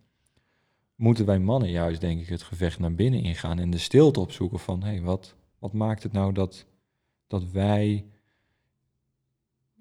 Moeten 0.96 1.26
wij 1.26 1.40
mannen 1.40 1.70
juist, 1.70 2.02
denk 2.02 2.22
ik, 2.22 2.28
het 2.28 2.42
gevecht 2.42 2.80
naar 2.80 2.96
binnen 2.96 3.22
ingaan 3.24 3.60
en 3.60 3.70
de 3.70 3.78
stilte 3.78 4.20
opzoeken 4.20 4.60
van, 4.60 4.84
hé, 4.84 4.90
hey, 4.90 5.02
wat, 5.02 5.36
wat 5.60 5.74
maakt 5.74 6.04
het 6.04 6.12
nou 6.12 6.34
dat, 6.34 6.66
dat 7.28 7.52
wij, 7.52 8.06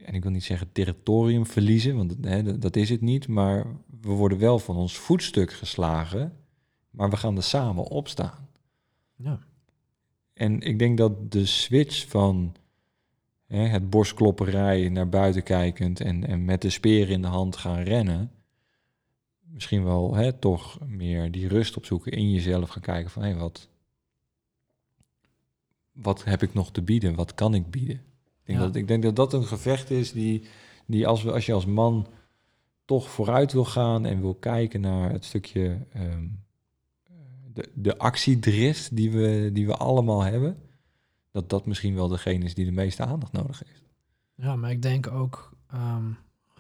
en 0.05 0.14
ik 0.14 0.22
wil 0.22 0.32
niet 0.32 0.44
zeggen 0.44 0.72
territorium 0.72 1.46
verliezen, 1.46 1.96
want 1.96 2.16
hè, 2.20 2.59
dat- 2.59 2.76
is 2.76 2.88
het 2.90 3.01
niet, 3.01 3.28
maar 3.28 3.66
we 4.01 4.09
worden 4.09 4.38
wel 4.38 4.59
van 4.59 4.76
ons 4.76 4.98
voetstuk 4.98 5.53
geslagen, 5.53 6.36
maar 6.90 7.11
we 7.11 7.16
gaan 7.16 7.36
er 7.36 7.42
samen 7.42 7.84
opstaan. 7.84 8.48
Ja. 9.16 9.38
En 10.32 10.61
ik 10.61 10.78
denk 10.78 10.98
dat 10.98 11.32
de 11.32 11.46
switch 11.46 12.09
van 12.09 12.55
hè, 13.46 13.66
het 13.66 13.90
borstklopperij 13.90 14.88
naar 14.88 15.09
buiten 15.09 15.42
kijkend 15.42 16.01
en, 16.01 16.26
en 16.26 16.44
met 16.44 16.62
de 16.62 16.70
speer 16.70 17.11
in 17.11 17.22
de 17.22 17.28
hand 17.28 17.57
gaan 17.57 17.82
rennen, 17.82 18.30
misschien 19.40 19.84
wel 19.84 20.14
hè, 20.14 20.32
toch 20.32 20.78
meer 20.86 21.30
die 21.30 21.48
rust 21.48 21.76
opzoeken 21.76 22.12
in 22.12 22.30
jezelf 22.30 22.68
gaan 22.68 22.82
kijken 22.82 23.11
van 23.11 23.22
hé, 23.22 23.34
wat, 23.34 23.68
wat 25.92 26.24
heb 26.24 26.42
ik 26.42 26.55
nog 26.55 26.72
te 26.72 26.82
bieden? 26.82 27.14
Wat 27.14 27.34
kan 27.34 27.55
ik 27.55 27.70
bieden? 27.70 28.01
Ik 28.51 28.57
denk, 28.57 28.59
Ja. 28.59 28.66
dat, 28.66 28.82
ik 28.82 28.88
denk 28.88 29.03
dat 29.03 29.16
dat 29.16 29.32
een 29.32 29.44
gevecht 29.44 29.90
is 29.90 30.12
die, 30.12 30.44
die 30.86 31.07
als, 31.07 31.22
we, 31.22 31.32
als 31.32 31.46
je 31.46 31.53
als 31.53 31.66
man 31.66 32.07
toch 32.84 33.11
vooruit 33.11 33.53
wil 33.53 33.64
gaan 33.64 34.05
en 34.07 34.20
wil 34.20 34.34
kijken 34.34 34.80
naar 34.80 35.11
het 35.11 35.24
stukje 35.24 35.86
ehm, 35.92 36.26
de, 37.53 37.68
de 37.74 37.98
actiedrift 37.98 38.96
die 38.96 39.11
we, 39.11 39.51
die 39.53 39.66
we 39.66 39.76
allemaal 39.76 40.20
hebben, 40.22 40.59
dat 41.30 41.48
dat 41.51 41.66
misschien 41.66 41.94
wel 41.94 42.09
degene 42.09 42.44
is 42.44 42.55
die 42.55 42.64
de 42.64 42.70
meeste 42.72 43.05
aandacht 43.05 43.32
nodig 43.32 43.62
heeft. 43.66 43.82
Ja, 44.34 44.57
maar 44.57 44.70
ik 44.70 44.82
denk 44.82 45.07
ook 45.11 45.53
ehm, 45.70 46.05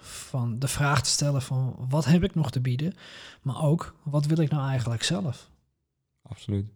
van 0.02 0.58
de 0.58 0.68
vraag 0.68 1.02
te 1.02 1.10
stellen 1.10 1.42
van 1.42 1.86
wat 1.88 2.04
heb 2.04 2.22
ik 2.24 2.34
nog 2.34 2.50
te 2.50 2.60
bieden, 2.60 2.94
maar 3.42 3.62
ook 3.62 3.94
wat 4.02 4.26
wil 4.26 4.38
ik 4.38 4.50
nou 4.50 4.68
eigenlijk 4.68 5.02
zelf? 5.02 5.50
Absoluut. 6.22 6.66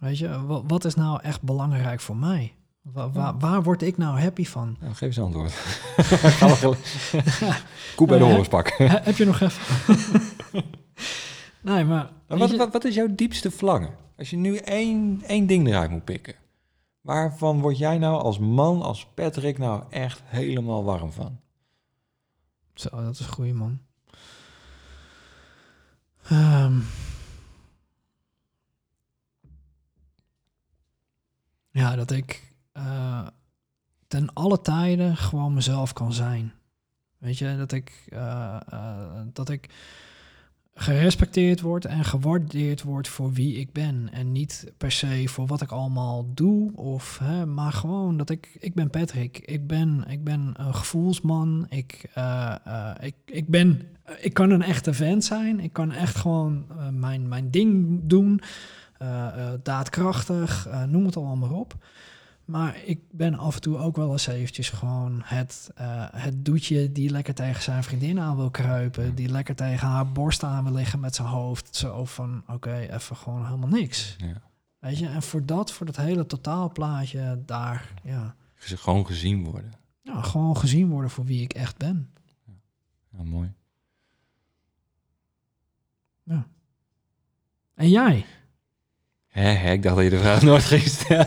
Weet 0.00 0.18
je, 0.18 0.46
wa- 0.46 0.62
wat 0.66 0.84
is 0.84 0.94
nou 0.94 1.20
echt 1.22 1.42
belangrijk 1.42 2.00
voor 2.00 2.16
mij? 2.16 2.54
Wa- 2.92 3.10
wa- 3.10 3.36
waar 3.36 3.62
word 3.62 3.82
ik 3.82 3.96
nou 3.96 4.20
happy 4.20 4.44
van? 4.44 4.76
Nou, 4.80 4.92
geef 4.94 5.00
eens 5.00 5.16
een 5.16 5.22
antwoord. 5.22 5.52
Koe 7.96 8.06
bij 8.06 8.16
de 8.18 8.22
Nou 8.22 8.30
horenspak. 8.30 8.68
He- 8.70 8.84
heb 8.86 9.16
je 9.16 9.24
nog 9.24 9.40
even? 9.40 10.22
nee, 11.62 11.84
maar 11.84 12.10
wat, 12.26 12.50
je- 12.50 12.56
wat, 12.56 12.72
wat 12.72 12.84
is 12.84 12.94
jouw 12.94 13.14
diepste 13.14 13.50
verlangen? 13.50 13.94
Als 14.18 14.30
je 14.30 14.36
nu 14.36 14.56
één, 14.56 15.22
één 15.26 15.46
ding 15.46 15.66
eruit 15.68 15.90
moet 15.90 16.04
pikken. 16.04 16.34
Waarvan 17.00 17.60
word 17.60 17.78
jij 17.78 17.98
nou 17.98 18.22
als 18.22 18.38
man, 18.38 18.82
als 18.82 19.06
Patrick, 19.14 19.58
nou 19.58 19.82
echt 19.90 20.22
helemaal 20.24 20.84
warm 20.84 21.12
van? 21.12 21.40
Zo, 22.74 22.88
dat 22.90 23.14
is 23.14 23.20
een 23.20 23.32
goeie 23.32 23.54
man. 23.54 23.78
Ehm. 26.28 26.78
ja, 31.70 31.96
dat 31.96 32.10
ik 32.10 32.53
ten 34.14 34.32
alle 34.32 34.60
tijden 34.60 35.16
gewoon 35.16 35.54
mezelf 35.54 35.92
kan 35.92 36.12
zijn. 36.12 36.52
Weet 37.18 37.38
je, 37.38 37.56
dat 37.56 37.72
ik, 37.72 38.06
eh, 38.08 38.56
eh, 38.68 39.20
dat 39.32 39.48
ik 39.48 39.68
gerespecteerd 40.74 41.60
word 41.60 41.84
en 41.84 42.04
gewaardeerd 42.04 42.82
word 42.82 43.08
voor 43.08 43.32
wie 43.32 43.54
ik 43.54 43.72
ben. 43.72 44.08
En 44.12 44.32
niet 44.32 44.72
per 44.76 44.92
se 44.92 45.28
voor 45.28 45.46
wat 45.46 45.62
ik 45.62 45.70
allemaal 45.70 46.34
doe, 46.34 46.76
of, 46.76 47.18
hè, 47.18 47.46
maar 47.46 47.72
gewoon 47.72 48.16
dat 48.16 48.30
ik, 48.30 48.56
ik 48.58 48.74
ben 48.74 48.90
Patrick. 48.90 49.38
Ik 49.38 49.66
ben, 49.66 50.04
ik 50.08 50.24
ben 50.24 50.54
een 50.56 50.74
gevoelsman. 50.74 51.66
Ik, 51.68 52.10
eh, 52.14 52.90
ik, 53.00 53.14
ik 53.24 53.48
ben, 53.48 53.82
ik 54.20 54.34
kan 54.34 54.50
een 54.50 54.62
echte 54.62 54.92
vent 54.92 55.24
zijn. 55.24 55.60
Ik 55.60 55.72
kan 55.72 55.92
echt 55.92 56.16
gewoon 56.16 56.66
mijn, 56.90 57.28
mijn 57.28 57.50
ding 57.50 58.00
doen. 58.02 58.40
Daadkrachtig, 59.62 60.68
noem 60.88 61.06
het 61.06 61.16
allemaal 61.16 61.36
maar 61.36 61.52
op. 61.52 61.76
Maar 62.44 62.82
ik 62.84 63.00
ben 63.10 63.34
af 63.34 63.54
en 63.54 63.60
toe 63.60 63.78
ook 63.78 63.96
wel 63.96 64.12
eens 64.12 64.26
eventjes 64.26 64.70
gewoon 64.70 65.22
het, 65.24 65.70
eh, 65.74 66.06
het 66.10 66.44
doetje 66.44 66.92
die 66.92 67.10
lekker 67.10 67.34
tegen 67.34 67.62
zijn 67.62 67.84
vriendin 67.84 68.20
aan 68.20 68.36
wil 68.36 68.50
kruipen. 68.50 69.14
Die 69.14 69.28
lekker 69.28 69.54
tegen 69.54 69.88
haar 69.88 70.12
borst 70.12 70.42
aan 70.42 70.64
wil 70.64 70.72
liggen 70.72 71.00
met 71.00 71.14
zijn 71.14 71.28
hoofd. 71.28 71.76
Zo 71.76 72.04
van, 72.04 72.42
oké, 72.46 72.76
even 72.76 73.16
gewoon 73.16 73.44
helemaal 73.44 73.68
niks. 73.68 74.16
Ja. 74.18 74.42
Weet 74.78 74.98
je, 74.98 75.06
en 75.08 75.22
voor 75.22 75.46
dat, 75.46 75.72
voor 75.72 75.86
dat 75.86 75.96
hele 75.96 76.26
totaalplaatje 76.26 77.42
daar, 77.46 77.92
ja, 78.02 78.34
Gewoon 78.56 79.06
gezien 79.06 79.44
worden. 79.44 79.72
ja, 80.02 80.22
gewoon 80.22 80.56
gezien 80.56 80.88
worden 80.88 81.10
voor 81.10 81.24
wie 81.24 81.42
ik 81.42 81.52
echt 81.52 81.76
ben. 81.76 82.12
Ja, 83.16 83.22
mooi. 83.22 83.52
En 87.74 87.88
jij? 87.88 88.26
Hè, 89.34 89.48
hè, 89.48 89.72
ik 89.72 89.82
dacht 89.82 89.94
dat 89.94 90.04
je 90.04 90.10
de 90.10 90.18
vraag 90.18 90.42
nooit 90.52 90.64
ging 90.64 90.82
stellen. 90.82 91.26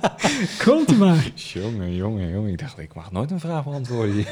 Komt 0.64 0.98
maar. 0.98 1.32
jongen, 1.34 1.94
jongen, 1.94 2.30
jongen. 2.30 2.52
Ik 2.52 2.58
dacht, 2.58 2.78
ik 2.78 2.94
mag 2.94 3.12
nooit 3.12 3.30
een 3.30 3.40
vraag 3.40 3.64
beantwoorden. 3.64 4.14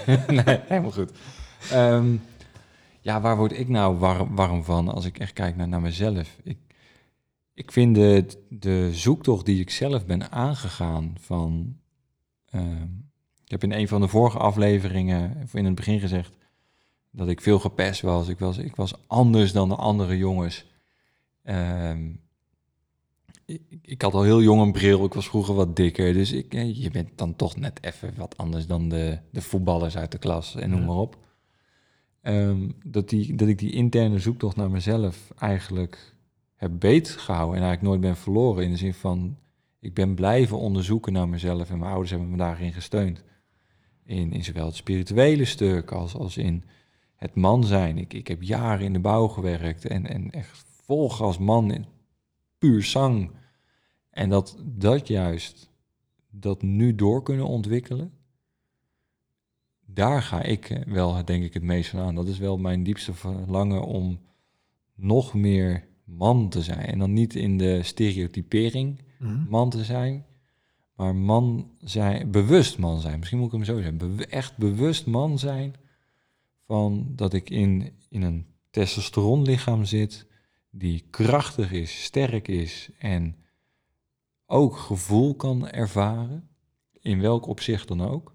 nee, 0.44 0.60
helemaal 0.68 0.90
goed. 0.90 1.12
Ehm, 1.70 2.16
ja, 3.00 3.20
waar 3.20 3.36
word 3.36 3.58
ik 3.58 3.68
nou 3.68 3.98
warm, 3.98 4.34
warm 4.34 4.64
van 4.64 4.88
als 4.88 5.04
ik 5.04 5.18
echt 5.18 5.32
kijk 5.32 5.56
naar, 5.56 5.68
naar 5.68 5.80
mezelf? 5.80 6.36
Ik, 6.42 6.58
ik 7.54 7.72
vind 7.72 7.94
de, 7.94 8.26
de 8.48 8.90
zoektocht 8.92 9.46
die 9.46 9.60
ik 9.60 9.70
zelf 9.70 10.06
ben 10.06 10.32
aangegaan 10.32 11.14
van... 11.20 11.76
ehm, 12.50 12.88
ik 13.44 13.50
heb 13.50 13.62
in 13.62 13.72
een 13.72 13.88
van 13.88 14.00
de 14.00 14.08
vorige 14.08 14.38
afleveringen 14.38 15.48
in 15.52 15.64
het 15.64 15.74
begin 15.74 16.00
gezegd 16.00 16.32
dat 17.10 17.28
ik 17.28 17.40
veel 17.40 17.58
gepest 17.58 18.00
was. 18.00 18.28
Ik 18.28 18.38
was, 18.38 18.58
ik 18.58 18.76
was 18.76 18.94
anders 19.06 19.52
dan 19.52 19.68
de 19.68 19.76
andere 19.76 20.16
jongens. 20.16 20.66
Ehm, 21.42 22.10
ik, 23.46 23.62
ik 23.82 24.02
had 24.02 24.14
al 24.14 24.22
heel 24.22 24.42
jong 24.42 24.60
een 24.60 24.72
bril, 24.72 25.04
ik 25.04 25.14
was 25.14 25.28
vroeger 25.28 25.54
wat 25.54 25.76
dikker. 25.76 26.12
Dus 26.12 26.32
ik, 26.32 26.54
eh, 26.54 26.82
je 26.82 26.90
bent 26.90 27.08
dan 27.14 27.36
toch 27.36 27.56
net 27.56 27.78
even 27.82 28.14
wat 28.16 28.36
anders 28.36 28.66
dan 28.66 28.88
de, 28.88 29.18
de 29.30 29.42
voetballers 29.42 29.96
uit 29.96 30.12
de 30.12 30.18
klas 30.18 30.54
en 30.54 30.70
noem 30.70 30.80
Ja. 30.80 30.86
maar 30.86 30.96
op. 30.96 31.18
Ehm, 32.20 32.68
dat, 32.84 33.08
die, 33.08 33.34
dat 33.34 33.48
ik 33.48 33.58
die 33.58 33.72
interne 33.72 34.18
zoektocht 34.18 34.56
naar 34.56 34.70
mezelf 34.70 35.32
eigenlijk 35.38 36.14
heb 36.54 36.70
beet 36.78 37.08
gehouden 37.08 37.56
en 37.56 37.62
eigenlijk 37.62 37.90
nooit 37.90 38.00
ben 38.00 38.22
verloren. 38.22 38.64
In 38.64 38.70
de 38.70 38.76
zin 38.76 38.94
van, 38.94 39.36
ik 39.80 39.94
ben 39.94 40.14
blijven 40.14 40.58
onderzoeken 40.58 41.12
naar 41.12 41.28
mezelf 41.28 41.70
en 41.70 41.78
mijn 41.78 41.90
ouders 41.90 42.10
hebben 42.10 42.30
me 42.30 42.36
daarin 42.36 42.72
gesteund. 42.72 43.22
In, 44.04 44.32
in 44.32 44.44
zowel 44.44 44.66
het 44.66 44.76
spirituele 44.76 45.44
stuk 45.44 45.92
als, 45.92 46.14
als 46.14 46.36
in 46.36 46.64
het 47.14 47.34
man 47.34 47.64
zijn. 47.64 47.98
Ik, 47.98 48.12
ik 48.12 48.28
heb 48.28 48.42
jaren 48.42 48.84
in 48.84 48.92
de 48.92 48.98
bouw 48.98 49.28
gewerkt 49.28 49.86
en, 49.86 50.06
en 50.06 50.30
echt 50.30 50.64
vol 50.84 51.10
gas 51.10 51.38
man 51.38 51.72
in 51.72 51.86
puur 52.64 52.82
zang. 52.82 53.30
En 54.10 54.28
dat 54.28 54.56
dat 54.64 55.08
juist, 55.08 55.70
dat 56.30 56.62
nu 56.62 56.94
door 56.94 57.22
kunnen 57.22 57.46
ontwikkelen, 57.46 58.12
daar 59.86 60.22
ga 60.22 60.42
ik 60.42 60.84
wel, 60.86 61.24
denk 61.24 61.44
ik, 61.44 61.54
het 61.54 61.62
meest 61.62 61.90
van 61.90 62.00
aan. 62.00 62.14
Dat 62.14 62.28
is 62.28 62.38
wel 62.38 62.58
mijn 62.58 62.82
diepste 62.82 63.14
verlangen 63.14 63.82
om 63.82 64.20
nog 64.94 65.34
meer 65.34 65.88
man 66.04 66.48
te 66.48 66.62
zijn. 66.62 66.86
En 66.86 66.98
dan 66.98 67.12
niet 67.12 67.34
in 67.34 67.58
de 67.58 67.82
stereotypering 67.82 69.02
Mhm. 69.18 69.48
man 69.48 69.70
te 69.70 69.84
zijn, 69.84 70.26
maar 70.96 71.14
man 71.16 71.70
zijn, 71.78 72.30
bewust 72.30 72.78
man 72.78 73.00
zijn. 73.00 73.18
Misschien 73.18 73.38
moet 73.38 73.46
ik 73.46 73.52
hem 73.54 73.64
zo 73.64 73.76
zeggen. 73.76 74.16
Be- 74.16 74.26
echt 74.26 74.56
bewust 74.56 75.06
man 75.06 75.38
zijn 75.38 75.74
van 76.66 77.12
dat 77.16 77.32
ik 77.32 77.50
in, 77.50 77.92
in 78.08 78.22
een 78.22 78.46
testosteronlichaam 78.70 79.84
zit 79.84 80.26
die 80.76 81.04
krachtig 81.10 81.72
is, 81.72 82.04
sterk 82.04 82.48
is 82.48 82.90
en 82.98 83.36
ook 84.46 84.76
gevoel 84.76 85.34
kan 85.34 85.68
ervaren, 85.68 86.48
in 87.00 87.20
welk 87.20 87.46
opzicht 87.46 87.88
dan 87.88 88.00
ook. 88.00 88.34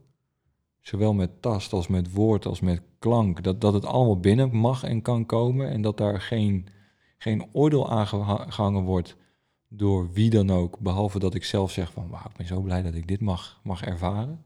Zowel 0.81 1.13
met 1.13 1.41
tast 1.41 1.73
als 1.73 1.87
met 1.87 2.11
woord 2.11 2.45
als 2.45 2.59
met 2.59 2.81
klank. 2.99 3.43
Dat, 3.43 3.61
dat 3.61 3.73
het 3.73 3.85
allemaal 3.85 4.19
binnen 4.19 4.55
mag 4.55 4.83
en 4.83 5.01
kan 5.01 5.25
komen 5.25 5.69
en 5.69 5.81
dat 5.81 5.97
daar 5.97 6.21
geen, 6.21 6.67
geen 7.17 7.45
oordeel 7.51 7.89
aan 7.89 8.07
geha- 8.07 8.49
gehangen 8.49 8.83
wordt 8.83 9.17
door 9.67 10.11
wie 10.11 10.29
dan 10.29 10.49
ook, 10.49 10.79
behalve 10.79 11.19
dat 11.19 11.35
ik 11.35 11.43
zelf 11.43 11.71
zeg 11.71 11.91
van, 11.91 12.09
wauw, 12.09 12.25
ik 12.29 12.37
ben 12.37 12.47
zo 12.47 12.61
blij 12.61 12.81
dat 12.81 12.93
ik 12.93 13.07
dit 13.07 13.21
mag, 13.21 13.59
mag 13.63 13.83
ervaren. 13.83 14.43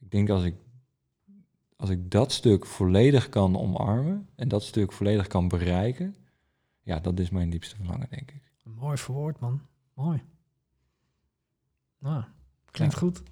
Ik 0.00 0.10
denk 0.10 0.30
als 0.30 0.44
ik, 0.44 0.54
als 1.76 1.90
ik 1.90 2.10
dat 2.10 2.32
stuk 2.32 2.66
volledig 2.66 3.28
kan 3.28 3.58
omarmen 3.58 4.28
en 4.34 4.48
dat 4.48 4.62
stuk 4.62 4.92
volledig 4.92 5.26
kan 5.26 5.48
bereiken, 5.48 6.14
ja, 6.84 6.98
dat 7.00 7.18
is 7.18 7.30
mijn 7.30 7.50
diepste 7.50 7.76
verlangen, 7.76 8.06
denk 8.10 8.30
ik. 8.30 8.42
Mooi 8.62 8.96
verwoord, 8.96 9.40
man. 9.40 9.60
Mooi. 9.94 10.22
Nou, 11.98 12.22
klinkt 12.70 12.94
Ja. 12.94 13.00
goed. 13.00 13.22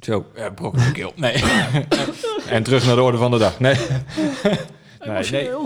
Zo, 0.00 0.26
ja, 0.34 0.50
brok 0.50 0.76
in 0.76 0.92
keel. 0.92 1.12
Nee. 1.16 1.32
en 2.56 2.62
terug 2.62 2.86
naar 2.86 2.94
de 2.94 3.02
orde 3.02 3.18
van 3.18 3.30
de 3.30 3.38
dag. 3.38 3.60
Nee. 3.60 3.74
nee, 5.06 5.30
nee, 5.30 5.50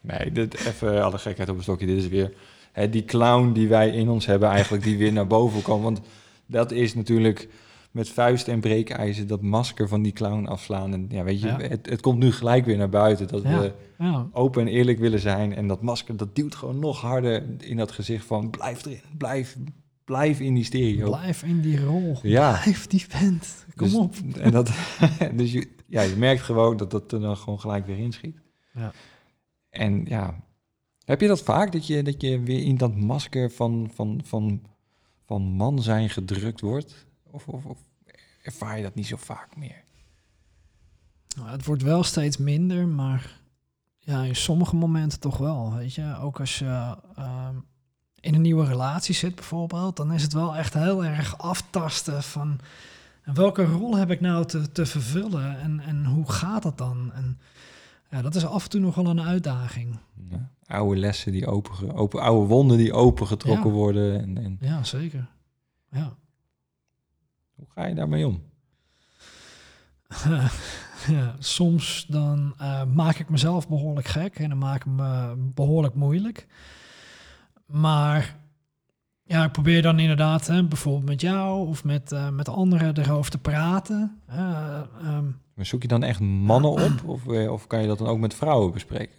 nee 0.00 0.32
dit, 0.32 0.54
even 0.66 1.04
alle 1.04 1.18
gekheid 1.18 1.48
op 1.48 1.56
een 1.56 1.62
stokje. 1.62 1.86
Dit 1.86 1.96
is 1.96 2.08
weer 2.08 2.34
hè, 2.72 2.90
die 2.90 3.04
clown 3.04 3.52
die 3.52 3.68
wij 3.68 3.90
in 3.90 4.08
ons 4.08 4.26
hebben 4.26 4.48
eigenlijk, 4.48 4.82
die 4.84 4.98
weer 4.98 5.12
naar 5.12 5.26
boven 5.26 5.62
komt. 5.62 5.82
Want 5.82 6.00
dat 6.46 6.70
is 6.72 6.94
natuurlijk 6.94 7.48
met 7.90 8.08
vuist 8.08 8.48
en 8.48 8.60
breekijzer 8.60 9.26
dat 9.26 9.42
masker 9.42 9.88
van 9.88 10.02
die 10.02 10.12
clown 10.12 10.46
afslaan. 10.46 10.92
En 10.92 11.06
ja, 11.08 11.24
weet 11.24 11.40
je, 11.40 11.46
Ja. 11.46 11.58
Het, 11.60 11.86
het 11.88 12.00
komt 12.00 12.18
nu 12.18 12.32
gelijk 12.32 12.64
weer 12.64 12.76
naar 12.76 12.88
buiten. 12.88 13.28
Dat 13.28 13.42
Ja. 13.42 13.60
we 13.60 13.72
Ja, 13.98 14.28
open 14.32 14.62
en 14.62 14.68
eerlijk 14.68 14.98
willen 14.98 15.20
zijn. 15.20 15.54
En 15.54 15.66
dat 15.68 15.82
masker, 15.82 16.16
dat 16.16 16.34
duwt 16.36 16.54
gewoon 16.54 16.78
nog 16.78 17.00
harder 17.00 17.44
in 17.58 17.76
dat 17.76 17.90
gezicht 17.92 18.24
van 18.24 18.50
blijf 18.50 18.84
erin, 18.86 19.00
blijf, 19.18 19.56
blijf 20.04 20.40
in 20.40 20.54
die 20.54 20.64
stereo. 20.64 21.10
blijf 21.10 21.42
in 21.42 21.60
die 21.60 21.84
rol. 21.84 22.18
Ja. 22.22 22.60
Blijf 22.62 22.86
die 22.86 23.04
vent. 23.08 23.66
Kom 23.76 23.86
Dus- 23.86 23.96
op. 23.96 24.14
En 24.40 24.50
dat, 24.50 24.70
dus 25.36 25.52
je, 25.52 25.68
ja, 25.86 26.02
je 26.02 26.16
merkt 26.16 26.42
gewoon 26.42 26.76
dat 26.76 26.90
dat 26.90 27.12
er 27.12 27.20
dan 27.20 27.36
gewoon 27.36 27.60
gelijk 27.60 27.86
weer 27.86 27.98
inschiet. 27.98 28.36
Ja. 28.74 28.92
En 29.70 30.04
ja, 30.08 30.40
heb 31.04 31.20
je 31.20 31.26
dat 31.26 31.42
vaak, 31.42 31.72
dat 31.72 31.86
je, 31.86 32.02
dat 32.02 32.20
je 32.20 32.40
weer 32.40 32.62
in 32.62 32.76
dat 32.76 32.94
masker 32.96 33.50
van, 33.50 33.90
van, 33.94 34.20
van, 34.24 34.62
van 35.26 35.42
man 35.42 35.82
zijn 35.82 36.10
gedrukt 36.10 36.60
wordt? 36.60 37.06
Of, 37.30 37.48
of, 37.48 37.64
of 37.64 37.78
ervaar 38.42 38.76
je 38.76 38.82
dat 38.82 38.94
niet 38.94 39.06
zo 39.06 39.16
vaak 39.16 39.56
meer? 39.56 39.82
Nou, 41.36 41.48
het 41.50 41.64
wordt 41.64 41.82
wel 41.82 42.02
steeds 42.02 42.36
minder, 42.36 42.88
maar 42.88 43.38
ja, 43.98 44.22
in 44.22 44.36
sommige 44.36 44.76
momenten 44.76 45.20
toch 45.20 45.36
wel. 45.36 45.74
Weet 45.74 45.94
je, 45.94 46.16
ook 46.20 46.40
als 46.40 46.58
je 46.58 46.96
ehm, 47.16 47.54
in 48.20 48.34
een 48.34 48.40
nieuwe 48.40 48.64
relatie 48.66 49.14
zit 49.14 49.34
bijvoorbeeld, 49.34 49.96
dan 49.96 50.12
is 50.12 50.22
het 50.22 50.32
wel 50.32 50.56
echt 50.56 50.74
heel 50.74 51.04
erg 51.04 51.38
aftasten 51.38 52.22
van 52.22 52.60
en 53.22 53.34
welke 53.34 53.64
rol 53.64 53.96
heb 53.96 54.10
ik 54.10 54.20
nou 54.20 54.44
te, 54.46 54.72
te 54.72 54.86
vervullen 54.86 55.60
en, 55.60 55.80
en 55.80 56.04
hoe 56.04 56.30
gaat 56.32 56.62
dat 56.62 56.78
dan? 56.78 57.12
En 57.12 57.38
ja, 58.10 58.22
dat 58.22 58.34
is 58.34 58.46
af 58.46 58.64
en 58.64 58.70
toe 58.70 58.80
nog 58.80 58.94
wel 58.94 59.06
een 59.06 59.20
uitdaging. 59.20 59.98
Ja. 60.30 60.50
Oude 60.66 61.00
lessen 61.00 61.32
die 61.32 61.46
open, 61.46 61.94
open, 61.94 62.20
oude 62.20 62.46
wonden 62.46 62.76
die 62.78 62.92
opengetrokken 62.92 63.70
Ja. 63.70 63.76
worden. 63.76 64.20
En, 64.20 64.38
en 64.38 64.56
Ja, 64.60 64.84
zeker. 64.84 65.26
Ja. 65.90 66.16
Hoe 67.60 67.68
ga 67.74 67.86
je 67.86 67.94
daarmee 67.94 68.26
om? 68.26 68.42
ja, 71.16 71.34
soms 71.38 72.06
dan 72.08 72.54
eh, 72.58 72.84
maak 72.84 73.16
ik 73.16 73.28
mezelf 73.28 73.68
behoorlijk 73.68 74.06
gek 74.06 74.38
en 74.38 74.48
dan 74.48 74.58
maak 74.58 74.76
ik 74.76 74.92
me 74.92 75.34
behoorlijk 75.36 75.94
moeilijk. 75.94 76.46
Maar 77.66 78.36
ja, 79.22 79.44
ik 79.44 79.52
probeer 79.52 79.82
dan 79.82 79.98
inderdaad, 79.98 80.46
hè, 80.46 80.64
bijvoorbeeld 80.64 81.08
met 81.08 81.20
jou 81.20 81.68
of 81.68 81.84
met, 81.84 82.12
eh, 82.12 82.28
met 82.28 82.48
anderen 82.48 82.98
erover 82.98 83.30
te 83.30 83.38
praten. 83.38 84.20
Ehm, 84.28 85.24
Maar 85.54 85.66
zoek 85.66 85.82
je 85.82 85.88
dan 85.88 86.02
echt 86.02 86.20
mannen 86.20 86.70
op? 86.70 86.92
Of, 87.04 87.26
of 87.26 87.66
kan 87.66 87.80
je 87.80 87.86
dat 87.86 87.98
dan 87.98 88.06
ook 88.06 88.18
met 88.18 88.34
vrouwen 88.34 88.72
bespreken? 88.72 89.18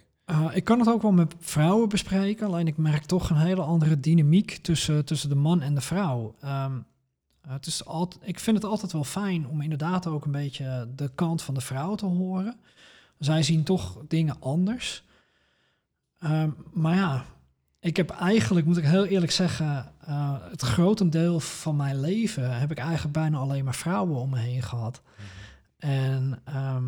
ik 0.52 0.64
kan 0.64 0.78
het 0.78 0.88
ook 0.88 1.02
wel 1.02 1.12
met 1.12 1.34
vrouwen 1.38 1.88
bespreken, 1.88 2.46
alleen 2.46 2.66
ik 2.66 2.76
merk 2.76 3.04
toch 3.04 3.30
een 3.30 3.36
hele 3.36 3.62
andere 3.62 4.00
dynamiek 4.00 4.58
tussen, 4.62 5.04
tussen 5.04 5.28
de 5.28 5.34
man 5.34 5.60
en 5.60 5.74
de 5.74 5.80
vrouw. 5.80 6.34
Ehm, 7.42 7.52
het 7.52 7.66
is 7.66 7.84
altijd, 7.84 8.28
ik 8.28 8.38
vind 8.38 8.56
het 8.56 8.66
altijd 8.66 8.92
wel 8.92 9.04
fijn 9.04 9.46
om 9.46 9.60
inderdaad 9.60 10.06
ook 10.06 10.24
een 10.24 10.32
beetje 10.32 10.88
de 10.94 11.10
kant 11.14 11.42
van 11.42 11.54
de 11.54 11.60
vrouw 11.60 11.94
te 11.94 12.06
horen. 12.06 12.60
Zij 13.18 13.42
zien 13.42 13.62
toch 13.62 13.98
dingen 14.08 14.36
anders. 14.40 15.04
Ehm, 16.18 16.50
maar 16.72 16.94
ja, 16.94 17.24
ik 17.80 17.96
heb 17.96 18.10
eigenlijk, 18.10 18.66
moet 18.66 18.76
ik 18.76 18.84
heel 18.84 19.04
eerlijk 19.04 19.32
zeggen, 19.32 19.92
eh, 20.00 20.36
het 20.50 20.62
grotendeel 20.62 21.40
van 21.40 21.76
mijn 21.76 22.00
leven 22.00 22.58
heb 22.58 22.70
ik 22.70 22.78
eigenlijk 22.78 23.14
bijna 23.14 23.38
alleen 23.38 23.64
maar 23.64 23.74
vrouwen 23.74 24.20
om 24.20 24.30
me 24.30 24.38
heen 24.38 24.62
gehad. 24.62 25.02
En 25.78 26.40
ehm, 26.44 26.84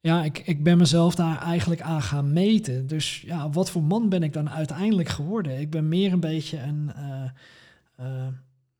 ja, 0.00 0.24
ik, 0.24 0.38
ik 0.38 0.62
ben 0.62 0.78
mezelf 0.78 1.14
daar 1.14 1.42
eigenlijk 1.42 1.80
aan 1.80 2.02
gaan 2.02 2.32
meten. 2.32 2.86
Dus 2.86 3.20
ja, 3.20 3.50
wat 3.50 3.70
voor 3.70 3.82
man 3.82 4.08
ben 4.08 4.22
ik 4.22 4.32
dan 4.32 4.50
uiteindelijk 4.50 5.08
geworden? 5.08 5.60
Ik 5.60 5.70
ben 5.70 5.88
meer 5.88 6.12
een 6.12 6.20
beetje 6.20 6.60
een, 6.60 6.92
eh, 6.94 7.24
eh, 7.96 8.32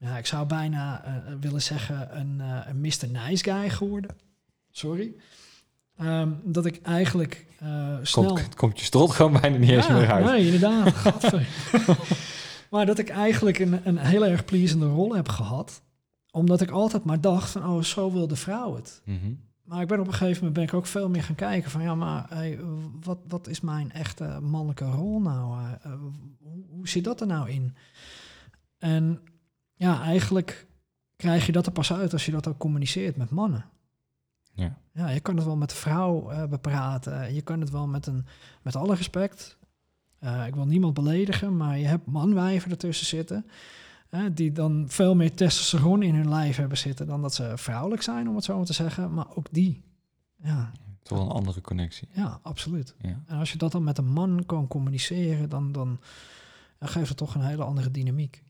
ja, 0.04 0.18
ik 0.18 0.26
zou 0.26 0.46
bijna 0.46 1.04
eh, 1.04 1.12
willen 1.40 1.62
zeggen 1.62 2.18
een, 2.18 2.40
eh, 2.40 2.60
een 2.66 2.80
Mr. 2.80 3.08
Nice 3.10 3.44
Guy 3.44 3.70
geworden. 3.70 4.10
Sorry. 4.70 5.14
Ehm, 5.96 6.30
dat 6.44 6.66
ik 6.66 6.80
eigenlijk 6.82 7.46
eh, 7.58 7.96
snel... 8.02 8.26
Komt, 8.26 8.54
komt 8.54 8.78
je 8.78 8.84
strot 8.84 9.10
gewoon 9.10 9.40
bijna 9.40 9.56
niet 9.56 9.70
eens 9.70 9.88
meer 9.88 10.10
uit. 10.10 10.24
Nee, 10.24 10.44
inderdaad. 10.44 11.32
Maar 12.74 12.86
dat 12.86 12.98
ik 12.98 13.08
eigenlijk 13.08 13.58
een, 13.58 13.80
een 13.84 13.98
heel 13.98 14.26
erg 14.26 14.44
plezende 14.44 14.86
rol 14.86 15.14
heb 15.14 15.28
gehad. 15.28 15.82
Omdat 16.30 16.60
ik 16.60 16.70
altijd 16.70 17.04
maar 17.04 17.20
dacht 17.20 17.50
van, 17.50 17.66
oh, 17.66 17.82
zo 17.82 18.12
wil 18.12 18.28
de 18.28 18.36
vrouw 18.36 18.74
het. 18.74 19.02
Mhm. 19.04 19.32
Maar 19.64 19.82
ik 19.82 19.88
ben 19.88 20.00
op 20.00 20.06
een 20.06 20.12
gegeven 20.12 20.36
moment 20.36 20.54
ben 20.54 20.64
ik 20.64 20.74
ook 20.74 20.86
veel 20.86 21.08
meer 21.08 21.22
gaan 21.22 21.34
kijken 21.34 21.70
van, 21.70 21.82
ja, 21.82 21.94
maar 21.94 22.26
hey, 22.28 22.58
wat, 23.00 23.18
wat 23.28 23.48
is 23.48 23.60
mijn 23.60 23.92
echte 23.92 24.38
mannelijke 24.42 24.84
rol 24.84 25.20
nou? 25.20 25.58
Eh, 25.58 25.92
eh, 25.92 25.98
hoe 26.68 26.88
zit 26.88 27.04
dat 27.04 27.20
er 27.20 27.26
nou 27.26 27.50
in? 27.50 27.76
En 28.78 29.20
ja, 29.74 30.02
eigenlijk 30.02 30.66
krijg 31.16 31.46
je 31.46 31.52
dat 31.52 31.66
er 31.66 31.72
pas 31.72 31.92
uit 31.92 32.12
als 32.12 32.24
je 32.26 32.32
dat 32.32 32.48
ook 32.48 32.58
communiceert 32.58 33.16
met 33.16 33.30
mannen. 33.30 33.64
Ja. 34.54 34.78
Ja, 34.92 35.08
je 35.08 35.20
kan 35.20 35.36
het 35.36 35.44
wel 35.44 35.56
met 35.56 35.70
de 35.70 35.76
vrouw 35.76 36.30
eh, 36.30 36.44
bepraten. 36.46 37.34
Je 37.34 37.42
kan 37.42 37.60
het 37.60 37.70
wel 37.70 37.86
met 37.86 38.06
een, 38.06 38.26
met 38.62 38.76
alle 38.76 38.94
respect. 38.94 39.56
Eh, 40.18 40.46
ik 40.46 40.54
wil 40.54 40.66
niemand 40.66 40.94
beledigen, 40.94 41.56
maar 41.56 41.78
je 41.78 41.86
hebt 41.86 42.06
manwijven 42.06 42.70
ertussen 42.70 43.06
zitten. 43.06 43.46
hè, 44.08 44.34
die 44.34 44.52
dan 44.52 44.84
veel 44.88 45.14
meer 45.14 45.34
testosteron 45.34 46.02
in 46.02 46.14
hun 46.14 46.28
lijf 46.28 46.56
hebben 46.56 46.78
zitten 46.78 47.06
dan 47.06 47.22
dat 47.22 47.34
ze 47.34 47.52
vrouwelijk 47.56 48.02
zijn, 48.02 48.28
om 48.28 48.34
het 48.34 48.44
zo 48.44 48.56
maar 48.56 48.66
te 48.66 48.72
zeggen. 48.72 49.14
Maar 49.14 49.26
ook 49.36 49.46
die. 49.50 49.82
Ja, 50.42 50.72
Toch 51.02 51.18
wel 51.18 51.26
een 51.26 51.32
andere 51.32 51.60
connectie. 51.60 52.08
ja 52.12 52.38
absoluut. 52.42 52.94
Ja. 53.00 53.22
En 53.26 53.38
als 53.38 53.52
je 53.52 53.58
dat 53.58 53.72
dan 53.72 53.84
met 53.84 53.98
een 53.98 54.12
man 54.12 54.42
kan 54.46 54.66
communiceren, 54.68 55.48
dan, 55.48 55.72
dan, 55.72 56.00
dan 56.78 56.88
geeft 56.88 57.08
het 57.08 57.16
toch 57.16 57.34
een 57.34 57.44
hele 57.44 57.64
andere 57.64 57.90
dynamiek. 57.90 58.42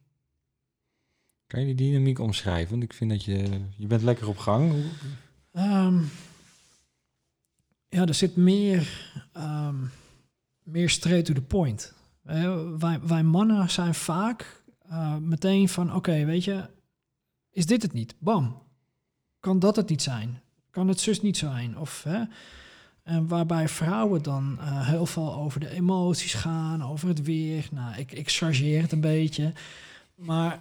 Kan 1.55 1.67
je 1.67 1.75
die 1.75 1.91
dynamiek 1.91 2.19
omschrijven? 2.19 2.71
Want 2.71 2.83
ik 2.83 2.93
vind 2.93 3.11
dat 3.11 3.25
je... 3.25 3.61
Je 3.77 3.87
bent 3.87 4.03
lekker 4.03 4.29
op 4.29 4.39
gang. 4.39 4.85
Ehm, 5.53 5.99
ja, 7.89 8.07
er 8.07 8.15
zit 8.15 8.37
meer, 8.37 9.13
ehm, 9.33 9.75
meer 10.63 10.91
straight 10.91 11.25
to 11.25 11.35
the 11.35 11.43
point. 11.43 11.95
Wij, 12.23 13.01
wij 13.01 13.23
mannen 13.23 13.71
zijn 13.71 13.95
vaak 13.95 14.63
eh, 14.89 15.17
meteen 15.17 15.69
van, 15.69 15.95
oké, 15.95 16.25
weet 16.25 16.45
je, 16.45 16.71
is 17.51 17.67
dit 17.67 17.83
het 17.83 17.93
niet? 17.93 18.15
Bam. 18.19 18.63
Kan 19.41 19.59
dat 19.59 19.77
het 19.77 19.89
niet 19.89 20.03
zijn? 20.03 20.41
Kan 20.71 20.89
het 20.89 21.01
zus 21.01 21.23
niet 21.23 21.37
zijn? 21.37 21.79
Of, 21.79 22.03
hè? 22.03 22.23
En 23.03 23.29
waarbij 23.29 23.69
vrouwen 23.69 24.23
dan 24.23 24.59
eh, 24.61 24.89
heel 24.89 25.07
veel 25.07 25.35
over 25.35 25.61
de 25.61 25.71
emoties 25.71 26.35
gaan, 26.35 26.85
over 26.85 27.09
het 27.09 27.23
weer. 27.23 27.69
Nou, 27.71 27.97
ik, 27.97 28.13
ik 28.13 28.31
chargeer 28.31 28.83
het 28.83 28.93
een 28.93 29.01
beetje. 29.01 29.53
Maar 30.15 30.61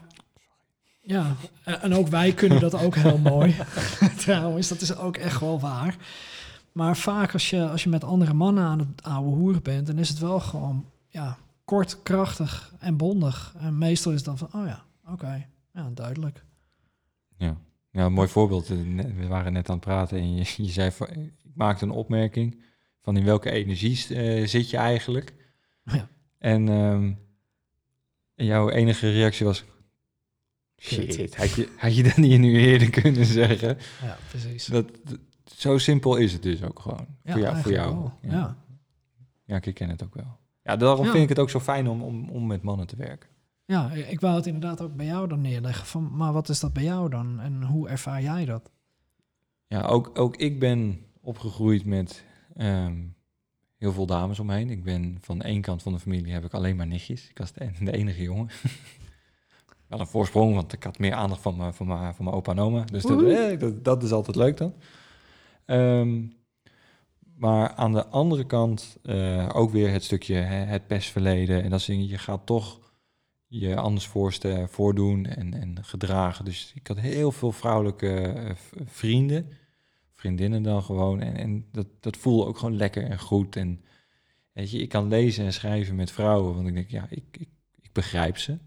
ja, 1.05 1.35
en 1.63 1.93
ook 1.93 2.07
wij 2.07 2.33
kunnen 2.33 2.59
dat 2.59 2.83
ook 2.83 2.95
heel 2.95 3.17
mooi. 3.33 3.55
Trouwens, 4.17 4.67
dat 4.67 4.81
is 4.81 4.95
ook 4.97 5.17
echt 5.17 5.39
wel 5.39 5.59
waar. 5.59 5.95
Maar 6.71 6.97
vaak 6.97 7.33
als 7.33 7.49
je, 7.49 7.69
als 7.69 7.83
je 7.83 7.89
met 7.89 8.03
andere 8.03 8.33
mannen 8.33 8.63
aan 8.63 8.79
het 8.79 9.03
ouwe 9.03 9.29
hoeren 9.35 9.63
bent, 9.63 9.87
dan 9.87 9.97
is 9.97 10.09
het 10.09 10.19
wel 10.19 10.39
gewoon, 10.39 10.85
ja, 11.07 11.37
kort, 11.65 12.03
krachtig 12.03 12.73
en 12.79 12.97
bondig. 12.97 13.55
En 13.59 13.77
meestal 13.77 14.11
is 14.11 14.17
het 14.17 14.25
dan 14.25 14.37
van, 14.37 14.61
oh 14.61 14.67
ja, 14.67 14.83
oké, 15.11 15.47
ja, 15.73 15.89
duidelijk. 15.93 16.43
Ja. 17.37 17.57
ja, 17.91 18.05
een 18.05 18.13
mooi 18.13 18.27
voorbeeld. 18.27 18.69
Eh, 18.69 18.77
We 19.17 19.27
waren 19.27 19.53
net 19.53 19.69
aan 19.69 19.75
het 19.75 19.85
praten 19.85 20.17
en 20.17 20.35
je, 20.35 20.53
je 20.65 20.71
zei 20.71 20.91
van, 20.91 21.07
ik 21.09 21.31
maakte 21.53 21.85
een 21.85 21.91
opmerking 21.91 22.63
van 23.01 23.17
in 23.17 23.23
welke 23.23 23.51
energie 23.51 24.15
eh, 24.15 24.47
zit 24.47 24.69
je 24.69 24.77
eigenlijk. 24.77 25.33
Ja. 25.83 26.07
En, 26.37 26.69
ehm, 26.69 27.13
jouw 28.35 28.69
enige 28.69 29.11
reactie 29.11 29.45
was. 29.45 29.63
Shit, 30.83 31.35
had 31.35 31.51
je, 31.51 31.69
had 31.77 31.95
je 31.95 32.03
dat 32.03 32.17
niet 32.17 32.39
nu 32.39 32.57
eerder 32.57 32.89
kunnen 32.89 33.25
zeggen? 33.25 33.77
Ja, 34.01 34.17
precies. 34.29 34.65
Dat, 34.65 34.85
zo 35.55 35.77
simpel 35.77 36.15
is 36.15 36.33
het 36.33 36.41
dus 36.43 36.63
ook 36.63 36.79
gewoon. 36.79 37.07
Ja, 37.23 37.31
voor 37.33 37.41
jou. 37.41 37.57
Voor 37.61 37.71
jou. 37.71 37.93
wel. 37.95 38.13
Ja. 38.21 38.31
Ja. 38.31 38.57
Ja, 39.45 39.59
ik 39.61 39.73
ken 39.73 39.89
het 39.89 40.03
ook 40.03 40.15
wel. 40.15 40.37
Ja, 40.63 40.75
daarom 40.75 41.05
Ja. 41.05 41.11
vind 41.11 41.23
ik 41.23 41.29
het 41.29 41.39
ook 41.39 41.49
zo 41.49 41.59
fijn 41.59 41.87
om, 41.87 42.01
om, 42.01 42.29
om 42.29 42.47
met 42.47 42.61
mannen 42.61 42.87
te 42.87 42.95
werken. 42.95 43.29
Ja, 43.65 43.91
ik 43.91 44.19
wou 44.19 44.35
het 44.35 44.45
inderdaad 44.45 44.81
ook 44.81 44.95
bij 44.95 45.05
jou 45.05 45.27
dan 45.27 45.41
neerleggen. 45.41 45.85
Van, 45.85 46.15
maar 46.15 46.33
wat 46.33 46.49
is 46.49 46.59
dat 46.59 46.73
bij 46.73 46.83
jou 46.83 47.09
dan? 47.09 47.39
En 47.39 47.63
hoe 47.63 47.89
ervaar 47.89 48.21
jij 48.21 48.45
dat? 48.45 48.71
Ja, 49.67 49.81
ook, 49.81 50.19
ook 50.19 50.35
ik 50.35 50.59
ben 50.59 51.05
opgegroeid 51.21 51.85
met 51.85 52.23
ehm, 52.55 52.95
heel 53.77 53.91
veel 53.93 54.05
dames 54.05 54.39
omheen. 54.39 54.69
Ik 54.69 54.83
ben 54.83 55.17
van 55.21 55.41
één 55.41 55.61
kant 55.61 55.81
van 55.83 55.93
de 55.93 55.99
familie 55.99 56.33
heb 56.33 56.45
ik 56.45 56.53
alleen 56.53 56.75
maar 56.75 56.87
nichtjes. 56.87 57.29
Ik 57.29 57.37
was 57.37 57.51
de, 57.53 57.71
de 57.79 57.91
enige 57.91 58.21
jongen. 58.21 58.49
Wel 59.87 59.99
een 59.99 60.07
voorsprong, 60.07 60.55
want 60.55 60.73
ik 60.73 60.83
had 60.83 60.99
meer 60.99 61.13
aandacht 61.13 61.41
van 61.41 61.57
mijn, 61.57 61.73
van 61.73 61.87
mijn, 61.87 62.13
van 62.15 62.25
mijn 62.25 62.37
opa 62.37 62.51
en 62.51 62.59
oma. 62.59 62.83
Dus 62.83 63.03
dat, 63.03 63.23
eh, 63.23 63.59
dat, 63.59 63.83
dat 63.83 64.03
is 64.03 64.11
altijd 64.11 64.35
leuk 64.35 64.57
dan. 64.57 64.73
Ehm, 65.65 66.21
maar 67.35 67.73
aan 67.73 67.93
de 67.93 68.05
andere 68.07 68.45
kant 68.45 68.97
eh, 69.03 69.49
ook 69.53 69.71
weer 69.71 69.91
het 69.91 70.03
stukje 70.03 70.35
hè, 70.35 70.55
het 70.55 70.87
pestverleden. 70.87 71.63
En 71.63 71.69
dat 71.69 71.81
soort 71.81 71.97
dingen. 71.97 72.11
Je 72.11 72.17
gaat 72.17 72.45
toch 72.45 72.79
je 73.47 73.75
anders 73.75 74.07
voorste- 74.07 74.65
voordoen 74.69 75.25
en, 75.25 75.53
en 75.53 75.77
gedragen. 75.83 76.45
Dus 76.45 76.71
ik 76.75 76.87
had 76.87 76.99
heel 76.99 77.31
veel 77.31 77.51
vrouwelijke 77.51 78.15
eh, 78.15 78.51
vrienden, 78.85 79.49
vriendinnen 80.11 80.63
dan 80.63 80.83
gewoon. 80.83 81.21
En, 81.21 81.35
en 81.35 81.65
dat, 81.71 81.87
dat 81.99 82.17
voelde 82.17 82.45
ook 82.45 82.57
gewoon 82.57 82.75
lekker 82.75 83.03
en 83.03 83.19
goed. 83.19 83.55
En 83.55 83.81
weet 84.51 84.71
je, 84.71 84.77
ik 84.77 84.89
kan 84.89 85.07
lezen 85.07 85.45
en 85.45 85.53
schrijven 85.53 85.95
met 85.95 86.11
vrouwen, 86.11 86.55
want 86.55 86.67
ik 86.67 86.73
denk, 86.73 86.89
ja, 86.89 87.07
ik, 87.09 87.23
ik, 87.31 87.49
ik 87.81 87.93
begrijp 87.93 88.37
ze. 88.37 88.57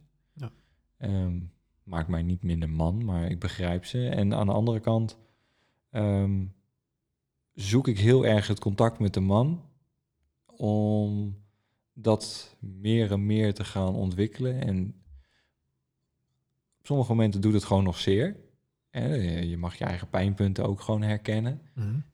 Ehm, 0.97 1.39
maakt 1.83 2.09
mij 2.09 2.23
niet 2.23 2.43
minder 2.43 2.71
man, 2.71 3.05
maar 3.05 3.31
ik 3.31 3.39
begrijp 3.39 3.85
ze. 3.85 4.09
En 4.09 4.35
aan 4.35 4.47
de 4.47 4.53
andere 4.53 4.81
kant 4.81 5.19
ehm, 5.91 6.45
zoek 7.55 7.89
ik 7.89 7.99
heel 7.99 8.27
erg 8.27 8.47
het 8.47 8.61
contact 8.61 8.99
met 8.99 9.15
de 9.15 9.21
man 9.21 9.65
om 10.47 11.37
dat 11.93 12.57
meer 12.61 13.13
en 13.13 13.27
meer 13.27 13.55
te 13.55 13.65
gaan 13.65 13.95
ontwikkelen. 13.95 14.61
En 14.61 14.95
op 16.79 16.87
sommige 16.87 17.11
momenten 17.11 17.41
doet 17.41 17.53
het 17.53 17.65
gewoon 17.65 17.85
nog 17.85 17.99
zeer. 17.99 18.37
Hè, 18.91 19.15
Je 19.41 19.57
mag 19.57 19.75
je 19.79 19.85
eigen 19.85 20.09
pijnpunten 20.09 20.65
ook 20.65 20.81
gewoon 20.81 21.03
herkennen. 21.03 21.61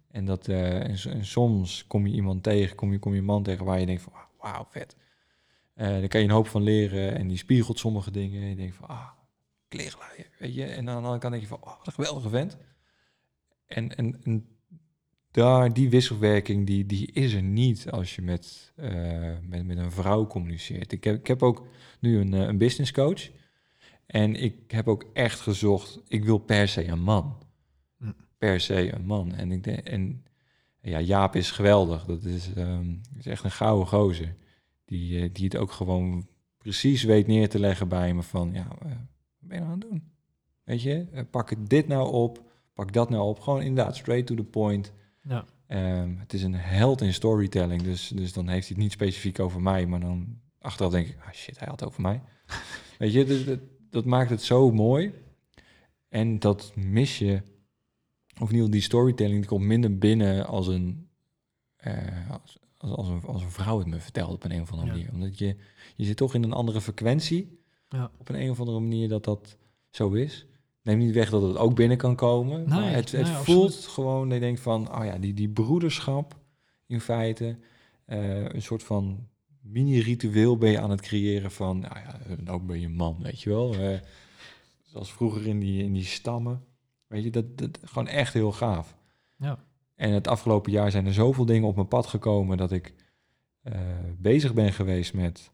En, 0.08 0.24
dat, 0.24 0.48
eh, 0.48 0.74
en, 0.74 0.96
en 1.10 1.24
soms 1.24 1.86
kom 1.86 2.06
je 2.06 2.14
iemand 2.14 2.42
tegen, 2.42 2.76
kom 2.76 2.92
je, 2.92 2.98
kom 2.98 3.14
je 3.14 3.22
man 3.22 3.42
tegen 3.42 3.64
waar 3.64 3.80
je 3.80 3.86
denkt 3.86 4.02
van, 4.02 4.12
ah, 4.12 4.20
wauw, 4.40 4.66
vet. 4.70 4.96
Eh 5.82 5.88
daar 5.88 6.08
kan 6.08 6.20
je 6.20 6.26
een 6.26 6.32
hoop 6.32 6.46
van 6.46 6.62
leren 6.62 7.14
en 7.16 7.28
die 7.28 7.36
spiegelt 7.36 7.78
sommige 7.78 8.10
dingen. 8.10 8.42
En 8.42 8.48
je 8.48 8.56
denkt 8.56 8.76
van, 8.76 8.88
ah, 8.88 9.08
kleerlaaier, 9.68 10.30
weet 10.38 10.54
je. 10.54 10.64
En 10.64 10.78
aan 10.78 10.84
de 10.84 10.92
andere 10.92 11.18
kant 11.18 11.32
denk 11.32 11.42
je 11.42 11.48
van, 11.48 11.58
oh, 11.60 11.78
wat 11.78 11.86
een 11.86 11.92
geweldige 11.92 12.28
vent. 12.28 12.56
En, 13.66 13.96
en, 13.96 14.20
en 14.24 14.46
daar, 15.30 15.72
die 15.72 15.90
wisselwerking, 15.90 16.66
die, 16.66 16.86
die 16.86 17.12
is 17.12 17.32
er 17.32 17.42
niet 17.42 17.90
als 17.90 18.14
je 18.14 18.22
met, 18.22 18.72
eh, 18.76 19.36
met, 19.48 19.66
met 19.66 19.76
een 19.76 19.92
vrouw 19.92 20.26
communiceert. 20.26 20.92
Ik 20.92 21.04
heb, 21.04 21.18
ik 21.18 21.26
heb 21.26 21.42
ook 21.42 21.66
nu 22.00 22.20
een, 22.20 22.34
eh, 22.34 22.40
een 22.40 22.58
business 22.58 22.92
coach. 22.92 23.30
En 24.06 24.34
ik 24.34 24.70
heb 24.70 24.88
ook 24.88 25.04
echt 25.12 25.40
gezocht, 25.40 26.00
ik 26.08 26.24
wil 26.24 26.38
per 26.38 26.68
se 26.68 26.86
een 26.86 27.02
man. 27.02 27.38
Hm. 27.98 28.12
Per 28.38 28.60
se 28.60 28.94
een 28.94 29.06
man. 29.06 29.34
En, 29.34 29.52
ik 29.52 29.64
denk, 29.64 29.78
en 29.78 30.24
ja, 30.80 31.00
Jaap 31.00 31.36
is 31.36 31.50
geweldig. 31.50 32.04
Dat 32.04 32.24
is, 32.24 32.52
ehm, 32.54 32.94
is 33.18 33.26
echt 33.26 33.44
een 33.44 33.50
gouden 33.50 33.86
gozer. 33.86 34.34
Die, 34.92 35.20
eh, 35.20 35.28
die 35.32 35.44
het 35.44 35.56
ook 35.56 35.72
gewoon 35.72 36.26
precies 36.58 37.02
weet 37.02 37.26
neer 37.26 37.48
te 37.48 37.58
leggen 37.58 37.88
bij 37.88 38.14
me 38.14 38.22
van, 38.22 38.52
ja, 38.52 38.66
eh, 38.82 38.88
wat 38.88 39.48
ben 39.48 39.56
je 39.56 39.62
nou 39.62 39.72
aan 39.72 39.80
het 39.80 39.90
doen? 39.90 40.02
Weet 40.64 40.82
je, 40.82 41.06
Eh, 41.12 41.22
pak 41.30 41.68
dit 41.68 41.88
nou 41.88 42.12
op, 42.12 42.42
pak 42.74 42.92
dat 42.92 43.10
nou 43.10 43.28
op. 43.28 43.40
Gewoon 43.40 43.62
inderdaad, 43.62 43.96
straight 43.96 44.26
to 44.26 44.34
the 44.34 44.44
point. 44.44 44.92
Ja. 45.22 45.44
Ehm, 45.66 46.16
het 46.16 46.32
is 46.32 46.42
een 46.42 46.54
held 46.54 47.00
in 47.00 47.14
storytelling, 47.14 47.82
dus, 47.82 48.08
dus 48.08 48.32
dan 48.32 48.48
heeft 48.48 48.66
hij 48.66 48.74
het 48.74 48.84
niet 48.84 48.92
specifiek 48.92 49.38
over 49.38 49.60
mij, 49.60 49.86
maar 49.86 50.00
dan 50.00 50.40
achteraf 50.58 50.90
denk 50.90 51.06
ik, 51.06 51.16
ah 51.24 51.32
shit, 51.32 51.58
hij 51.58 51.68
had 51.68 51.80
het 51.80 51.88
over 51.88 52.02
mij. 52.02 52.22
Weet 52.98 53.12
je, 53.12 53.44
dat, 53.44 53.58
dat 53.90 54.04
maakt 54.04 54.30
het 54.30 54.42
zo 54.42 54.70
mooi. 54.72 55.12
En 56.08 56.38
dat 56.38 56.72
mis 56.74 57.18
je, 57.18 57.34
of 57.34 57.40
in 58.34 58.40
ieder 58.40 58.54
geval 58.54 58.70
die 58.70 58.80
storytelling, 58.80 59.38
die 59.38 59.48
komt 59.48 59.64
minder 59.64 59.98
binnen 59.98 60.46
als 60.46 60.66
een, 60.66 61.08
als, 62.30 62.58
als, 62.82 62.90
als 62.96 63.08
een, 63.08 63.22
als 63.24 63.42
een 63.42 63.50
vrouw 63.50 63.78
het 63.78 63.86
me 63.86 63.98
vertelt 64.00 64.32
op 64.34 64.44
een, 64.44 64.52
een 64.52 64.60
of 64.62 64.70
andere 64.72 64.88
Ja. 64.88 64.94
manier. 64.96 65.12
Omdat 65.12 65.38
je, 65.38 65.56
je 65.96 66.04
zit 66.04 66.16
toch 66.16 66.34
in 66.34 66.42
een 66.42 66.52
andere 66.52 66.80
frequentie, 66.80 67.58
Ja. 67.88 68.10
op 68.18 68.28
een, 68.28 68.40
een 68.40 68.50
of 68.50 68.60
andere 68.60 68.80
manier 68.80 69.08
dat 69.08 69.24
dat 69.24 69.56
zo 69.90 70.10
is. 70.10 70.46
Neem 70.82 70.98
niet 70.98 71.14
weg 71.14 71.30
dat 71.30 71.42
het 71.42 71.56
ook 71.56 71.74
binnen 71.74 71.96
kan 71.96 72.16
komen. 72.16 72.68
maar 72.68 72.92
het, 72.92 73.12
het 73.12 73.22
nee, 73.26 73.32
voelt 73.34 73.64
absoluut. 73.64 73.86
gewoon, 73.86 74.24
dat 74.28 74.34
je 74.38 74.44
denkt 74.44 74.60
van, 74.60 74.94
oh 74.98 75.04
ja, 75.04 75.18
die, 75.18 75.34
die 75.34 75.48
broederschap 75.48 76.40
in 76.86 77.00
feite. 77.00 77.56
eh, 78.04 78.44
een 78.44 78.62
soort 78.62 78.82
van 78.82 79.26
mini-ritueel 79.60 80.56
ben 80.56 80.70
je 80.70 80.80
aan 80.80 80.90
het 80.90 81.00
creëren 81.00 81.50
van, 81.50 81.78
nou 81.78 81.94
ja, 81.98 82.20
ook 82.52 82.66
ben 82.66 82.80
je 82.80 82.88
man, 82.88 83.16
weet 83.22 83.42
je 83.42 83.50
wel. 83.50 83.74
Eh, 83.74 83.98
zoals 84.82 85.12
vroeger 85.12 85.46
in 85.46 85.58
die, 85.60 85.82
in 85.82 85.92
die 85.92 86.04
stammen. 86.04 86.64
Weet 87.06 87.24
je, 87.24 87.30
dat, 87.30 87.58
dat 87.58 87.78
gewoon 87.84 88.08
echt 88.08 88.32
heel 88.32 88.52
gaaf. 88.52 88.96
Ja. 89.36 89.64
En 89.94 90.12
het 90.12 90.28
afgelopen 90.28 90.72
jaar 90.72 90.90
zijn 90.90 91.06
er 91.06 91.12
zoveel 91.12 91.44
dingen 91.44 91.68
op 91.68 91.74
mijn 91.74 91.88
pad 91.88 92.06
gekomen 92.06 92.56
dat 92.56 92.72
ik 92.72 92.94
eh, 93.62 93.80
bezig 94.18 94.54
ben 94.54 94.72
geweest 94.72 95.14
met, 95.14 95.50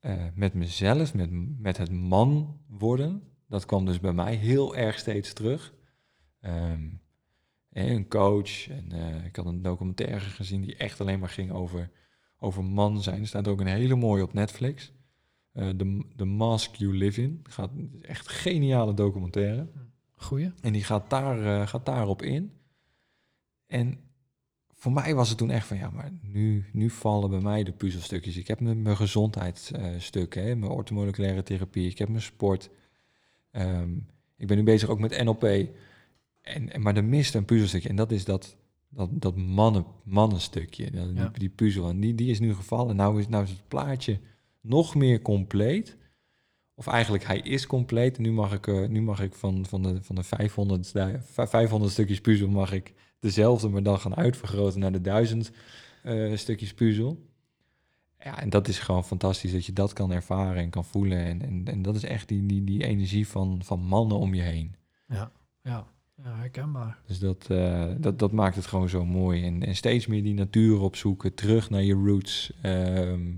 eh, 0.00 0.24
met 0.34 0.54
mezelf, 0.54 1.14
met, 1.14 1.30
met 1.58 1.76
het 1.76 1.90
man 1.90 2.60
worden. 2.68 3.22
Dat 3.48 3.66
kwam 3.66 3.84
dus 3.84 4.00
bij 4.00 4.12
mij 4.12 4.34
heel 4.34 4.76
erg 4.76 4.98
steeds 4.98 5.32
terug. 5.32 5.74
Ehm, 6.40 6.88
en 7.72 7.90
een 7.90 8.08
coach. 8.08 8.68
En 8.68 8.92
eh, 8.92 9.24
ik 9.24 9.36
had 9.36 9.46
een 9.46 9.62
documentaire 9.62 10.20
gezien 10.20 10.60
die 10.60 10.76
echt 10.76 11.00
alleen 11.00 11.18
maar 11.18 11.28
ging 11.28 11.50
over, 11.50 11.90
over 12.38 12.64
man 12.64 13.02
zijn. 13.02 13.20
Er 13.20 13.26
staat 13.26 13.48
ook 13.48 13.60
een 13.60 13.66
hele 13.66 13.96
mooie 13.96 14.22
op 14.22 14.32
Netflix. 14.32 14.94
The, 15.52 16.04
the 16.16 16.24
Mask 16.24 16.74
You 16.74 16.96
Live 16.96 17.22
In. 17.22 17.40
Gaat, 17.42 17.70
echt 18.00 18.28
geniale 18.28 18.94
documentaire. 18.94 19.68
Goeie. 20.14 20.52
En 20.60 20.72
die 20.72 20.84
gaat, 20.84 21.10
daar, 21.10 21.68
gaat 21.68 21.86
daarop 21.86 22.22
in. 22.22 22.55
En 23.66 23.98
voor 24.74 24.92
mij 24.92 25.14
was 25.14 25.28
het 25.28 25.38
toen 25.38 25.50
echt 25.50 25.66
van, 25.66 25.76
ja, 25.76 25.90
maar 25.90 26.10
nu, 26.22 26.64
nu 26.72 26.90
vallen 26.90 27.30
bij 27.30 27.40
mij 27.40 27.62
de 27.64 27.72
puzzelstukjes. 27.72 28.36
Ik 28.36 28.46
heb 28.48 28.60
mijn, 28.60 28.82
mijn 28.82 28.96
gezondheidsstukken, 28.96 30.42
hè, 30.44 30.56
mijn 30.56 30.72
orthomoleculaire 30.72 31.42
therapie, 31.42 31.90
ik 31.90 31.98
heb 31.98 32.08
mijn 32.08 32.22
sport. 32.22 32.70
Ehm, 33.50 33.90
ik 34.36 34.46
ben 34.46 34.56
nu 34.56 34.62
bezig 34.62 34.88
ook 34.88 34.98
met 35.00 35.22
NLP. 35.24 35.44
En, 35.44 36.72
en, 36.72 36.82
maar 36.82 36.96
er 36.96 37.04
mist 37.04 37.34
een 37.34 37.44
puzzelstukje. 37.44 37.88
En 37.88 37.96
dat 37.96 38.10
is 38.12 38.24
dat, 38.24 38.56
dat, 38.88 39.08
dat 39.12 39.36
mannen, 39.36 39.84
mannenstukje, 40.04 40.90
dat, 40.90 41.08
Ja. 41.14 41.28
die, 41.28 41.38
die 41.38 41.48
puzzel. 41.48 41.88
En 41.88 42.00
die, 42.00 42.14
die 42.14 42.30
is 42.30 42.40
nu 42.40 42.54
gevallen. 42.54 42.96
Nou 42.96 43.18
is, 43.20 43.28
nou 43.28 43.44
is 43.44 43.50
het 43.50 43.68
plaatje 43.68 44.18
nog 44.60 44.94
meer 44.94 45.22
compleet. 45.22 45.96
Of 46.74 46.86
eigenlijk, 46.86 47.24
hij 47.24 47.38
is 47.40 47.66
compleet. 47.66 48.16
En 48.16 48.22
nu 48.22 48.32
mag 48.32 48.52
ik, 48.52 48.66
eh, 48.66 48.88
nu 48.88 49.02
mag 49.02 49.20
ik 49.22 49.34
van, 49.34 49.66
van, 49.66 49.82
de, 49.82 50.02
van 50.02 50.14
de 50.14 50.22
500, 50.22 50.86
stu- 50.86 51.18
vij- 51.20 51.46
500 51.48 51.92
stukjes 51.92 52.20
puzzel... 52.20 52.48
mag 52.48 52.72
ik 52.72 52.92
dezelfde, 53.18 53.68
maar 53.68 53.82
dan 53.82 54.00
gaan 54.00 54.16
uitvergroten 54.16 54.80
naar 54.80 54.92
de 54.92 55.00
1000 55.00 55.50
eh, 56.02 56.36
stukjes 56.36 56.74
puzzel. 56.74 57.24
Ja, 58.18 58.40
en 58.40 58.50
dat 58.50 58.68
is 58.68 58.78
gewoon 58.78 59.04
fantastisch 59.04 59.52
dat 59.52 59.66
je 59.66 59.72
dat 59.72 59.92
kan 59.92 60.12
ervaren 60.12 60.62
en 60.62 60.70
kan 60.70 60.84
voelen. 60.84 61.18
En, 61.18 61.42
en, 61.42 61.62
en 61.64 61.82
dat 61.82 61.94
is 61.94 62.04
echt 62.04 62.28
die, 62.28 62.46
die, 62.46 62.64
die 62.64 62.84
energie 62.84 63.28
van, 63.28 63.60
van 63.64 63.80
mannen 63.80 64.18
om 64.18 64.34
je 64.34 64.42
heen. 64.42 64.74
Ja. 65.08 65.32
Ja. 65.62 65.86
Ja, 66.22 66.36
herkenbaar. 66.36 66.98
Dus 67.06 67.18
dat, 67.18 67.50
eh, 67.50 67.90
dat, 67.98 68.18
dat 68.18 68.32
maakt 68.32 68.56
het 68.56 68.66
gewoon 68.66 68.88
zo 68.88 69.04
mooi. 69.04 69.44
En, 69.44 69.62
en 69.62 69.76
steeds 69.76 70.06
meer 70.06 70.22
die 70.22 70.34
natuur 70.34 70.80
opzoeken, 70.80 71.34
terug 71.34 71.70
naar 71.70 71.82
je 71.82 71.94
roots. 71.94 72.52
Ehm, 72.62 73.34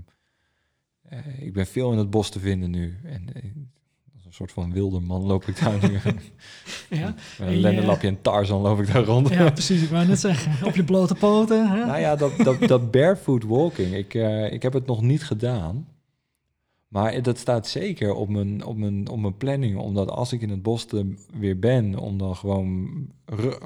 eh, 1.01 1.41
ik 1.41 1.53
ben 1.53 1.67
veel 1.67 1.91
in 1.91 1.97
het 1.97 2.09
bos 2.09 2.29
te 2.29 2.39
vinden 2.39 2.69
nu. 2.69 2.97
En 3.03 3.27
een 4.29 4.35
soort 4.35 4.51
van 4.51 4.73
wilde 4.73 4.99
man 4.99 5.21
loop 5.25 5.43
ik 5.45 5.59
daar 5.59 5.77
nu. 5.89 5.99
Ja. 6.89 7.15
Een 7.39 7.51
je- 7.51 7.57
lendenlapje 7.57 8.07
en 8.07 8.21
Tarzan 8.21 8.61
loop 8.61 8.79
ik 8.79 8.93
daar 8.93 9.03
rond. 9.03 9.29
ja, 9.29 9.49
precies. 9.51 9.81
Ik 9.83 9.89
wou 9.89 10.07
net 10.07 10.19
zeggen. 10.19 10.67
Op 10.67 10.75
je 10.75 10.83
blote 10.83 11.15
poten. 11.15 11.69
Hè? 11.69 11.85
Nou 11.85 11.99
ja, 11.99 12.15
dat, 12.15 12.31
dat, 12.37 12.59
dat 12.67 12.91
barefoot 12.91 13.43
walking, 13.43 13.93
ik, 13.93 14.13
eh, 14.13 14.51
ik 14.53 14.61
heb 14.61 14.73
het 14.73 14.85
nog 14.85 15.01
niet 15.01 15.23
gedaan. 15.23 15.87
Maar 16.87 17.21
dat 17.21 17.37
staat 17.37 17.67
zeker 17.67 18.13
op 18.13 18.29
mijn, 18.29 18.65
op, 18.65 18.77
mijn, 18.77 19.07
op 19.09 19.19
mijn 19.19 19.37
planning. 19.37 19.77
Omdat 19.77 20.09
als 20.09 20.33
ik 20.33 20.41
in 20.41 20.49
het 20.49 20.61
bos 20.61 20.85
te- 20.85 21.13
weer 21.39 21.59
ben, 21.59 21.95
om 21.97 22.17
dan 22.17 22.35
gewoon, 22.35 22.89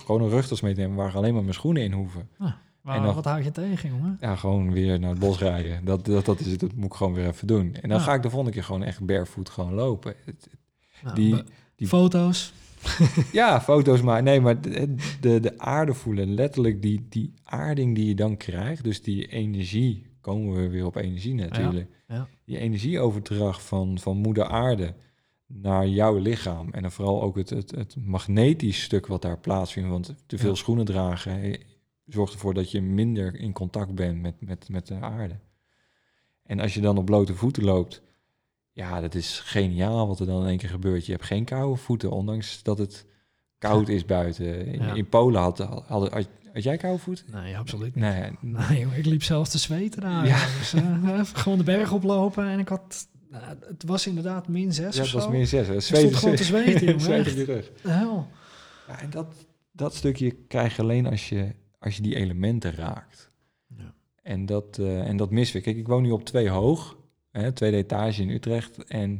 gewoon 0.05 0.21
een 0.21 0.29
rugtas 0.29 0.61
mee 0.61 0.73
te 0.73 0.79
nemen 0.79 0.95
waar 0.95 1.15
alleen 1.15 1.33
maar 1.33 1.41
mijn 1.41 1.53
schoenen 1.53 1.83
in 1.83 1.91
hoeven. 1.91 2.29
Ah. 2.37 2.51
Maar 2.83 2.95
En 2.95 3.03
dan- 3.03 3.15
wat 3.15 3.25
houd 3.25 3.43
je 3.43 3.51
tegen, 3.51 3.89
jongen? 3.89 4.17
Ja, 4.21 4.35
gewoon 4.35 4.71
weer 4.71 4.99
naar 4.99 5.09
het 5.09 5.19
bos 5.19 5.39
rijden. 5.39 5.85
Dat, 5.85 6.05
dat, 6.05 6.25
dat 6.25 6.39
is 6.39 6.45
het. 6.47 6.59
Dat 6.59 6.73
moet 6.75 6.85
ik 6.85 6.93
gewoon 6.93 7.13
weer 7.13 7.27
even 7.27 7.47
doen. 7.47 7.73
En 7.81 7.89
dan 7.89 7.97
Ja. 7.97 8.03
ga 8.03 8.13
ik 8.13 8.21
de 8.21 8.29
volgende 8.29 8.53
keer 8.53 8.63
gewoon 8.63 8.83
echt 8.83 9.05
barefoot 9.05 9.49
gewoon 9.49 9.73
lopen. 9.73 10.15
Nou, 11.03 11.15
Die- 11.15 11.43
die- 11.75 11.87
Foto's. 11.87 12.53
Ja, 13.31 13.61
foto's 13.61 14.01
maar. 14.01 14.23
Nee, 14.23 14.41
maar 14.41 14.61
de, 14.61 14.95
de, 15.21 15.39
de 15.39 15.59
aarde 15.59 15.93
voelen. 15.93 16.33
Letterlijk 16.33 16.81
die, 16.81 17.05
die 17.09 17.33
aarding 17.43 17.95
die 17.95 18.07
je 18.07 18.15
dan 18.15 18.37
krijgt. 18.37 18.83
Dus 18.83 19.01
die 19.01 19.27
energie. 19.27 20.05
Komen 20.21 20.53
we 20.55 20.67
weer 20.69 20.85
op 20.85 20.95
energie 20.95 21.33
natuurlijk. 21.35 21.87
ja. 22.07 22.27
Die 22.45 22.57
energieoverdracht 22.57 23.61
van, 23.63 23.99
van 23.99 24.17
moeder 24.17 24.45
aarde 24.45 24.93
naar 25.47 25.87
jouw 25.87 26.17
lichaam. 26.17 26.69
En 26.71 26.81
dan 26.81 26.91
vooral 26.91 27.21
ook 27.21 27.35
het, 27.35 27.49
het, 27.49 27.71
het 27.71 27.95
magnetisch 28.05 28.81
stuk 28.83 29.07
wat 29.07 29.21
daar 29.21 29.37
plaatsvindt. 29.39 29.89
Want 29.89 30.15
te 30.25 30.37
veel 30.37 30.49
Ja. 30.49 30.55
schoenen 30.55 30.85
dragen 30.85 31.57
zorgt 32.05 32.33
ervoor 32.33 32.53
dat 32.53 32.71
je 32.71 32.81
minder 32.81 33.35
in 33.35 33.53
contact 33.53 33.95
bent 33.95 34.21
met, 34.21 34.41
met, 34.41 34.69
met 34.69 34.87
de 34.87 34.99
aarde. 34.99 35.39
En 36.43 36.59
als 36.59 36.73
je 36.73 36.81
dan 36.81 36.97
op 36.97 37.05
blote 37.05 37.33
voeten 37.35 37.63
loopt, 37.63 38.01
ja, 38.71 39.01
dat 39.01 39.15
is 39.15 39.39
geniaal 39.39 40.07
wat 40.07 40.19
er 40.19 40.25
dan 40.25 40.41
in 40.41 40.47
één 40.47 40.57
keer 40.57 40.69
gebeurt. 40.69 41.05
Je 41.05 41.11
hebt 41.11 41.25
geen 41.25 41.45
koude 41.45 41.75
voeten, 41.81 42.11
ondanks 42.11 42.63
dat 42.63 42.77
het 42.77 43.05
koud 43.57 43.89
is 43.89 44.05
buiten. 44.05 44.65
In, 44.65 44.81
Ja. 44.81 44.93
in 44.93 45.09
Polen 45.09 45.41
had, 45.41 45.57
had, 45.57 45.87
had, 45.87 46.11
had 46.53 46.63
jij 46.63 46.77
koude 46.77 46.99
voeten? 46.99 47.25
Nee, 47.31 47.57
absoluut 47.57 47.95
niet. 47.95 48.41
Nee, 48.41 48.87
ik 48.95 49.05
liep 49.05 49.23
zelfs 49.23 49.49
te 49.49 49.57
zweten 49.57 50.01
daar. 50.01 50.25
Ja. 50.27 50.45
Dus, 50.59 50.73
eh, 50.73 51.19
gewoon 51.23 51.57
de 51.57 51.63
berg 51.63 51.91
oplopen 51.91 52.47
en 52.47 52.59
ik 52.59 52.67
had... 52.67 53.07
nou, 53.29 53.43
het 53.67 53.83
was 53.83 54.07
inderdaad 54.07 54.47
min 54.47 54.73
6 54.73 54.95
ja, 54.95 55.01
het 55.01 55.11
was 55.11 55.27
meer 55.27 55.47
zes. 55.47 55.67
hè. 55.67 55.79
stond 55.79 56.15
gewoon 56.15 56.35
te 56.35 56.43
zweten, 56.43 56.85
jongen, 56.97 57.37
je 57.37 57.43
rug. 57.43 57.71
Ja, 57.83 58.99
en 58.99 59.09
dat, 59.09 59.27
dat 59.71 59.95
stukje 59.95 60.31
krijg 60.47 60.75
je 60.75 60.81
alleen 60.81 61.05
als 61.07 61.29
je, 61.29 61.55
als 61.83 61.95
je 61.95 62.01
die 62.01 62.15
elementen 62.15 62.71
raakt. 62.75 63.31
Ja. 63.77 63.93
En 64.21 64.45
dat, 64.45 64.77
eh, 64.79 65.07
en 65.07 65.17
dat 65.17 65.31
missen 65.31 65.57
we. 65.57 65.63
Kijk, 65.63 65.77
ik 65.77 65.87
woon 65.87 66.01
nu 66.03 66.11
op 66.11 66.25
twee 66.25 66.49
hoog, 66.49 66.97
hè, 67.31 67.51
tweede 67.51 67.77
etage 67.77 68.21
in 68.21 68.29
Utrecht. 68.29 68.83
En 68.83 69.19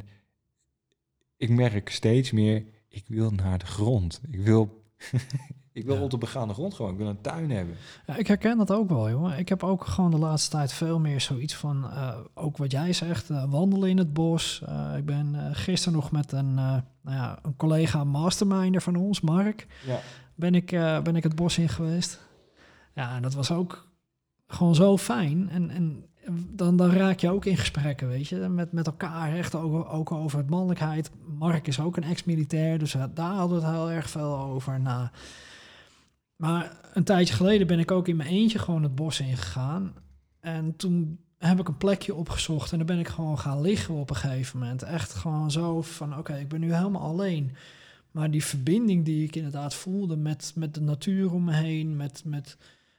ik 1.36 1.48
merk 1.50 1.88
steeds 1.90 2.30
meer, 2.30 2.64
ik 2.88 3.04
wil 3.08 3.30
naar 3.30 3.58
de 3.58 3.66
grond. 3.66 4.20
Ik 4.30 4.40
wil, 4.40 4.82
ik 5.72 5.84
wil 5.84 5.94
Ja. 5.94 6.02
op 6.02 6.10
de 6.10 6.18
begaande 6.18 6.54
grond 6.54 6.74
gewoon. 6.74 6.92
Ik 6.92 6.98
wil 6.98 7.06
een 7.08 7.20
tuin 7.20 7.50
hebben. 7.50 7.76
Ja, 8.06 8.16
ik 8.16 8.26
herken 8.26 8.58
dat 8.58 8.70
ook 8.72 8.88
wel, 8.88 9.10
jongen. 9.10 9.38
Ik 9.38 9.48
heb 9.48 9.62
ook 9.62 9.84
gewoon 9.84 10.10
de 10.10 10.18
laatste 10.18 10.50
tijd 10.50 10.72
veel 10.72 10.98
meer 11.00 11.20
zoiets 11.20 11.54
van, 11.54 11.90
eh, 11.90 12.18
ook 12.34 12.56
wat 12.56 12.70
jij 12.72 12.92
zegt, 12.92 13.30
eh, 13.30 13.50
wandelen 13.50 13.88
in 13.88 13.98
het 13.98 14.12
bos. 14.12 14.62
Ik 14.96 15.04
ben 15.04 15.54
gisteren 15.54 15.98
nog 15.98 16.10
met 16.10 16.32
een, 16.32 16.54
nou 16.54 16.82
ja, 17.04 17.38
een 17.42 17.56
collega 17.56 18.04
masterminder 18.04 18.82
van 18.82 18.96
ons, 18.96 19.20
Mark, 19.20 19.66
Ja. 19.86 20.00
ben 20.34 20.54
ik, 20.54 20.66
ben 21.02 21.16
ik 21.16 21.22
het 21.22 21.34
bos 21.36 21.58
in 21.58 21.68
geweest. 21.68 22.20
Ja, 22.94 23.16
en 23.16 23.22
dat 23.22 23.34
was 23.34 23.50
ook 23.50 23.88
gewoon 24.46 24.74
zo 24.74 24.98
fijn. 24.98 25.48
En, 25.48 25.70
en 25.70 26.04
dan, 26.50 26.76
dan 26.76 26.90
raak 26.90 27.20
je 27.20 27.30
ook 27.30 27.44
in 27.44 27.56
gesprekken, 27.56 28.08
weet 28.08 28.28
je, 28.28 28.36
met, 28.36 28.72
met 28.72 28.86
elkaar, 28.86 29.36
echt 29.36 29.54
ook, 29.54 29.92
ook 29.92 30.12
over 30.12 30.38
het 30.38 30.50
mannelijkheid. 30.50 31.10
Mark 31.38 31.66
is 31.66 31.80
ook 31.80 31.96
een 31.96 32.04
ex-militair, 32.04 32.78
dus 32.78 32.96
daar 33.14 33.32
hadden 33.32 33.60
we 33.60 33.66
het 33.66 33.74
heel 33.74 33.90
erg 33.90 34.10
veel 34.10 34.38
over. 34.38 34.80
Nou, 34.80 35.08
maar 36.36 36.76
een 36.92 37.04
tijdje 37.04 37.34
geleden 37.34 37.66
ben 37.66 37.78
ik 37.78 37.90
ook 37.90 38.08
in 38.08 38.16
mijn 38.16 38.28
eentje 38.28 38.58
gewoon 38.58 38.82
het 38.82 38.94
bos 38.94 39.20
ingegaan. 39.20 39.94
En 40.40 40.76
toen 40.76 41.18
heb 41.38 41.60
ik 41.60 41.68
een 41.68 41.76
plekje 41.76 42.14
opgezocht 42.14 42.72
en 42.72 42.78
dan 42.78 42.86
ben 42.86 42.98
ik 42.98 43.08
gewoon 43.08 43.38
gaan 43.38 43.60
liggen 43.60 43.94
op 43.94 44.10
een 44.10 44.16
gegeven 44.16 44.58
moment. 44.58 44.82
Echt 44.82 45.14
gewoon 45.14 45.50
zo 45.50 45.82
van, 45.82 46.18
oké, 46.18 46.36
ik 46.36 46.48
ben 46.48 46.60
nu 46.60 46.74
helemaal 46.74 47.02
alleen. 47.02 47.56
Maar 48.10 48.30
die 48.30 48.44
verbinding 48.44 49.04
die 49.04 49.24
ik 49.24 49.36
inderdaad 49.36 49.74
voelde 49.74 50.16
met, 50.16 50.52
met 50.54 50.74
de 50.74 50.80
natuur 50.80 51.32
om 51.32 51.44
me 51.44 51.54
heen, 51.54 51.96
met, 51.96 52.22
met, 52.24 52.56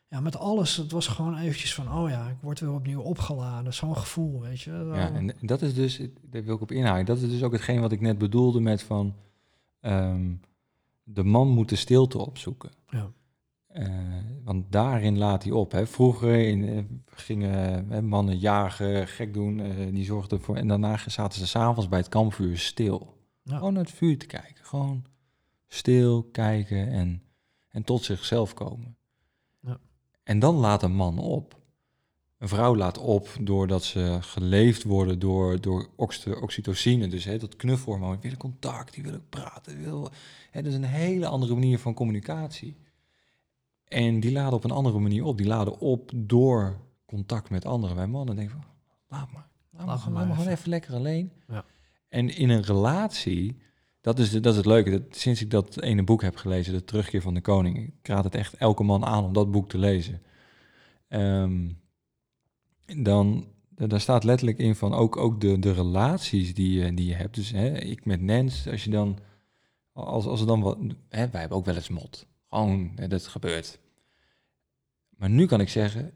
ja, 0.08 0.20
met 0.20 0.38
alles. 0.38 0.78
Het 0.78 0.91
was 0.91 1.08
gewoon 1.08 1.38
eventjes 1.38 1.74
van, 1.76 1.93
oh 1.93 2.10
ja, 2.10 2.28
ik 2.30 2.36
word 2.41 2.60
weer 2.60 2.74
opnieuw 2.74 3.01
opgeladen. 3.01 3.74
Zo'n 3.74 3.97
gevoel, 3.97 4.41
weet 4.41 4.62
je. 4.62 4.70
Zo- 4.72 4.95
Ja, 4.95 5.12
en 5.14 5.36
dat 5.41 5.62
is 5.62 5.74
dus, 5.74 6.01
daar 6.22 6.43
wil 6.43 6.56
ik 6.56 6.62
op 6.62 6.72
inhaken, 6.72 7.06
dat 7.06 7.18
is 7.22 7.30
dus 7.30 7.43
ook 7.43 7.51
hetgeen 7.51 7.82
wat 7.82 7.91
ik 7.91 8.01
net 8.01 8.18
bedoelde 8.18 8.60
met 8.60 8.84
van, 8.84 9.16
ehm, 9.80 10.34
de 11.03 11.24
man 11.24 11.47
moet 11.47 11.70
de 11.70 11.76
stilte 11.76 12.18
opzoeken. 12.18 12.72
Ja. 12.89 13.12
Eh, 13.68 13.89
want 14.43 14.72
daarin 14.72 15.18
laat 15.18 15.43
hij 15.43 15.51
op. 15.51 15.72
Hè. 15.72 15.88
Vroeger 15.88 16.47
in, 16.47 16.70
eh, 16.70 16.84
gingen 17.06 18.08
mannen 18.08 18.38
jagen, 18.38 19.08
gek 19.08 19.34
doen, 19.34 19.60
eh, 19.60 19.70
die 19.91 20.03
zorgden 20.06 20.41
voor... 20.41 20.56
En 20.56 20.68
daarna 20.68 20.97
zaten 21.08 21.39
ze 21.39 21.47
s'avonds 21.47 21.89
bij 21.89 21.99
het 21.99 22.10
kampvuur 22.10 22.58
stil. 22.58 23.18
Ja. 23.43 23.58
Gewoon 23.58 23.74
naar 23.74 23.84
het 23.84 23.91
vuur 23.93 24.18
te 24.18 24.26
kijken. 24.26 24.66
Gewoon 24.66 25.03
stil 25.68 26.24
kijken 26.24 26.88
en, 26.91 27.22
en 27.70 27.84
tot 27.84 28.03
zichzelf 28.03 28.53
komen. 28.53 28.94
En 30.26 30.39
dan 30.39 30.55
laat 30.55 30.84
een 30.84 30.95
man 30.95 31.19
op. 31.19 31.59
Een 32.38 32.47
vrouw 32.47 32.76
laat 32.76 32.97
op 32.97 33.30
doordat 33.41 33.84
ze 33.84 34.17
geleefd 34.21 34.84
worden 34.84 35.19
door, 35.19 35.61
door 35.61 35.89
oxy- 35.95 36.30
oxytocine. 36.32 37.07
Dus 37.07 37.23
hè, 37.26 37.38
dat 37.38 37.55
knuffelhormoon. 37.55 38.11
Die 38.11 38.19
willen 38.21 38.38
contact, 38.38 38.93
die 38.93 39.03
willen 39.03 39.30
praten. 39.30 39.76
Die 39.76 39.86
willen, 39.86 40.11
hè, 40.51 40.61
dat 40.61 40.71
is 40.71 40.78
een 40.78 40.84
hele 40.84 41.28
andere 41.28 41.53
manier 41.53 41.80
van 41.80 41.93
communicatie. 41.93 42.76
En 43.88 44.19
die 44.19 44.32
laden 44.32 44.53
op 44.53 44.63
een 44.63 44.71
andere 44.71 44.99
manier 44.99 45.23
op. 45.23 45.38
Die 45.38 45.47
laden 45.47 45.80
op 45.80 46.11
door 46.15 46.80
contact 47.05 47.49
met 47.49 47.65
anderen. 47.65 47.95
Wij 47.95 48.07
mannen 48.07 48.36
denken 48.36 48.55
van, 48.55 48.65
laat 49.07 49.32
maar. 49.32 49.47
Laat, 49.71 49.86
maar, 49.86 49.97
gewoon- 49.97 50.13
maar 50.13 50.21
laat 50.21 50.28
maar 50.28 50.38
gewoon 50.38 50.51
even. 50.51 50.51
even 50.59 50.69
lekker 50.69 50.93
alleen. 50.93 51.32
Ja. 51.47 51.65
En 52.09 52.36
in 52.38 52.49
een 52.49 52.61
relatie, 52.63 53.57
dat 54.06 54.20
is, 54.20 54.32
dat 54.32 54.45
is 54.45 54.56
het 54.56 54.66
leuke. 54.66 54.89
Dat, 54.89 55.01
sinds 55.10 55.41
ik 55.41 55.49
dat 55.49 55.82
ene 55.82 56.03
boek 56.03 56.22
heb 56.22 56.36
gelezen, 56.36 56.74
De 56.74 56.84
Terugkeer 56.84 57.22
van 57.22 57.34
de 57.34 57.41
Koning. 57.41 57.78
Ik 57.78 58.08
raad 58.08 58.24
het 58.24 58.36
echt 58.36 58.53
elke 58.53 58.84
man 58.84 59.06
aan 59.06 59.24
om 59.24 59.34
dat 59.34 59.51
boek 59.51 59.70
te 59.70 59.78
lezen. 59.78 60.22
Ehm, 61.08 61.70
dan, 63.03 63.47
daar 63.70 64.01
staat 64.01 64.24
letterlijk 64.24 64.58
in 64.58 64.76
van 64.76 64.93
ook, 64.93 65.18
ook 65.18 65.41
de, 65.41 65.60
de 65.60 65.74
relaties 65.74 66.53
die 66.53 66.80
je, 66.80 66.93
die 66.93 67.06
je 67.06 67.14
hebt. 67.14 67.36
Dus 67.36 67.51
hè, 67.51 67.78
ik 67.78 68.06
met 68.06 68.22
Nens, 68.22 68.68
als 68.68 68.84
je 68.84 68.89
dan, 68.89 69.18
als, 69.93 70.26
als 70.26 70.39
er 70.39 70.47
dan 70.47 70.62
wat, 70.62 70.78
hè, 71.10 71.30
wij 71.30 71.39
hebben 71.39 71.58
ook 71.58 71.66
wel 71.66 71.76
eens 71.76 71.89
mot. 71.89 72.28
Gewoon, 72.49 72.91
hè, 72.95 73.08
dat 73.08 73.28
gebeurt. 73.28 73.80
Maar 75.10 75.30
nu 75.30 75.45
kan 75.45 75.62
ik 75.62 75.70
zeggen, 75.70 76.12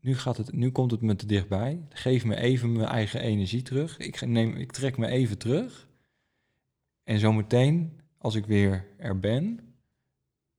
nu, 0.00 0.16
gaat 0.16 0.36
het, 0.36 0.52
nu 0.52 0.70
komt 0.70 0.90
het 0.90 1.00
me 1.00 1.16
te 1.16 1.26
dichtbij. 1.26 1.86
Geef 1.88 2.24
me 2.24 2.36
even 2.36 2.72
mijn 2.72 2.88
eigen 2.88 3.20
energie 3.20 3.62
terug. 3.62 3.98
Ik, 3.98 4.26
neem, 4.26 4.54
ik 4.54 4.72
trek 4.72 4.96
me 4.96 5.06
even 5.06 5.38
terug. 5.38 5.85
En 7.06 7.18
zometeen, 7.18 8.00
als 8.18 8.34
ik 8.34 8.46
weer 8.46 8.86
er 8.96 9.18
ben, 9.20 9.60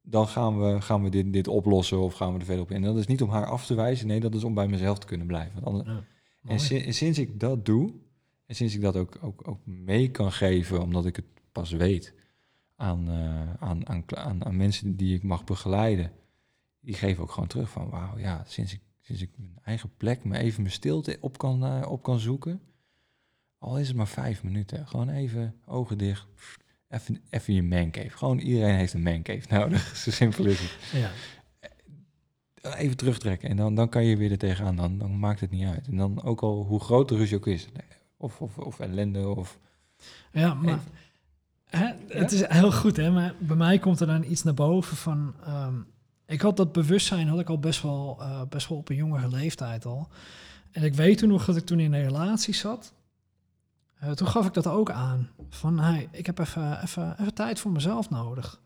dan 0.02 0.28
gaan 0.28 0.60
we, 0.60 0.82
gaan 0.82 1.04
we 1.04 1.10
dit, 1.10 1.34
dit 1.34 1.48
oplossen 1.48 2.00
of 2.00 2.14
gaan 2.14 2.34
we 2.34 2.39
er 2.39 2.45
verder 2.45 2.64
op 2.64 2.72
in. 2.72 2.76
En 2.76 2.82
dat 2.84 2.98
is 2.98 3.08
niet 3.08 3.22
om 3.22 3.30
haar 3.30 3.45
af 3.45 3.66
te 3.66 3.76
wijzen, 3.76 4.08
nee, 4.08 4.20
dat 4.20 4.36
is 4.36 4.43
om 4.43 4.54
bij 4.54 4.68
mezelf 4.68 5.00
te 5.00 5.08
kunnen 5.08 5.28
blijven. 5.28 5.54
Want 5.64 5.66
anders- 5.66 5.89
Ja, 5.89 6.04
en 6.41 6.86
en 6.86 6.93
sinds 6.93 7.20
ik 7.20 7.39
dat 7.39 7.66
doe, 7.66 7.93
en 8.45 8.56
sinds 8.56 8.76
ik 8.76 8.82
dat 8.82 8.95
ook, 8.95 9.18
ook, 9.22 9.48
ook 9.48 9.66
mee 9.66 10.12
kan 10.12 10.32
geven, 10.32 10.82
omdat 10.82 11.06
ik 11.06 11.16
het 11.16 11.26
pas 11.52 11.72
weet 11.72 12.14
aan, 12.76 13.10
eh, 13.10 13.54
aan, 13.54 13.88
aan, 14.16 14.45
aan 14.45 14.58
mensen 14.58 14.95
die 14.95 15.16
ik 15.16 15.24
mag 15.24 15.43
begeleiden, 15.43 16.12
die 16.80 16.93
geven 16.95 17.24
ook 17.24 17.32
gewoon 17.32 17.50
terug 17.50 17.70
van, 17.70 17.89
wauw, 17.89 18.18
ja, 18.18 18.43
sinds 18.45 18.74
ik, 18.74 18.82
sinds 19.02 19.22
ik 19.22 19.30
mijn 19.38 19.60
eigen 19.64 19.91
plek, 19.98 20.24
me 20.24 20.38
even 20.38 20.62
mijn 20.62 20.74
stilte 20.74 21.18
op 21.22 21.38
kan, 21.38 21.66
eh, 21.66 21.91
op 21.91 22.04
kan 22.04 22.20
zoeken, 22.20 22.62
al 23.60 23.80
is 23.80 23.88
het 23.88 23.97
maar 23.97 24.08
vijf 24.08 24.43
minuten, 24.43 24.88
gewoon 24.88 25.10
even 25.10 25.55
ogen 25.66 25.97
dicht, 25.97 26.26
even, 26.89 27.22
even 27.30 27.53
je 27.53 27.64
mancave. 27.64 28.10
Gewoon 28.10 28.38
iedereen 28.39 28.76
heeft 28.76 28.93
een 28.93 29.01
mancave 29.03 29.53
nodig, 29.55 29.95
zo 29.97 30.12
simpel 30.12 30.45
is 30.45 30.60
het 30.60 30.72
Ja. 31.01 31.10
even 32.76 32.97
terugtrekken. 32.97 33.49
En 33.49 33.55
dan, 33.58 33.76
dan 33.76 33.89
kan 33.89 34.03
je 34.03 34.18
weer 34.18 34.32
er 34.32 34.38
tegenaan. 34.38 34.76
Dan, 34.76 34.97
dan 34.97 35.20
maakt 35.20 35.39
het 35.39 35.51
niet 35.51 35.68
uit. 35.68 35.88
En 35.88 35.97
dan 35.97 36.24
ook 36.24 36.41
al 36.41 36.64
hoe 36.64 36.80
groot 36.80 37.10
de 37.10 37.16
ruzie 37.16 37.38
ook 37.38 37.47
is. 37.47 37.68
Of, 38.18 38.41
of, 38.41 38.58
of 38.58 38.80
ellende. 38.80 39.28
Of, 39.28 39.60
Ja, 40.32 40.53
maar 40.53 40.80
hè, 41.70 41.93
het 42.08 42.32
is 42.32 42.47
heel 42.47 42.72
goed, 42.72 42.97
hè? 42.97 43.12
Maar 43.12 43.34
bij 43.39 43.55
mij 43.55 43.80
komt 43.80 43.99
er 43.99 44.08
dan 44.08 44.24
iets 44.24 44.43
naar 44.43 44.53
boven 44.53 44.97
van. 44.97 45.34
ehm, 45.45 45.76
ik 46.26 46.41
had 46.41 46.58
dat 46.58 46.72
bewustzijn 46.72 47.28
had 47.28 47.39
ik 47.39 47.49
al 47.49 47.60
best 47.60 47.82
wel, 47.82 48.18
eh, 48.20 48.41
best 48.49 48.68
wel 48.70 48.78
op 48.78 48.89
een 48.89 48.95
jongere 48.95 49.30
leeftijd 49.30 49.86
al. 49.86 50.08
En 50.72 50.84
ik 50.84 50.93
weet 50.93 51.18
toen 51.18 51.30
nog 51.30 51.45
dat 51.45 51.55
ik 51.58 51.66
toen 51.66 51.80
in 51.80 51.93
een 51.93 52.03
relatie 52.03 52.53
zat. 52.53 52.93
Eh, 54.00 54.12
toen 54.12 54.28
gaf 54.28 54.45
ik 54.45 54.54
dat 54.54 54.68
ook 54.68 54.91
aan. 54.91 55.30
Van, 55.50 55.80
hey, 55.80 56.10
ik 56.12 56.26
heb 56.26 56.39
even, 56.39 56.82
even, 56.84 57.16
even 57.20 57.34
tijd 57.34 57.60
voor 57.60 57.72
mezelf 57.72 58.10
nodig. 58.10 58.62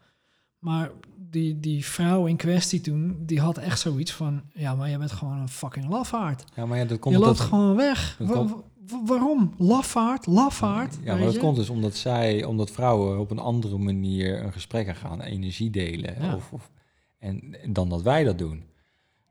Maar 0.60 0.92
die, 1.30 1.60
die 1.60 1.86
vrouw 1.86 2.26
in 2.26 2.36
kwestie 2.36 2.82
toen, 2.82 3.18
die 3.26 3.40
had 3.40 3.58
echt 3.58 3.80
zoiets 3.80 4.12
van... 4.12 4.42
Ja, 4.54 4.76
maar 4.76 4.90
jij 4.90 4.98
bent 4.98 5.12
gewoon 5.12 5.38
een 5.38 5.50
fucking 5.50 5.90
lafaard. 5.90 6.44
ja, 6.56 6.66
maar 6.66 6.78
ja, 6.78 6.86
dat 6.86 7.00
komt 7.00 7.16
Je 7.16 7.22
loopt 7.22 7.40
gewoon 7.40 7.76
weg. 7.76 8.16
Wa- 8.20 8.34
komt- 8.34 8.64
waarom? 9.06 9.54
Lafaard, 9.58 10.26
lafaard. 10.26 10.98
Ja, 11.04 11.14
maar 11.16 11.24
dat 11.24 11.34
je? 11.34 11.40
komt 11.40 11.56
dus 11.56 11.70
omdat 11.70 11.96
zij, 11.96 12.44
omdat 12.44 12.72
vrouwen 12.72 13.20
op 13.20 13.32
een 13.32 13.40
andere 13.40 13.78
manier 13.78 14.44
een 14.44 14.54
gesprek 14.54 14.88
aan 14.88 14.96
gaan, 14.96 15.22
energie 15.22 15.70
delen. 15.70 16.22
Ja. 16.22 16.36
Of, 16.36 16.52
of, 16.52 16.72
en 17.20 17.56
dan 17.68 17.90
dat 17.90 18.02
wij 18.02 18.24
dat 18.24 18.38
doen. 18.38 18.64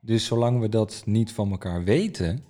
Dus 0.00 0.24
zolang 0.24 0.60
we 0.60 0.68
dat 0.68 1.02
niet 1.06 1.32
van 1.32 1.50
elkaar 1.50 1.84
weten. 1.84 2.44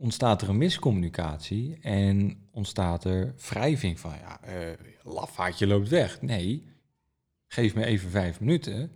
Ontstaat 0.00 0.42
er 0.42 0.48
een 0.48 0.58
miscommunicatie 0.58 1.78
en 1.80 2.38
ontstaat 2.50 3.04
er 3.04 3.34
wrijving 3.48 4.00
van, 4.00 4.12
ja, 4.20 4.40
lafaardje 5.02 5.66
loopt 5.66 5.88
weg. 5.88 6.22
Nee, 6.22 6.66
geef 7.46 7.74
me 7.74 7.84
even 7.84 8.10
vijf 8.10 8.40
minuten. 8.40 8.90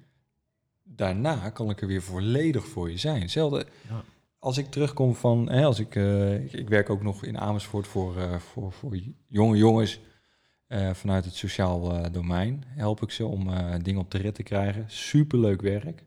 daarna 0.86 1.50
kan 1.50 1.70
ik 1.70 1.80
er 1.80 1.86
weer 1.86 2.02
volledig 2.02 2.66
voor 2.66 2.90
je 2.90 2.96
zijn. 2.96 3.20
Hetzelfde 3.20 3.66
Ja. 3.88 4.04
als 4.38 4.58
ik 4.58 4.70
terugkom 4.70 5.14
van, 5.14 5.50
hè, 5.50 5.64
als 5.64 5.78
ik, 5.78 5.96
eh, 5.96 6.44
ik, 6.44 6.52
ik 6.52 6.68
werk 6.68 6.90
ook 6.90 7.02
nog 7.02 7.24
in 7.24 7.38
Amersfoort 7.38 7.86
voor, 7.86 8.16
eh, 8.16 8.36
voor, 8.38 8.72
voor 8.72 8.96
jonge 9.26 9.56
jongens 9.56 10.00
vanuit 10.92 11.24
het 11.24 11.34
sociaal 11.34 12.10
domein. 12.12 12.64
Help 12.66 13.02
ik 13.02 13.10
ze 13.10 13.26
om 13.26 13.50
dingen 13.82 14.00
op 14.00 14.10
de 14.10 14.18
rit 14.18 14.34
te 14.34 14.42
krijgen. 14.42 14.84
Superleuk 14.86 15.60
werk. 15.62 16.04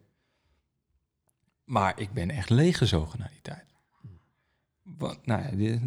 Maar 1.64 2.00
ik 2.00 2.12
ben 2.14 2.30
echt 2.30 2.50
leeggezogen 2.50 3.20
na 3.20 3.28
die 3.28 3.42
tijd. 3.42 3.77
Wat, 4.98 5.26
nou 5.26 5.42
ja, 5.42 5.78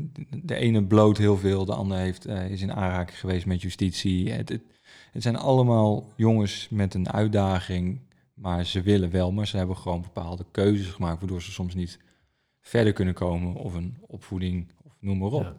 de, 0.42 0.54
ene 0.54 0.84
bloot 0.84 1.18
heel 1.18 1.36
veel, 1.36 1.64
de 1.64 1.74
ander 1.74 1.98
heeft, 1.98 2.26
eh, 2.26 2.50
is 2.50 2.62
in 2.62 2.72
aanraking 2.72 3.18
geweest 3.18 3.46
met 3.46 3.62
justitie. 3.62 4.32
Het, 4.32 4.48
het, 4.48 4.62
het 5.12 5.22
zijn 5.22 5.36
allemaal 5.36 6.12
jongens 6.16 6.68
met 6.68 6.94
een 6.94 7.10
uitdaging, 7.12 8.00
maar 8.34 8.64
ze 8.64 8.82
willen 8.82 9.10
wel, 9.10 9.32
maar 9.32 9.46
ze 9.46 9.56
hebben 9.56 9.76
gewoon 9.76 10.02
bepaalde 10.02 10.44
keuzes 10.50 10.86
gemaakt, 10.86 11.18
waardoor 11.20 11.42
ze 11.42 11.50
soms 11.50 11.74
niet 11.74 11.98
verder 12.60 12.92
kunnen 12.92 13.14
komen 13.14 13.54
of 13.54 13.74
een 13.74 13.96
opvoeding 14.00 14.68
of 14.84 14.96
noem 15.00 15.18
maar 15.18 15.30
op. 15.30 15.42
Ja. 15.42 15.56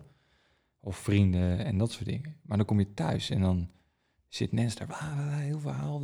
Of 0.80 0.98
vrienden 0.98 1.66
en 1.66 1.78
dat 1.78 1.92
soort 1.92 2.06
dingen. 2.06 2.36
Maar 2.42 2.58
dan 2.58 2.66
kom 2.66 2.80
je 2.80 2.94
thuis 2.94 3.30
en 3.30 3.42
dan 3.42 3.70
zit 4.28 4.52
Nens 4.52 4.76
daar, 4.76 4.88
"Wauw, 4.88 5.16
wauw, 5.16 5.40
heel 5.40 5.60
verhaal, 5.60 6.02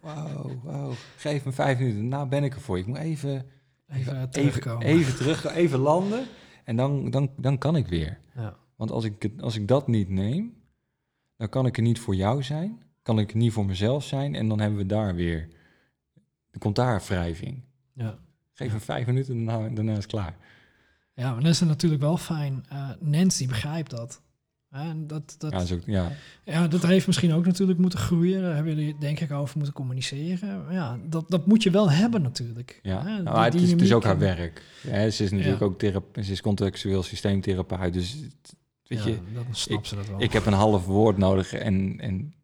wow, 0.00 0.64
wow, 0.64 0.92
geef 1.16 1.44
me 1.44 1.52
vijf 1.52 1.78
minuten, 1.78 2.08
nou 2.08 2.28
ben 2.28 2.44
ik 2.44 2.54
er 2.54 2.60
voor. 2.60 2.78
Ik 2.78 2.86
moet 2.86 2.96
even, 2.96 3.46
Even 3.88 4.14
even, 4.16 4.30
terugkomen. 4.30 4.86
even 4.86 5.16
terug, 5.16 5.44
even 5.54 5.78
landen 5.78 6.26
en 6.68 6.76
dan, 6.76 7.10
dan, 7.10 7.30
dan 7.36 7.58
kan 7.58 7.76
ik 7.76 7.86
weer. 7.86 8.18
Ja. 8.34 8.56
Want 8.76 8.90
als 8.90 9.04
ik, 9.04 9.30
als 9.40 9.56
ik 9.56 9.68
dat 9.68 9.88
niet 9.88 10.08
neem, 10.08 10.54
dan 11.36 11.48
kan 11.48 11.66
ik 11.66 11.76
er 11.76 11.82
niet 11.82 12.00
voor 12.00 12.14
jou 12.14 12.42
zijn, 12.42 12.82
kan 13.02 13.18
ik 13.18 13.34
niet 13.34 13.52
voor 13.52 13.66
mezelf 13.66 14.04
zijn 14.04 14.34
en 14.34 14.48
dan 14.48 14.60
hebben 14.60 14.78
we 14.78 14.86
daar 14.86 15.14
weer, 15.14 15.48
er 16.50 16.58
komt 16.58 16.76
daar 16.76 17.02
wrijving. 17.06 17.62
Ja. 17.92 18.18
Geef 18.52 18.72
me 18.72 18.80
vijf 18.80 19.06
minuten 19.06 19.34
en 19.34 19.44
daarna, 19.44 19.68
daarna 19.68 19.90
is 19.90 19.96
het 19.96 20.06
klaar. 20.06 20.36
ja, 21.14 21.32
maar 21.32 21.40
dan 21.40 21.50
is 21.50 21.60
het 21.60 21.68
natuurlijk 21.68 22.02
wel 22.02 22.16
fijn. 22.16 22.64
eh 22.68 22.90
die 23.38 23.48
begrijpt 23.48 23.90
dat. 23.90 24.22
En 24.70 25.06
dat, 25.06 25.34
dat, 25.38 25.52
Ja, 25.52 25.58
dat 25.58 25.72
ook, 25.72 25.80
ja, 25.86 26.12
Ja, 26.44 26.68
dat 26.68 26.82
heeft 26.86 27.06
misschien 27.06 27.32
ook 27.32 27.46
natuurlijk 27.46 27.78
moeten 27.78 27.98
groeien. 27.98 28.42
Daar 28.42 28.54
hebben 28.54 28.74
jullie 28.76 28.96
denk 28.98 29.20
ik 29.20 29.32
over 29.32 29.56
moeten 29.56 29.74
communiceren. 29.74 30.64
Ja, 30.70 30.98
dat, 31.08 31.30
dat 31.30 31.46
moet 31.46 31.62
je 31.62 31.70
wel 31.70 31.90
hebben 31.90 32.22
natuurlijk. 32.22 32.78
Ja, 32.82 33.02
Hè, 33.06 33.22
nou, 33.22 33.44
het, 33.44 33.54
is, 33.54 33.70
het 33.70 33.82
is 33.82 33.92
ook 33.92 34.04
haar 34.04 34.18
werk. 34.18 34.62
Ja, 34.82 35.10
ze 35.10 35.24
is 35.24 35.30
natuurlijk 35.30 35.60
Ja. 35.60 35.66
ook 35.66 35.78
therape- 35.78 36.22
ze 36.24 36.32
is 36.32 36.40
contextueel 36.40 37.02
systeemtherapeut. 37.02 37.92
Dus 37.92 38.16
weet 38.86 38.98
ja, 39.02 39.06
je, 39.06 39.18
dan 39.34 39.44
snapt 39.50 39.86
ze 39.86 39.94
dat 39.94 40.08
wel. 40.08 40.20
ik 40.22 40.32
heb 40.32 40.46
een 40.46 40.52
half 40.52 40.86
woord 40.86 41.16
nodig 41.16 41.52
en, 41.52 42.00
en 42.00 42.34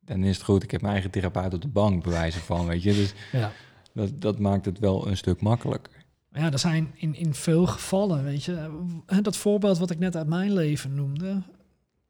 dan 0.00 0.24
is 0.24 0.36
het 0.36 0.44
goed. 0.44 0.62
Ik 0.62 0.70
heb 0.70 0.80
mijn 0.80 0.92
eigen 0.92 1.10
therapeut 1.10 1.54
op 1.54 1.62
de 1.62 1.68
bank, 1.68 2.04
bewijzen 2.04 2.40
van, 2.40 2.66
weet 2.66 2.82
je. 2.82 2.92
Dus 2.92 3.12
ja. 3.32 3.52
dat, 3.92 4.20
dat 4.20 4.38
maakt 4.38 4.64
het 4.64 4.78
wel 4.78 5.08
een 5.08 5.16
stuk 5.16 5.40
makkelijker. 5.40 5.92
ja, 6.32 6.52
er 6.52 6.58
zijn 6.58 6.90
in, 6.94 7.14
in 7.14 7.34
veel 7.34 7.66
gevallen, 7.66 8.24
weet 8.24 8.44
je, 8.44 8.82
dat 9.22 9.36
voorbeeld 9.36 9.78
wat 9.78 9.90
ik 9.90 9.98
net 9.98 10.16
uit 10.16 10.26
mijn 10.26 10.52
leven 10.52 10.94
noemde. 10.94 11.42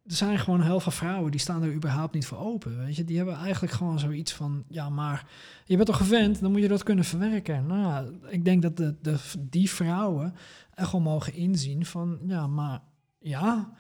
Er 0.05 0.15
zijn 0.15 0.39
gewoon 0.39 0.63
heel 0.63 0.81
veel 0.81 0.93
vrouwen 0.93 1.31
die 1.31 1.41
staan 1.41 1.63
er 1.63 1.73
überhaupt 1.73 2.15
niet 2.15 2.27
voor 2.27 2.39
open. 2.39 2.79
Weet 2.79 2.97
je, 2.97 3.05
die 3.05 3.17
hebben 3.17 3.37
eigenlijk 3.37 3.73
gewoon 3.73 3.99
zoiets 3.99 4.33
van: 4.33 4.65
ja, 4.69 4.89
maar 4.89 5.27
je 5.65 5.77
bent 5.77 5.89
toch 5.89 5.97
gewend, 5.97 6.41
dan 6.41 6.53
moet 6.53 6.61
je 6.61 6.69
dat 6.69 6.83
kunnen 6.83 7.05
verwerken. 7.05 7.67
Nou, 7.67 8.19
ik 8.29 8.45
denk 8.45 8.63
dat 8.63 8.77
de, 8.77 8.97
de, 9.03 9.17
die 9.39 9.71
vrouwen 9.71 10.35
echt 10.75 10.93
wel 10.93 11.01
mogen 11.01 11.35
inzien 11.35 11.87
van: 11.87 12.19
ja, 12.27 12.47
maar 12.47 12.81
ja, 13.19 13.73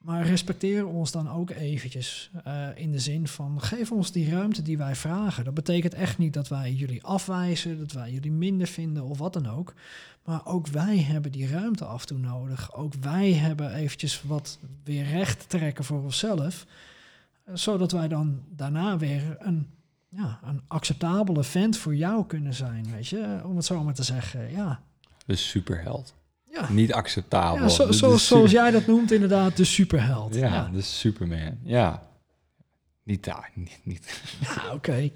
maar 0.00 0.26
respecteer 0.26 0.86
ons 0.86 1.10
dan 1.10 1.28
ook 1.30 1.50
eventjes. 1.50 2.30
eh, 2.44 2.66
in 2.74 2.92
de 2.92 2.98
zin 2.98 3.28
van: 3.28 3.60
geef 3.62 3.92
ons 3.92 4.12
die 4.12 4.30
ruimte 4.30 4.62
die 4.62 4.78
wij 4.78 4.94
vragen. 4.94 5.44
Dat 5.44 5.54
betekent 5.54 5.94
echt 5.94 6.18
niet 6.18 6.32
dat 6.32 6.48
wij 6.48 6.72
jullie 6.72 7.02
afwijzen, 7.04 7.78
dat 7.78 7.92
wij 7.92 8.10
jullie 8.12 8.32
minder 8.32 8.66
vinden 8.66 9.02
of 9.04 9.18
wat 9.18 9.32
dan 9.32 9.46
ook. 9.48 9.74
Maar 10.24 10.46
ook 10.46 10.66
wij 10.66 10.98
hebben 10.98 11.32
die 11.32 11.48
ruimte 11.48 11.84
af 11.84 12.00
en 12.00 12.06
toe 12.06 12.18
nodig. 12.18 12.74
Ook 12.74 12.94
wij 12.94 13.32
hebben 13.32 13.74
eventjes 13.74 14.22
wat 14.22 14.58
weer 14.84 15.04
recht 15.04 15.48
trekken 15.48 15.84
voor 15.84 16.02
onszelf. 16.02 16.66
eh, 17.44 17.54
Zodat 17.54 17.92
wij 17.92 18.08
dan 18.08 18.42
daarna 18.48 18.96
weer 18.98 19.36
een, 19.38 19.68
ja, 20.08 20.40
een 20.44 20.60
acceptabele 20.66 21.44
vent 21.44 21.76
voor 21.76 21.94
jou 21.96 22.26
kunnen 22.26 22.54
zijn. 22.54 22.90
Weet 22.90 23.08
je, 23.08 23.40
om 23.44 23.56
het 23.56 23.64
zo 23.64 23.84
maar 23.84 23.94
te 23.94 24.02
zeggen. 24.02 24.50
Ja, 24.50 24.82
Dus 25.26 25.48
superheld. 25.48 26.14
Ja. 26.50 26.72
Niet 26.72 26.92
acceptabel. 26.92 27.62
ja 27.62 27.68
zo, 27.68 27.86
Dus 27.86 27.98
zo- 27.98 28.10
de 28.12 28.18
zoals 28.18 28.50
jij 28.50 28.70
dat 28.70 28.86
noemt, 28.86 29.12
inderdaad, 29.12 29.56
de 29.56 29.64
superheld. 29.64 30.34
Ja, 30.34 30.46
ja. 30.54 30.68
de 30.72 30.80
Superman. 30.80 31.58
Ja. 31.62 32.02
Niet 33.02 33.24
daar, 33.24 33.50
niet. 33.54 33.80
niet. 33.84 34.22
Ja, 34.40 34.72
oké. 34.74 35.10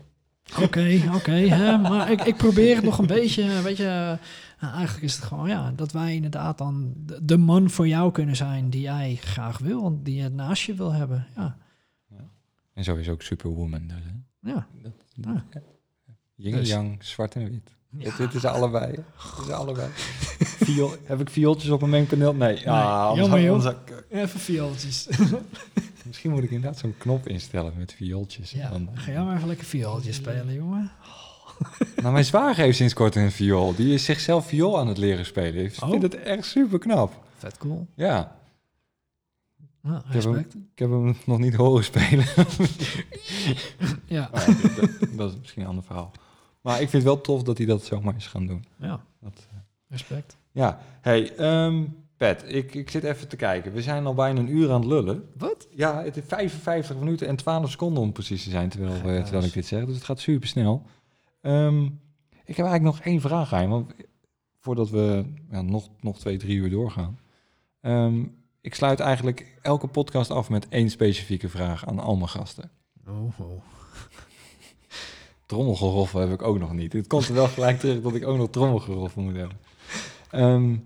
Oké, 0.63 1.01
oké. 1.15 1.77
maar 1.83 2.11
ik, 2.11 2.21
ik 2.23 2.37
probeer 2.37 2.75
het 2.77 2.85
nog 2.85 2.99
een 2.99 3.07
beetje, 3.07 3.63
weet 3.63 3.77
je... 3.77 4.19
nou, 4.61 4.75
eigenlijk 4.75 5.05
is 5.05 5.15
het 5.15 5.25
gewoon, 5.25 5.49
ja, 5.49 5.73
dat 5.77 5.93
wij 5.93 6.15
inderdaad 6.15 6.59
dan 6.59 6.93
de, 7.23 7.37
man 7.37 7.71
voor 7.71 7.89
jou 7.89 8.13
kunnen 8.13 8.37
zijn 8.37 8.71
die 8.71 8.81
jij 8.81 9.15
graag 9.21 9.59
wil, 9.59 9.87
en 9.87 10.03
die 10.03 10.23
je 10.23 10.29
naast 10.29 10.63
je 10.63 10.75
wil 10.75 10.93
hebben. 10.93 11.27
Ja, 11.37 11.57
En 12.75 12.85
zo 12.85 12.95
is 12.97 13.09
ook 13.09 13.23
Superwoman. 13.23 13.87
Dus, 13.87 13.97
hè. 14.05 14.51
ja. 14.51 14.67
Dat, 14.83 14.93
ja. 15.15 15.45
Yin 16.35 16.53
en 16.53 16.59
Dus- 16.59 16.69
yang, 16.69 16.97
zwart 17.05 17.35
en 17.35 17.51
wit. 17.51 17.75
Ja. 17.91 18.05
Dit, 18.05 18.17
dit 18.17 18.35
is 18.35 18.45
allebei. 18.45 18.91
Dit 18.93 19.05
is 19.47 19.51
allebei. 19.51 19.89
Viool, 20.65 20.93
heb 21.05 21.21
ik 21.21 21.31
viooltjes 21.31 21.71
op 21.71 21.79
mijn 21.81 21.91
mengpaneel? 21.93 22.35
Nee. 22.35 22.71
Ah, 22.71 23.03
anders- 23.09 23.21
jammer, 23.21 23.41
joh. 23.41 23.53
anders- 23.55 23.75
Even 24.11 24.41
viooltjes. 24.41 25.09
misschien 26.07 26.31
moet 26.31 26.43
ik 26.43 26.51
inderdaad 26.51 26.79
zo'n 26.81 26.95
knop 26.99 27.29
instellen 27.29 27.73
met 27.77 27.93
viooltjes. 27.93 28.51
Ja, 28.51 28.69
Dan- 28.71 28.89
ga 28.95 29.11
jij 29.11 29.23
maar 29.23 29.37
even 29.37 29.49
lekker 29.49 29.67
viooltjes 29.67 30.17
spelen, 30.17 30.55
jongen. 30.55 30.91
Nou, 31.97 32.13
mijn 32.13 32.25
zwager 32.25 32.65
heeft 32.65 32.77
sinds 32.77 32.95
kort 32.95 33.15
een 33.17 33.33
viool. 33.33 33.75
Die 33.75 33.95
is 33.95 34.05
zichzelf 34.05 34.47
viool 34.47 34.79
aan 34.79 34.89
het 34.89 34.99
leren 34.99 35.27
spelen. 35.27 35.65
Ik 35.65 35.77
Oh. 35.83 35.91
vind 35.91 36.03
het 36.03 36.15
echt 36.15 36.45
super 36.45 36.79
knap. 36.79 37.25
Vet 37.37 37.59
cool. 37.59 37.87
Ja, 37.95 38.37
Ja, 39.83 39.97
ik 39.97 40.13
heb, 40.13 40.23
hem, 40.23 40.33
respect. 40.35 40.55
ik 40.55 40.79
heb 40.79 40.91
hem 40.91 41.17
nog 41.27 41.39
niet 41.39 41.55
horen 41.55 41.85
spelen. 41.85 42.25
Ja, 44.07 44.31
ja, 44.33 44.45
dat, 44.77 44.91
dat 45.17 45.31
is 45.31 45.37
misschien 45.41 45.63
een 45.63 45.69
ander 45.69 45.85
verhaal. 45.85 46.11
Maar 46.61 46.75
ik 46.75 46.89
vind 46.89 46.93
het 46.93 47.03
wel 47.03 47.21
tof 47.21 47.43
dat 47.43 47.57
hij 47.59 47.67
dat 47.67 47.85
zomaar 47.85 48.17
is 48.17 48.27
gaan 48.27 48.47
doen. 48.47 48.65
ja, 48.79 49.05
Dat, 49.21 49.47
eh, 49.51 49.57
respect. 49.89 50.37
Ja, 50.55 50.79
hey, 51.01 51.37
ehm, 51.37 51.85
Pet, 52.17 52.45
ik, 52.47 52.75
ik 52.75 52.91
zit 52.91 53.05
even 53.05 53.29
te 53.29 53.37
kijken. 53.37 53.73
We 53.73 53.83
zijn 53.83 54.07
al 54.07 54.15
bijna 54.15 54.41
een 54.41 54.57
uur 54.57 54.71
aan 54.71 54.81
het 54.81 54.91
lullen. 54.91 55.29
Wat? 55.37 55.69
Ja, 55.71 56.03
het 56.03 56.17
is 56.17 56.25
55 56.27 56.97
minuten 56.97 57.27
en 57.27 57.37
12 57.37 57.71
seconden 57.71 58.03
om 58.03 58.13
precies 58.13 58.45
te 58.45 58.51
zijn, 58.51 58.69
terwijl, 58.69 58.95
eh, 58.95 59.23
terwijl 59.23 59.45
ik 59.45 59.53
dit 59.53 59.67
zeg. 59.67 59.85
Dus 59.85 59.95
het 59.95 60.05
gaat 60.05 60.21
super 60.21 60.49
snel. 60.49 60.83
Ehm, 61.41 61.85
ik 62.45 62.57
heb 62.57 62.67
eigenlijk 62.67 62.83
nog 62.83 63.01
één 63.01 63.21
vraag 63.21 63.53
aan 63.53 63.63
je, 63.63 63.69
want 63.69 63.93
voordat 64.59 64.91
we 64.91 65.25
ja, 65.51 65.63
nog, 65.63 65.89
nog 66.01 66.19
twee, 66.19 66.37
drie 66.37 66.57
uur 66.57 66.71
doorgaan. 66.71 67.19
Ehm, 67.81 68.25
ik 68.61 68.75
sluit 68.75 69.01
eigenlijk 69.01 69.59
elke 69.63 69.87
podcast 69.87 70.31
af 70.31 70.49
met 70.51 70.69
één 70.69 70.91
specifieke 70.91 71.49
vraag 71.49 71.87
aan 71.87 71.99
al 71.99 72.17
mijn 72.17 72.29
gasten. 72.29 72.71
Oh, 73.09 73.41
oh. 73.41 73.63
Trommelgeroffel 75.47 76.21
heb 76.21 76.31
ik 76.31 76.43
ook 76.43 76.59
nog 76.59 76.73
niet. 76.73 76.93
Het 76.93 77.07
komt 77.07 77.29
er 77.29 77.35
wel 77.35 77.49
gelijk 77.49 77.79
terug 77.79 78.03
dat 78.03 78.15
ik 78.15 78.27
ook 78.27 78.37
nog 78.37 78.51
trommelgeroffel 78.51 79.23
moet 79.23 79.37
hebben. 79.37 79.57
Ehm, 80.35 80.79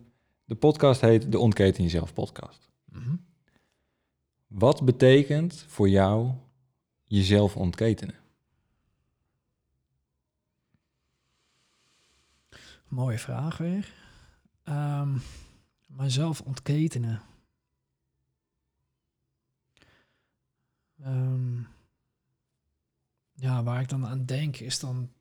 de 0.44 0.54
podcast 0.54 1.00
heet 1.00 1.32
de 1.32 1.38
Ontketen 1.38 1.82
Jezelf 1.82 2.12
podcast. 2.12 2.68
Mhm. 2.84 3.16
Wat 4.46 4.84
betekent 4.84 5.64
voor 5.68 5.88
jou 5.88 6.32
jezelf 7.04 7.56
ontketenen? 7.56 8.14
Mooie 12.88 13.18
vraag 13.18 13.58
weer. 13.58 13.92
Ehm 14.62 15.16
mijzelf 15.88 16.40
ontketenen. 16.40 17.22
Ehm, 21.00 21.62
ja, 23.34 23.62
waar 23.62 23.80
ik 23.80 23.88
dan 23.88 24.06
aan 24.06 24.24
denk 24.24 24.56
is 24.56 24.80
dan 24.80 25.12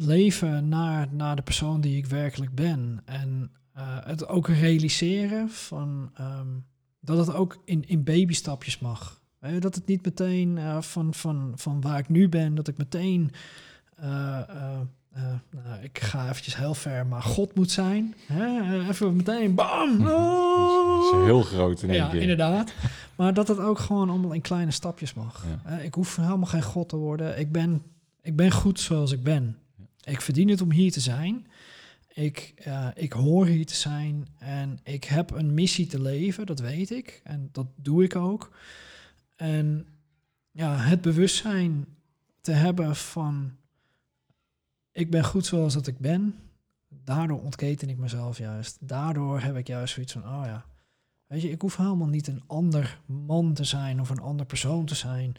leven 0.00 0.68
naar, 0.68 1.08
naar 1.10 1.36
de 1.36 1.42
persoon 1.42 1.80
die 1.80 1.96
ik 1.96 2.06
werkelijk 2.06 2.54
ben. 2.54 3.02
En 3.04 3.50
eh, 3.72 3.82
het 4.00 4.28
ook 4.28 4.48
realiseren 4.48 5.50
van 5.50 6.10
ehm, 6.14 6.46
dat 7.00 7.26
het 7.26 7.34
ook 7.36 7.62
in, 7.64 7.88
in 7.88 8.04
babystapjes 8.04 8.78
mag. 8.78 9.20
Dat 9.58 9.74
het 9.74 9.86
niet 9.86 10.04
meteen 10.04 10.58
eh, 10.58 10.80
van, 10.80 11.14
van, 11.14 11.52
van 11.54 11.80
waar 11.80 11.98
ik 11.98 12.08
nu 12.08 12.28
ben, 12.28 12.54
dat 12.54 12.68
ik 12.68 12.76
meteen 12.76 13.30
eh, 13.96 14.40
nou, 15.50 15.82
ik 15.82 15.98
ga 15.98 16.28
eventjes 16.28 16.56
heel 16.56 16.74
ver, 16.74 17.06
maar 17.06 17.22
God 17.22 17.54
moet 17.54 17.70
zijn. 17.70 18.14
Hè? 18.26 18.78
Even 18.88 19.16
meteen, 19.16 19.54
bam! 19.54 19.98
Dat 20.04 21.04
is 21.04 21.24
heel 21.24 21.42
groot 21.42 21.82
in 21.82 21.88
één 21.90 21.98
Ja, 21.98 22.08
keer. 22.08 22.20
inderdaad. 22.20 22.72
Maar 23.16 23.34
dat 23.34 23.48
het 23.48 23.58
ook 23.58 23.78
gewoon 23.78 24.08
allemaal 24.10 24.32
in 24.32 24.40
kleine 24.40 24.70
stapjes 24.70 25.14
mag. 25.14 25.44
Ja. 25.64 25.76
Ik 25.78 25.94
hoef 25.94 26.16
helemaal 26.16 26.46
geen 26.46 26.62
God 26.62 26.88
te 26.88 26.96
worden. 26.96 27.38
Ik 27.38 27.52
ben, 27.52 27.82
ik 28.22 28.36
ben 28.36 28.50
goed 28.50 28.80
zoals 28.80 29.12
ik 29.12 29.22
ben. 29.22 29.56
Ik 30.08 30.20
verdien 30.20 30.48
het 30.48 30.60
om 30.60 30.70
hier 30.70 30.92
te 30.92 31.00
zijn. 31.00 31.46
Ik, 32.08 32.52
eh, 32.56 32.88
ik 32.94 33.12
hoor 33.12 33.46
hier 33.46 33.66
te 33.66 33.74
zijn 33.74 34.26
en 34.38 34.78
ik 34.82 35.04
heb 35.04 35.30
een 35.30 35.54
missie 35.54 35.86
te 35.86 36.00
leven, 36.00 36.46
dat 36.46 36.60
weet 36.60 36.90
ik. 36.90 37.20
En 37.24 37.48
dat 37.52 37.66
doe 37.76 38.04
ik 38.04 38.16
ook. 38.16 38.56
En 39.36 39.86
ja, 40.50 40.76
het 40.76 41.00
bewustzijn 41.00 41.86
te 42.40 42.52
hebben 42.52 42.96
van 42.96 43.56
ik 44.92 45.10
ben 45.10 45.24
goed 45.24 45.46
zoals 45.46 45.74
dat 45.74 45.86
ik 45.86 45.98
ben. 45.98 46.34
Daardoor 46.88 47.42
ontketen 47.42 47.88
ik 47.88 47.98
mezelf 47.98 48.38
juist. 48.38 48.76
Daardoor 48.80 49.40
heb 49.40 49.56
ik 49.56 49.66
juist 49.66 49.94
zoiets 49.94 50.12
van, 50.12 50.22
oh 50.22 50.42
ja, 50.44 50.64
weet 51.26 51.42
je, 51.42 51.50
ik 51.50 51.60
hoef 51.60 51.76
helemaal 51.76 52.08
niet 52.08 52.26
een 52.26 52.42
ander 52.46 53.00
man 53.06 53.54
te 53.54 53.64
zijn 53.64 54.00
of 54.00 54.10
een 54.10 54.20
ander 54.20 54.46
persoon 54.46 54.84
te 54.84 54.94
zijn. 54.94 55.34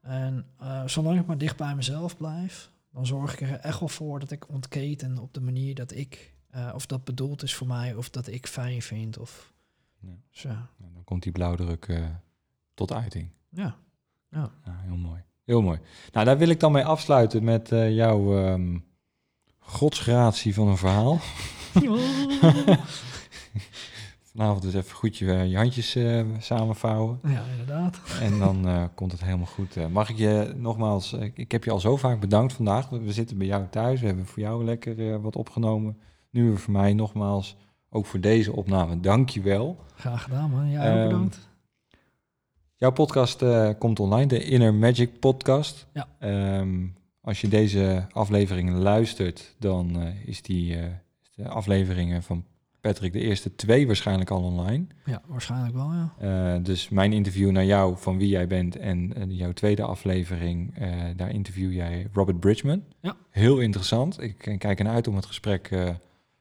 En 0.00 0.46
uh, 0.62 0.86
zolang 0.86 1.20
ik 1.20 1.26
maar 1.26 1.38
dicht 1.38 1.56
bij 1.56 1.74
mezelf 1.74 2.16
blijf, 2.16 2.70
dan 2.98 3.06
zorg 3.06 3.32
ik 3.32 3.40
er 3.40 3.58
echt 3.60 3.80
wel 3.80 3.88
voor 3.88 4.20
dat 4.20 4.30
ik 4.30 4.48
ontketen 4.48 5.18
op 5.18 5.34
de 5.34 5.40
manier 5.40 5.74
dat 5.74 5.92
ik, 5.92 6.34
uh, 6.54 6.70
of 6.74 6.86
dat 6.86 7.04
bedoeld 7.04 7.42
is 7.42 7.54
voor 7.54 7.66
mij, 7.66 7.94
of 7.94 8.10
dat 8.10 8.26
ik 8.26 8.46
fijn 8.46 8.82
vind. 8.82 9.18
Of, 9.18 9.52
ja. 10.00 10.16
Zo. 10.30 10.48
Nou, 10.48 10.92
dan 10.94 11.04
komt 11.04 11.22
die 11.22 11.32
blauwdruk 11.32 11.88
uh, 11.88 12.06
tot 12.74 12.92
uiting. 12.92 13.30
Ja. 13.48 13.76
ja. 14.30 14.50
heel 14.64 14.96
mooi. 14.96 15.22
Heel 15.44 15.62
mooi. 15.62 15.80
Nou, 16.12 16.26
daar 16.26 16.38
wil 16.38 16.48
ik 16.48 16.60
dan 16.60 16.72
mee 16.72 16.84
afsluiten 16.84 17.44
met 17.44 17.72
uh, 17.72 17.94
jouw 17.94 18.48
um, 18.48 18.84
godsgratie 19.58 20.54
van 20.54 20.68
een 20.68 20.76
verhaal. 20.76 21.18
Vanavond 24.38 24.62
dus 24.62 24.74
even 24.74 24.96
goed 24.96 25.16
je, 25.16 25.26
je 25.26 25.56
handjes 25.56 25.96
uh, 25.96 26.24
samenvouwen. 26.38 27.20
Ja, 27.22 27.42
inderdaad. 27.50 28.00
En 28.20 28.38
dan 28.38 28.68
uh, 28.68 28.84
komt 28.94 29.12
het 29.12 29.24
helemaal 29.24 29.46
goed. 29.46 29.90
mag 29.90 30.10
ik 30.10 30.16
je 30.16 30.54
nogmaals, 30.56 31.12
ik 31.34 31.52
heb 31.52 31.64
je 31.64 31.70
al 31.70 31.80
zo 31.80 31.96
vaak 31.96 32.20
bedankt 32.20 32.52
vandaag. 32.52 32.88
We 32.88 33.12
zitten 33.12 33.38
bij 33.38 33.46
jou 33.46 33.66
thuis, 33.70 34.00
we 34.00 34.06
hebben 34.06 34.26
voor 34.26 34.42
jou 34.42 34.64
lekker 34.64 35.20
wat 35.20 35.36
opgenomen. 35.36 35.98
Nu 36.30 36.56
voor 36.56 36.72
mij 36.72 36.92
nogmaals, 36.92 37.56
ook 37.90 38.06
voor 38.06 38.20
deze 38.20 38.52
opname, 38.52 39.00
dank 39.00 39.28
je 39.28 39.40
wel. 39.40 39.78
Graag 39.94 40.22
gedaan 40.22 40.50
man, 40.50 40.70
jij 40.70 40.92
ook 40.92 40.98
um, 40.98 41.08
bedankt. 41.08 41.48
Jouw 42.74 42.92
podcast 42.92 43.44
komt 43.78 44.00
online, 44.00 44.26
de 44.26 44.44
Inner 44.44 44.74
Magic 44.74 45.20
podcast. 45.20 45.86
Ja. 45.92 46.08
Um, 46.58 46.96
als 47.20 47.40
je 47.40 47.48
deze 47.48 48.06
afleveringen 48.12 48.78
luistert, 48.78 49.54
dan 49.58 50.02
is 50.24 50.42
die 50.42 50.76
de 51.34 51.48
afleveringen 51.48 52.22
van 52.22 52.44
Patrick 52.80 53.12
de 53.12 53.20
eerste 53.20 53.54
twee 53.54 53.86
waarschijnlijk 53.86 54.30
al 54.30 54.42
online. 54.42 54.86
Ja, 55.04 55.22
waarschijnlijk 55.26 55.74
wel, 55.74 55.92
ja. 55.92 56.58
dus 56.58 56.88
mijn 56.88 57.12
interview 57.12 57.50
naar 57.50 57.64
jou 57.64 57.96
van 57.98 58.18
wie 58.18 58.28
jij 58.28 58.46
bent 58.46 58.76
en 58.76 59.12
jouw 59.28 59.52
tweede 59.52 59.82
aflevering, 59.82 60.74
daar 61.16 61.30
interview 61.30 61.72
jij 61.72 62.06
Robert 62.12 62.40
Bridgman. 62.40 62.82
Ja. 63.00 63.16
Heel 63.30 63.58
interessant. 63.58 64.22
Ik 64.22 64.36
kijk 64.58 64.78
ernaar 64.78 64.94
uit 64.94 65.08
om 65.08 65.16
het 65.16 65.26
gesprek 65.26 65.68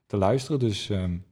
te 0.06 0.18
luisteren. 0.18 0.60
Dus 0.60 0.90
um, 0.90 1.26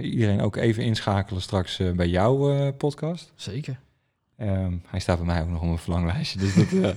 iedereen 0.00 0.40
ook 0.40 0.56
even 0.56 0.84
inschakelen 0.84 1.42
straks 1.42 1.80
bij 1.94 2.08
jouw 2.08 2.72
podcast. 2.72 3.32
Zeker. 3.34 3.78
Um, 4.38 4.82
hij 4.86 5.00
staat 5.00 5.16
bij 5.16 5.26
mij 5.26 5.42
ook 5.42 5.48
nog 5.48 5.60
op 5.60 5.66
mijn 5.66 5.78
verlanglijstje. 5.78 6.38
Dus, 6.38 6.54
dat, 6.54 6.94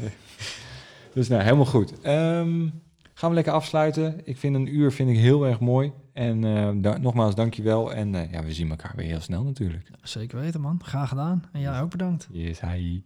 dus 1.14 1.28
nou, 1.28 1.44
helemaal 1.44 1.66
goed. 1.66 1.92
Um, 1.92 2.82
gaan 3.14 3.30
we 3.30 3.36
lekker 3.36 3.54
afsluiten. 3.54 4.22
Ik 4.24 4.38
vind 4.38 4.56
een 4.56 4.76
uur 4.76 4.92
vind 4.92 5.10
ik 5.10 5.18
heel 5.18 5.46
erg 5.46 5.60
mooi. 5.60 5.92
En 6.18 6.44
uh, 6.44 6.70
da 6.76 6.98
nogmaals, 6.98 7.36
dankjewel. 7.36 7.94
En 7.94 8.14
uh, 8.14 8.32
ja, 8.32 8.44
we 8.44 8.54
zien 8.54 8.70
elkaar 8.70 8.94
weer 8.96 9.06
heel 9.06 9.20
snel 9.20 9.44
natuurlijk. 9.44 9.90
Zeker 10.02 10.40
weten, 10.40 10.62
man. 10.62 10.80
Graag 10.84 11.10
gedaan. 11.10 11.44
En 11.52 11.62
jij 11.62 11.82
ook 11.82 11.90
bedankt. 11.90 12.28
Yes, 12.32 12.62
hi. 12.62 13.02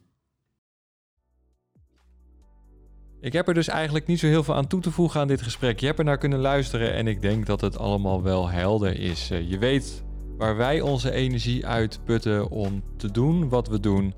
Ik 3.22 3.34
heb 3.34 3.48
er 3.48 3.54
dus 3.54 3.68
eigenlijk 3.68 4.08
niet 4.08 4.20
zo 4.20 4.28
heel 4.28 4.44
veel 4.44 4.56
aan 4.56 4.68
toe 4.68 4.82
te 4.82 4.92
voegen 4.92 5.20
aan 5.20 5.28
dit 5.28 5.42
gesprek. 5.42 5.80
Je 5.80 5.86
hebt 5.86 6.00
er 6.00 6.06
naar 6.06 6.18
kunnen 6.18 6.40
luisteren 6.40 6.94
en 6.94 7.08
ik 7.08 7.22
denk 7.22 7.46
dat 7.46 7.62
het 7.62 7.78
allemaal 7.78 8.24
wel 8.24 8.50
helder 8.50 9.00
is. 9.00 9.28
je 9.28 9.58
weet 9.58 10.04
waar 10.38 10.58
wij 10.58 10.82
onze 10.82 11.12
energie 11.12 11.68
uitputten 11.68 12.50
om 12.50 12.84
te 12.98 13.12
doen 13.12 13.50
wat 13.50 13.68
we 13.68 13.80
doen. 13.80 14.14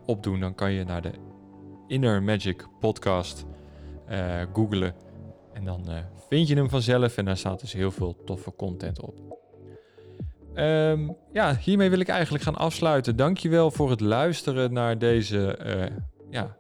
opdoen. 0.06 0.40
Dan 0.40 0.56
kan 0.56 0.72
je 0.72 0.84
naar 0.84 1.02
de 1.02 1.12
Inner 1.88 2.24
Magic 2.24 2.68
podcast 2.80 3.46
googlen. 4.54 4.96
En 5.54 5.66
dan 5.66 5.86
vind 6.30 6.48
je 6.48 6.56
hem 6.56 6.70
vanzelf. 6.70 7.18
En 7.18 7.26
daar 7.26 7.38
staat 7.38 7.60
dus 7.60 7.74
heel 7.74 7.92
veel 7.92 8.24
toffe 8.26 8.54
content 8.56 9.02
op. 9.02 9.40
Um, 10.56 11.16
ja, 11.32 11.56
hiermee 11.56 11.90
wil 11.90 12.00
ik 12.00 12.08
eigenlijk 12.08 12.44
gaan 12.44 12.56
afsluiten. 12.56 13.16
Dankjewel 13.16 13.72
voor 13.72 13.90
het 13.90 14.00
luisteren 14.00 14.74
naar 14.74 14.98
deze 14.98 15.60
uh, 15.66 15.98
ja, 16.30 16.56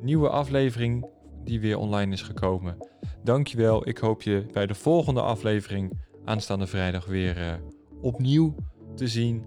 nieuwe 0.00 0.28
aflevering 0.28 1.06
die 1.44 1.60
weer 1.60 1.78
online 1.78 2.12
is 2.12 2.22
gekomen. 2.22 2.76
Dankjewel. 3.24 3.88
Ik 3.88 3.98
hoop 3.98 4.22
je 4.22 4.46
bij 4.52 4.66
de 4.66 4.74
volgende 4.74 5.20
aflevering 5.20 6.04
aanstaande 6.26 6.66
vrijdag 6.66 7.06
weer 7.06 7.38
uh, 7.38 7.52
opnieuw 8.00 8.54
te 8.94 9.08
zien. 9.08 9.44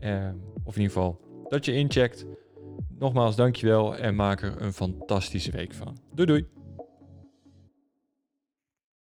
Uh, 0.00 0.28
of 0.64 0.76
in 0.76 0.82
ieder 0.82 0.96
geval 0.96 1.20
dat 1.48 1.64
je 1.64 1.74
incheckt. 1.74 2.26
Nogmaals, 2.98 3.36
dankjewel 3.36 3.96
en 3.96 4.14
maak 4.14 4.42
er 4.42 4.62
een 4.62 4.72
fantastische 4.72 5.50
week 5.50 5.74
van. 5.74 5.96
Doei 6.14 6.26
doei! 6.26 6.61